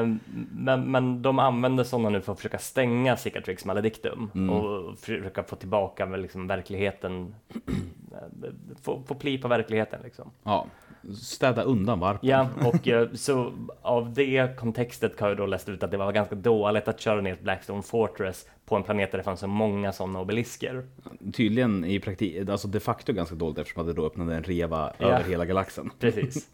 [0.00, 0.08] eh,
[0.52, 4.50] men, men de använder sådana nu för att försöka stänga Cicatrix Maledictum Mm.
[4.50, 7.34] och försöka få tillbaka liksom verkligheten,
[8.82, 10.30] få, få pli på verkligheten liksom.
[10.42, 10.66] Ja.
[11.14, 12.28] Städa undan varpen.
[12.28, 13.52] Ja, och eh, så
[13.82, 17.20] av det kontextet har jag då läst ut att det var ganska dåligt att köra
[17.20, 20.86] ner ett Blackstone Fortress på en planet där det fanns så många sådana obelisker.
[21.32, 24.92] Tydligen i praktik, alltså de facto ganska dåligt eftersom att det då öppnade en reva
[24.98, 25.06] Ja.
[25.06, 25.90] över hela galaxen.
[26.00, 26.48] Precis.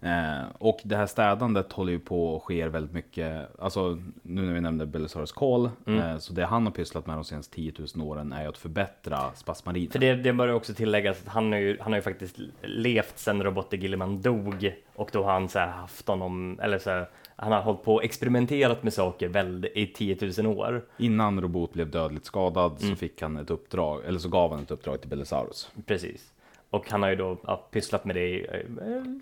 [0.00, 4.52] Eh, och det här städandet håller ju på och sker väldigt mycket, alltså nu när
[4.54, 6.00] vi nämnde Belisarius Call, Mm.
[6.00, 8.58] eh, så det han har pysslat med de senaste 10 000 åren är ju att
[8.58, 9.90] förbättra spasmarinen.
[9.90, 13.18] För det, det bör också tilläggas att han har ju, han har ju faktiskt levt
[13.18, 17.52] sedan Robert Gilliman dog och då har han så haft honom, eller så här, han
[17.52, 20.84] har hållit på och experimenterat med saker väl i 10 000 år.
[20.98, 22.90] Innan Robot blev dödligt skadad Mm.
[22.94, 25.70] så fick han ett uppdrag, eller så gav han ett uppdrag till Belisarius.
[25.86, 26.32] Precis.
[26.70, 28.62] Och han har ju då ja, pysslat med det eh,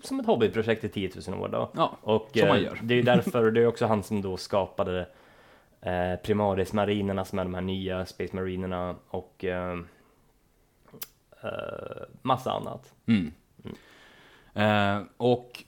[0.03, 1.71] som ett hobbyprojekt i 10 000 år då.
[1.75, 2.79] Ja, Och som man eh, gör.
[2.83, 5.07] det är ju därför, och det är också han som då skapade
[5.81, 9.79] eh, Primaris-marinerna som är de här nya Space Marinerna och eh,
[11.43, 12.93] eh, massa annat.
[13.05, 13.31] Mm.
[14.53, 15.63] Eh, och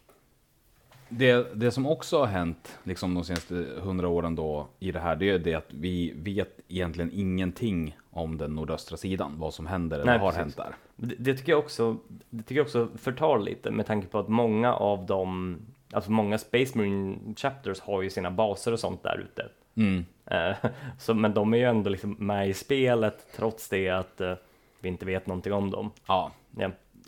[1.09, 5.15] det, det som också har hänt liksom de senaste hundra åren då i det här,
[5.15, 9.99] det är det att vi vet egentligen ingenting om den nordöstra sidan, vad som händer
[9.99, 10.39] eller Nej, har precis.
[10.39, 10.75] hänt där.
[11.01, 11.97] Det, det tycker jag också,
[12.29, 15.57] det tycker jag också förtar lite med tanke på att många av dem,
[15.91, 19.49] alltså många Space Marine Chapters har ju sina baser och sånt där ute.
[19.75, 20.05] Mm.
[20.25, 20.69] Eh,
[20.99, 24.33] så, men de är ju ändå liksom med i spelet trots det att eh,
[24.79, 25.91] vi inte vet någonting om dem.
[26.07, 26.31] Ja,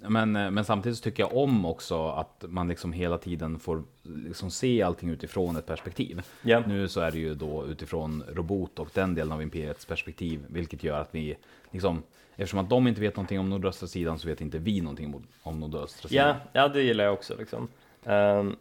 [0.02, 3.60] Ja, men, eh, men samtidigt så tycker jag om också att man liksom hela tiden
[3.60, 6.22] får liksom se allting utifrån ett perspektiv.
[6.42, 6.64] ja.
[6.68, 10.84] Nu så är det ju då utifrån Robot och den delen av Imperiets perspektiv, vilket
[10.84, 11.38] gör att vi
[11.72, 12.04] liksom,
[12.44, 15.60] eftersom att de inte vet någonting om nordöstra sidan så vet inte vi någonting om-
[15.60, 16.28] nordöstra sidan.
[16.28, 17.68] ja, ja det gillar jag också liksom.
[18.04, 18.56] Um,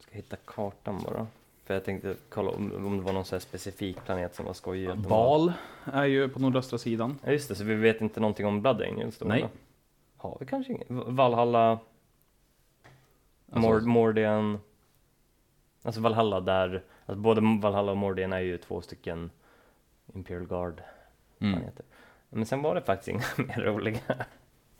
[0.00, 1.26] ska hitta kartan bara.
[1.64, 4.52] För jag tänkte kolla om, om det var någon så här specifik planet som var
[4.52, 4.96] skojig.
[4.96, 5.52] Bal
[5.84, 7.18] är ju på nordöstra sidan.
[7.24, 9.26] Ja just det, så vi vet inte någonting om Blood Angels då?
[9.26, 9.38] Nej.
[9.38, 9.50] eller?
[10.16, 10.86] Har vi kanske inget?
[10.90, 11.70] Valhalla,
[13.52, 14.58] Alltså- Mord, Mordian.
[15.82, 19.30] Alltså Valhalla där, alltså både Valhalla och Mordian är ju två stycken
[20.14, 20.82] Imperial Guard
[21.40, 21.60] Mm.
[22.30, 23.22] Men sen var det faktiskt inga
[23.56, 23.98] mer roliga.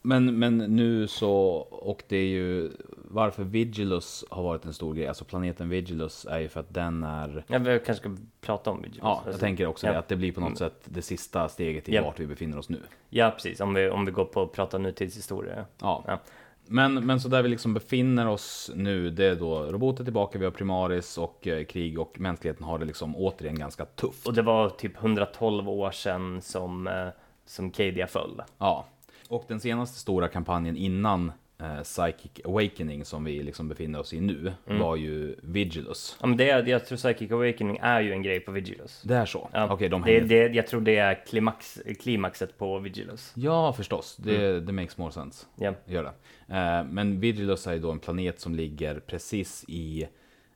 [0.02, 1.32] Men, men nu så,
[1.70, 2.70] och det är ju
[3.10, 7.04] varför Vigilus har varit en stor grej, alltså planeten Vigilus är ju för att den
[7.04, 9.00] är Ja, vi kanske ska prata om Vigilus.
[9.02, 9.92] Ja, jag Alltså, tänker också ja.
[9.92, 12.02] det, att det blir på något sätt det sista steget i Ja.
[12.02, 12.80] vart vi befinner oss nu.
[13.10, 13.60] Ja, precis.
[13.60, 15.64] Om vi, om vi går på att prata nutidshistoria.
[15.80, 16.04] Ja.
[16.06, 16.18] Ja.
[16.66, 20.44] Men, men så där vi liksom befinner oss nu, det är då roboter tillbaka, vi
[20.44, 24.26] har Primaris och eh, krig och mänskligheten har det liksom återigen ganska tufft.
[24.26, 27.08] Och det var typ 112 år sedan som, eh,
[27.48, 28.42] som Cadia föll.
[28.58, 28.84] Ja.
[29.28, 34.20] Och den senaste stora kampanjen innan eh, Psychic Awakening som vi liksom befinner oss i
[34.20, 34.78] nu Mm.
[34.82, 36.16] var ju Vigilus.
[36.20, 39.02] Ja, men det, är- jag tror Psychic Awakening är ju en grej på Vigilus.
[39.02, 39.48] Det är så?
[39.52, 43.32] Ja, Okej, de det, det, jag tror det är klimax, klimaxet på Vigilus.
[43.36, 44.16] Ja, förstås.
[44.16, 45.46] Det, det makes more sense.
[45.56, 46.12] Ja, Gör det.
[46.56, 50.08] Eh, men Vigilus är ju då en planet som ligger precis i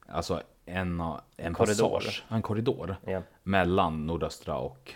[0.09, 1.02] alltså en,
[1.36, 1.90] en korridor.
[1.98, 4.94] passage, en korridor ja, mellan nordöstra och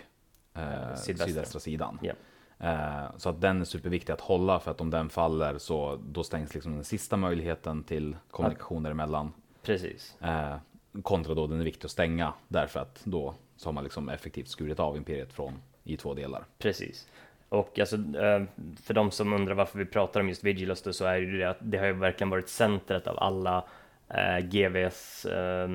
[0.57, 1.27] eh, Sydvästra.
[1.27, 1.99] sydvästra sidan.
[2.01, 2.13] ja.
[2.59, 6.23] Eh, så att den är superviktig att hålla för att om den faller så då
[6.23, 9.33] stängs liksom den sista möjligheten till kommunikation däremellan.
[9.63, 10.15] precis.
[10.21, 10.55] Eh,
[11.03, 14.47] kontra då den är viktig att stänga därför att då så har man liksom effektivt
[14.47, 15.53] skurit av imperiet från
[15.83, 16.43] i två delar.
[16.57, 17.07] Precis.
[17.49, 18.43] Och alltså, eh,
[18.83, 21.37] för de som undrar varför vi pratar om just Vigilus då, så är det ju
[21.37, 23.65] det att det har ju verkligen varit centret av alla
[24.09, 25.67] eh, GVs eh,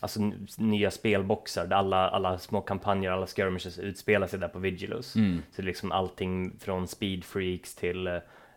[0.00, 0.20] alltså
[0.58, 5.16] nya spelboxar där alla, alla små kampanjer, alla skirmishes utspelar sig där på Vigilus.
[5.16, 5.42] Mm.
[5.56, 8.12] Så liksom allting från Speed Freaks till eh,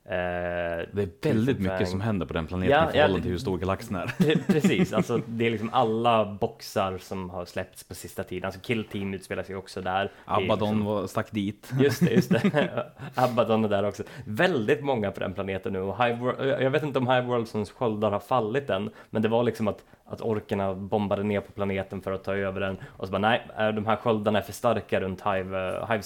[0.06, 3.22] det är väldigt mycket som händer på den planeten Ja, i förhållande ja.
[3.22, 4.48] till hur stor galaxen är.
[4.48, 8.46] Precis, alltså det är liksom alla boxar som har släppts på sista tiden.
[8.46, 10.04] Alltså Kill Team utspelar sig också där.
[10.04, 11.72] Det är Abaddon liksom- var, stack dit.
[11.80, 12.86] Just det, just det.
[13.16, 14.04] Abaddon är där också.
[14.26, 15.80] Väldigt många på den planeten nu.
[15.80, 19.44] Och Hive, jag vet inte om Hive Worldsons sköldar har fallit än, men det var
[19.44, 22.78] liksom att, att orkerna bombade ner på planeten för att ta över den.
[22.98, 26.04] Och så bara, nej, de här sköldarna är för starka runt Hive, uh, Hive.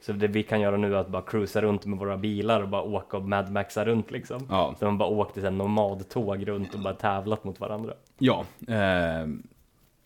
[0.00, 2.68] Så det vi kan göra nu är att bara cruisa runt med våra bilar och
[2.68, 4.46] bara åka och Mad Maxa runt liksom.
[4.50, 4.74] Ja.
[4.78, 7.94] Så man bara åkte en nomadtåg runt och bara tävlat mot varandra.
[8.18, 9.28] Ja, eh,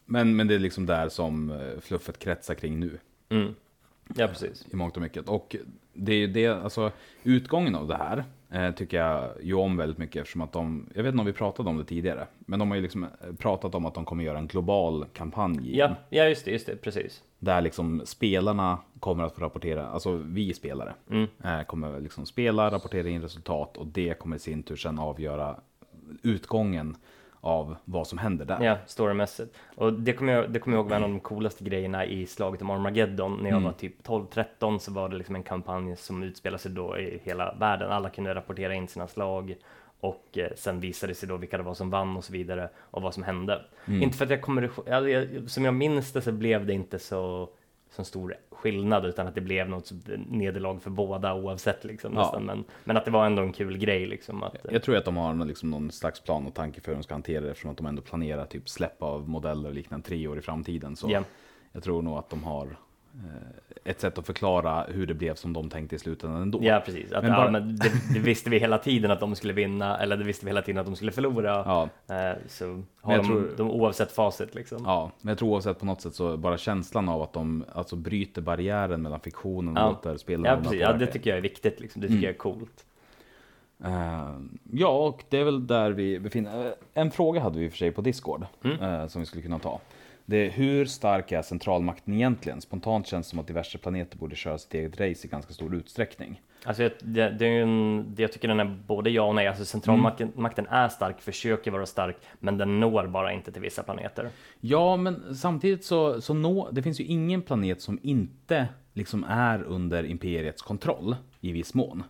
[0.05, 2.99] men, men det är liksom där som eh, fluffet kretsar kring nu.
[3.29, 3.55] Mm.
[4.15, 4.67] Ja, precis.
[4.73, 5.29] i mångt och mycket.
[5.29, 5.57] Och
[5.93, 6.91] det är det, alltså
[7.23, 11.03] utgången av det här eh, tycker jag ju om väldigt mycket eftersom att de, jag
[11.03, 13.09] vet inte om vi pratade om det tidigare, men de har ju liksom eh,
[13.39, 15.77] pratat om att de kommer göra en global kampanj.
[15.79, 17.23] Ja, ja just det, just det, precis.
[17.39, 21.27] Där liksom spelarna kommer att få rapportera, alltså vi spelare, Mm.
[21.45, 25.57] eh, kommer liksom spela, rapportera in resultat och det kommer i sin tur sen avgöra
[26.23, 26.97] utgången
[27.47, 28.65] av vad som händer där.
[28.65, 29.55] Ja, storymässigt.
[29.75, 32.27] Och det kommer jag, det kommer jag ihåg var en av de coolaste grejerna i
[32.27, 33.33] slaget om Armageddon.
[33.37, 33.63] När jag Mm.
[33.65, 37.55] var typ 12-13 så var det liksom en kampanj som utspelade sig då i hela
[37.55, 37.91] världen.
[37.93, 39.55] Alla kunde rapportera in sina slag
[40.01, 43.03] och eh, sen visade sig då vilka det var som vann och så vidare och
[43.03, 43.65] vad som hände.
[43.87, 44.03] Mm.
[44.03, 47.49] Inte för att jag kommer ihåg, som jag minns det så blev det inte så
[47.97, 49.93] så stor skillnad utan att det blev något
[50.29, 52.21] nederlag för båda oavsett liksom Ja.
[52.21, 52.45] nästan.
[52.45, 54.43] Men, men att det var ändå en kul grej liksom.
[54.43, 56.97] Att, eh, Jag tror att de har liksom någon slags plan och tanke för hur
[56.97, 60.07] de ska hantera det eftersom att de ändå planerar typ släpp av modeller och liknande
[60.07, 60.97] tre år i framtiden.
[60.97, 61.23] Så Ja.
[61.73, 62.77] jag tror nog att de har
[63.85, 66.59] ett sätt att förklara hur det blev som de tänkte i slutändan ändå.
[66.63, 67.13] Ja, precis.
[67.13, 69.99] Att, Men ja, bara- men det, det visste vi hela tiden att de skulle vinna,
[69.99, 71.51] eller det visste vi hela tiden att de skulle förlora.
[71.67, 74.83] Ja, Eh, så har de, tror- de oavsett facit liksom.
[74.85, 77.97] ja, men jag tror oavsett på något sätt så bara känslan av att de alltså
[77.97, 79.89] bryter barriären mellan fiktionen och Ja.
[79.89, 80.81] låter spelarna Ja, precis.
[80.81, 81.81] ja, det tycker jag är viktigt.
[81.81, 82.01] Liksom.
[82.01, 82.25] Det tycker Mm.
[82.25, 82.85] jag är coolt.
[83.85, 84.37] Eh,
[84.73, 87.79] ja, och det är väl där vi befinner En fråga hade vi i och för
[87.79, 88.81] sig på Discord Mm.
[88.83, 89.81] eh, som vi skulle kunna ta.
[90.29, 92.61] Det är hur stark är centralmakten egentligen?
[92.61, 95.75] Spontant känns det som att diverse planeter borde köra sitt eget race i ganska stor
[95.75, 96.41] utsträckning.
[96.65, 99.35] Alltså, jag, det, det är ju en, det- jag tycker den är både ja och
[99.35, 99.47] nej.
[99.49, 103.83] Alltså, centralmakten makten är stark, försöker vara stark, men den når bara inte till vissa
[103.83, 104.29] planeter.
[104.61, 109.63] Ja, men samtidigt så, så nå, det finns ju ingen planet som inte liksom är
[109.63, 112.03] under imperiets kontroll i viss mån.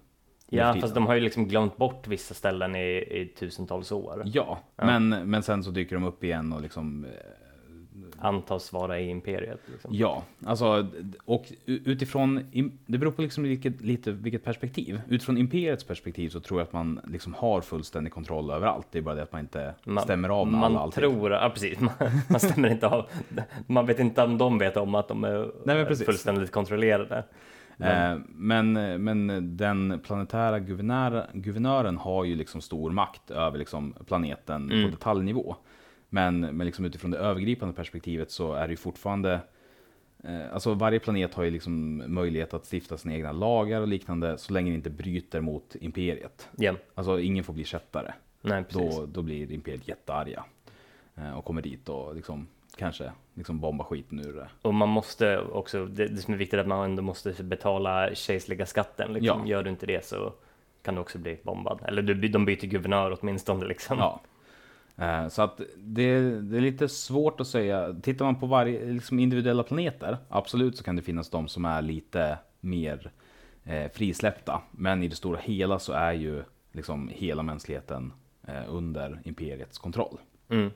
[0.48, 2.80] Ja, fast de har ju liksom glömt bort vissa ställen i,
[3.10, 4.22] i tusentals år.
[4.26, 7.10] Ja, Men, men sen så dyker de upp igen och liksom eh,
[8.20, 9.60] Antas vara i imperiet.
[9.72, 9.90] Liksom.
[9.94, 10.86] Ja, alltså
[11.24, 12.40] och utifrån,
[12.86, 15.00] det beror på liksom vilket, lite vilket perspektiv.
[15.08, 18.86] Utifrån imperiets perspektiv så tror jag att man liksom har fullständig kontroll över allt.
[18.90, 21.02] Det är bara det att man inte Man- stämmer av med Man alla alltid.
[21.04, 21.90] tror, ja precis, man,
[22.28, 23.06] man stämmer inte av.
[23.66, 27.24] Man vet inte om de vet om att de är Nej, men fullständigt kontrollerade.
[27.78, 28.72] Eh, Men,
[29.04, 29.26] men
[29.56, 34.84] den planetära guvernör, guvernören har ju liksom stor makt över liksom planeten Mm.
[34.84, 35.56] på detaljnivå.
[36.08, 39.40] Men, men liksom utifrån det övergripande perspektivet så är det ju fortfarande
[40.24, 44.38] eh, Alltså varje planet har ju liksom möjlighet att stifta sina egna lagar och liknande
[44.38, 46.48] så länge det inte bryter mot imperiet.
[46.56, 48.14] Ja, Alltså ingen får bli kättare.
[48.42, 48.64] nej.
[48.70, 50.44] Då, då blir imperiet jättearga.
[51.16, 52.46] eh, Och kommer dit och liksom
[52.76, 54.48] kanske liksom bomba skiten ur det.
[54.62, 58.14] Och man måste också, det, det som är viktigt är att man ändå måste betala
[58.14, 59.12] kejserliga skatten.
[59.12, 59.40] Liksom.
[59.40, 59.46] Ja.
[59.46, 60.32] Gör du inte det så
[60.82, 61.80] kan du också bli bombad.
[61.88, 63.98] Eller du, de byter guvernör åtminstone liksom.
[63.98, 64.20] Ja.
[64.96, 67.96] Eh, Så att det, det är lite svårt att säga.
[68.02, 71.82] Tittar man på varje liksom individuella planeter, absolut så kan det finnas de som är
[71.82, 73.10] lite mer
[73.64, 74.62] eh, frisläppta.
[74.70, 76.42] Men i det stora hela så är ju
[76.72, 78.12] liksom hela mänskligheten
[78.46, 80.18] eh, under imperiets kontroll.
[80.48, 80.70] Mm.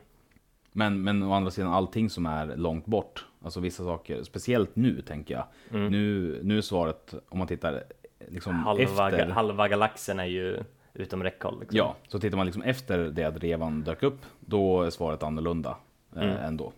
[0.72, 5.01] Men, men å andra sidan allting som är långt bort, alltså vissa saker, speciellt nu
[5.02, 5.44] tänker jag.
[5.70, 5.92] Mm.
[5.92, 7.82] Nu, nu är svaret, om man tittar
[8.28, 9.28] liksom Halva, efter.
[9.28, 10.59] halva galaxen är ju
[11.01, 11.60] utom räckhåll.
[11.60, 11.77] Liksom.
[11.77, 15.77] Ja, så tittar man liksom efter det att revan dök upp, då är svaret annorlunda
[16.16, 16.36] eh, Mm.
[16.36, 16.72] ändå.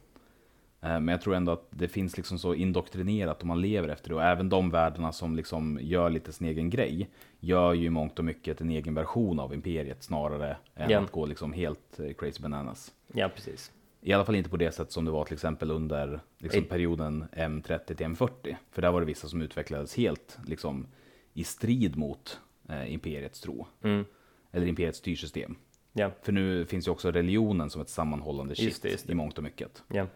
[0.81, 4.09] Eh, men jag tror ändå att det finns liksom så indoktrinerat och man lever efter
[4.09, 4.15] det.
[4.15, 7.09] Och även de världarna som liksom gör lite sin egen grej,
[7.41, 11.01] gör ju mångt och mycket en egen version av imperiet snarare än Ja.
[11.01, 12.93] att gå liksom helt eh, crazy bananas.
[13.15, 13.73] ja, precis.
[14.05, 17.25] I alla fall inte på det sätt som det var till exempel under liksom, perioden
[17.33, 18.57] M30 till M40.
[18.71, 20.87] För där var det vissa som utvecklades helt liksom,
[21.35, 23.67] i strid mot eh, imperiets tro.
[23.85, 24.05] Mm.
[24.53, 25.57] Eller imperiets styrsystem.
[25.93, 29.83] Ja, För nu finns ju också religionen som ett sammanhållande kitt i mångt och mycket.
[29.89, 30.07] ja,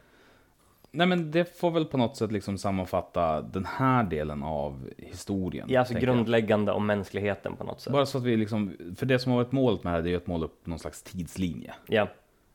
[0.90, 5.66] Nej men det får väl på något sätt liksom sammanfatta den här delen av historien.
[5.70, 6.16] ja alltså tänker jag.
[6.16, 7.92] grundläggande om mänskligheten på något sätt.
[7.92, 10.08] Bara så att vi liksom, för det som har varit målet med det här det
[10.08, 11.74] är ju att måla upp någon slags tidslinje.
[11.86, 12.08] Ja,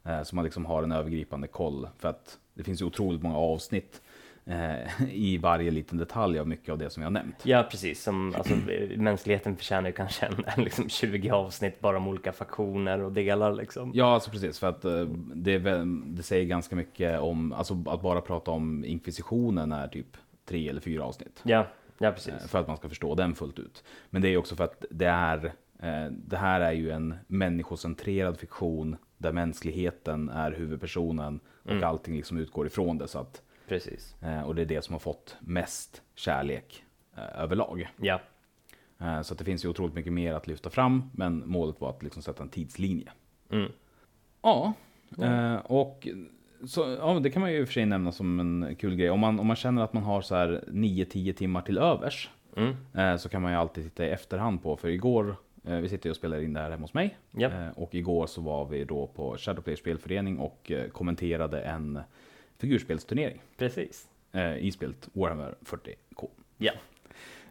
[0.03, 1.87] Eh, så man liksom har en övergripande koll.
[1.97, 4.01] För att det finns ju otroligt många avsnitt
[5.11, 7.35] i varje liten detalj av mycket av det som jag har nämnt.
[7.43, 8.03] ja precis.
[8.03, 8.53] Som, alltså,
[8.97, 13.91] mänskligheten förtjänar ju kanske en, liksom 20 avsnitt bara om olika faktioner och delar liksom.
[13.93, 14.59] Ja, alltså precis.
[14.59, 15.05] För att eh,
[15.35, 15.59] det,
[16.05, 20.81] det säger ganska mycket om, alltså att bara prata om inkvisitionen är typ tre eller
[20.81, 21.41] fyra avsnitt.
[21.43, 22.47] Ja, ja Eh, precis.
[22.47, 23.83] För att man ska förstå den fullt ut.
[24.09, 25.45] Men det är också för att det är,
[25.79, 31.83] eh, det här är ju en människocentrerad fiktion där mänskligheten är huvudpersonen och Mm.
[31.83, 33.07] allting liksom utgår ifrån det.
[33.07, 33.41] Så att,
[33.71, 34.15] Precis.
[34.21, 36.83] eh, och det är det som har fått mest kärlek
[37.17, 37.89] eh, överlag.
[38.01, 38.21] Ja,
[39.01, 42.03] Eh, så det finns ju otroligt mycket mer att lyfta fram, men målet var att
[42.03, 43.11] liksom sätta en tidslinje.
[43.51, 43.71] mm.
[44.41, 44.73] Ja,
[45.21, 46.07] eh, och
[46.67, 49.09] så, ja, det kan man ju i och för sig nämna som en kul grej.
[49.09, 53.17] Om man, om man känner att man har så här 9-10 timmar till övers, Mm.
[53.19, 54.77] så kan man ju alltid titta i efterhand på.
[54.77, 57.17] För igår, vi sitter och spelar in det här hemma hos mig.
[57.51, 61.99] Eh, och igår så var vi då på Shadowplayer spelförening och kommenterade en
[62.61, 64.05] figurspelsturnering precis.
[64.33, 66.27] eh, i spelet Warhammer 40K.
[66.57, 66.71] Ja.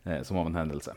[0.04, 0.94] Eh, som av en händelse.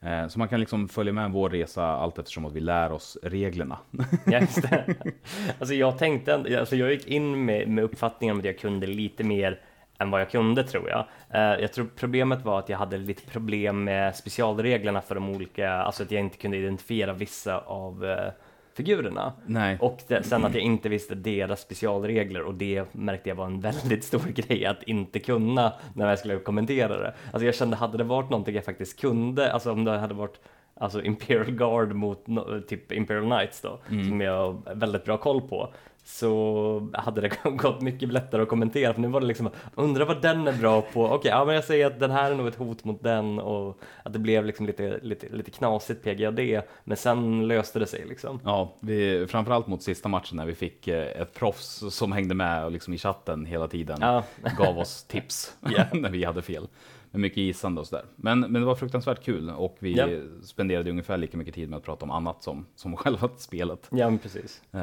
[0.00, 3.18] Eh, så man kan liksom följa med vår resa allt eftersom att vi lär oss
[3.22, 3.78] reglerna.
[4.26, 4.94] Ja, just det.
[5.58, 9.24] Alltså jag tänkte, alltså jag gick in med, med uppfattningen om att jag kunde lite
[9.24, 9.60] mer
[9.98, 11.06] än vad jag kunde tror jag.
[11.30, 15.72] Eh, jag tror problemet var att jag hade lite problem med specialreglerna för de olika,
[15.72, 18.32] alltså att jag inte kunde identifiera vissa av eh,
[18.74, 19.32] figurerna.
[19.46, 19.78] Nej.
[19.80, 23.60] Och det, sen att jag inte visste deras specialregler och det märkte jag var en
[23.60, 27.14] väldigt stor grej att inte kunna när jag skulle kommentera det.
[27.32, 30.40] Alltså jag kände, hade det varit någonting jag faktiskt kunde, alltså om det hade varit
[30.74, 32.26] alltså Imperial Guard mot
[32.68, 35.72] typ Imperial Knights då, som jag har väldigt bra koll på,
[36.10, 38.94] så hade det gått mycket lättare att kommentera.
[38.94, 41.04] För nu var det liksom, undra vad den är bra på.
[41.04, 43.78] Okej, ja men jag säger att den här är nog ett hot mot den och
[44.02, 46.40] att det blev liksom lite, lite, lite knasigt PGAD.
[46.84, 48.40] Men sen löste det sig liksom.
[48.44, 52.64] Ja, vi, framförallt mot sista matchen när vi fick eh, ett proffs som hängde med
[52.64, 54.24] och liksom i chatten hela tiden Ja.
[54.58, 55.84] gav oss tips Ja.
[55.92, 56.66] när vi hade fel.
[57.12, 58.04] Med mycket gissande och sådär.
[58.16, 60.08] Men, men det var fruktansvärt kul och vi Ja.
[60.42, 63.88] spenderade ungefär lika mycket tid med att prata om annat som, som själva spelet.
[63.92, 64.62] Ja, men precis.
[64.72, 64.80] Eh,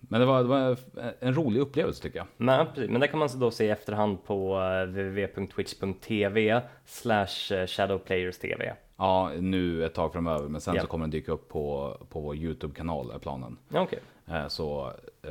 [0.00, 0.76] Men det var, det var
[1.20, 2.26] en rolig upplevelse tycker jag.
[2.36, 2.90] Men, precis.
[2.90, 8.62] men det kan man så då se i efterhand på eh, www.twitch.tv slash eh, shadowplayerstv.
[8.96, 10.80] Ja, nu ett tag framöver, men sen Ja.
[10.80, 13.56] så kommer den dyka upp på, på vår YouTube-kanal är planen.
[13.68, 13.86] Ja,
[14.28, 14.92] Eh, Så
[15.22, 15.30] eh,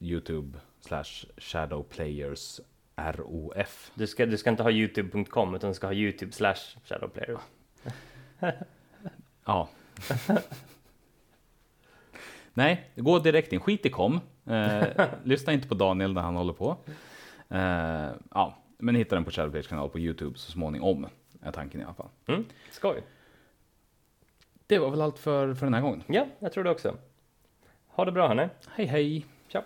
[0.00, 2.60] YouTube slash Shadowplayers
[2.96, 3.90] ROF.
[3.94, 7.38] du, ska, du ska inte ha youtube.com utan du ska ha youtube slash shadowplayer.
[9.44, 9.68] Ja.
[12.54, 13.60] Nej, gå direkt in.
[13.60, 14.20] Skit i kom.
[14.46, 14.84] Eh,
[15.24, 16.76] lyssna inte på Daniel när han håller på.
[17.48, 21.06] Eh, ja, men hitta den på Shadowplayers kanal på YouTube så småningom.
[21.42, 22.08] Är tanken i alla fall.
[22.26, 23.02] Mm, skoj.
[24.66, 26.02] Det var väl allt för, för den här gången.
[26.06, 26.96] Ja, jag tror det också.
[27.86, 28.48] Ha det bra hörni.
[28.68, 29.26] Hej hej!
[29.48, 29.62] Ciao.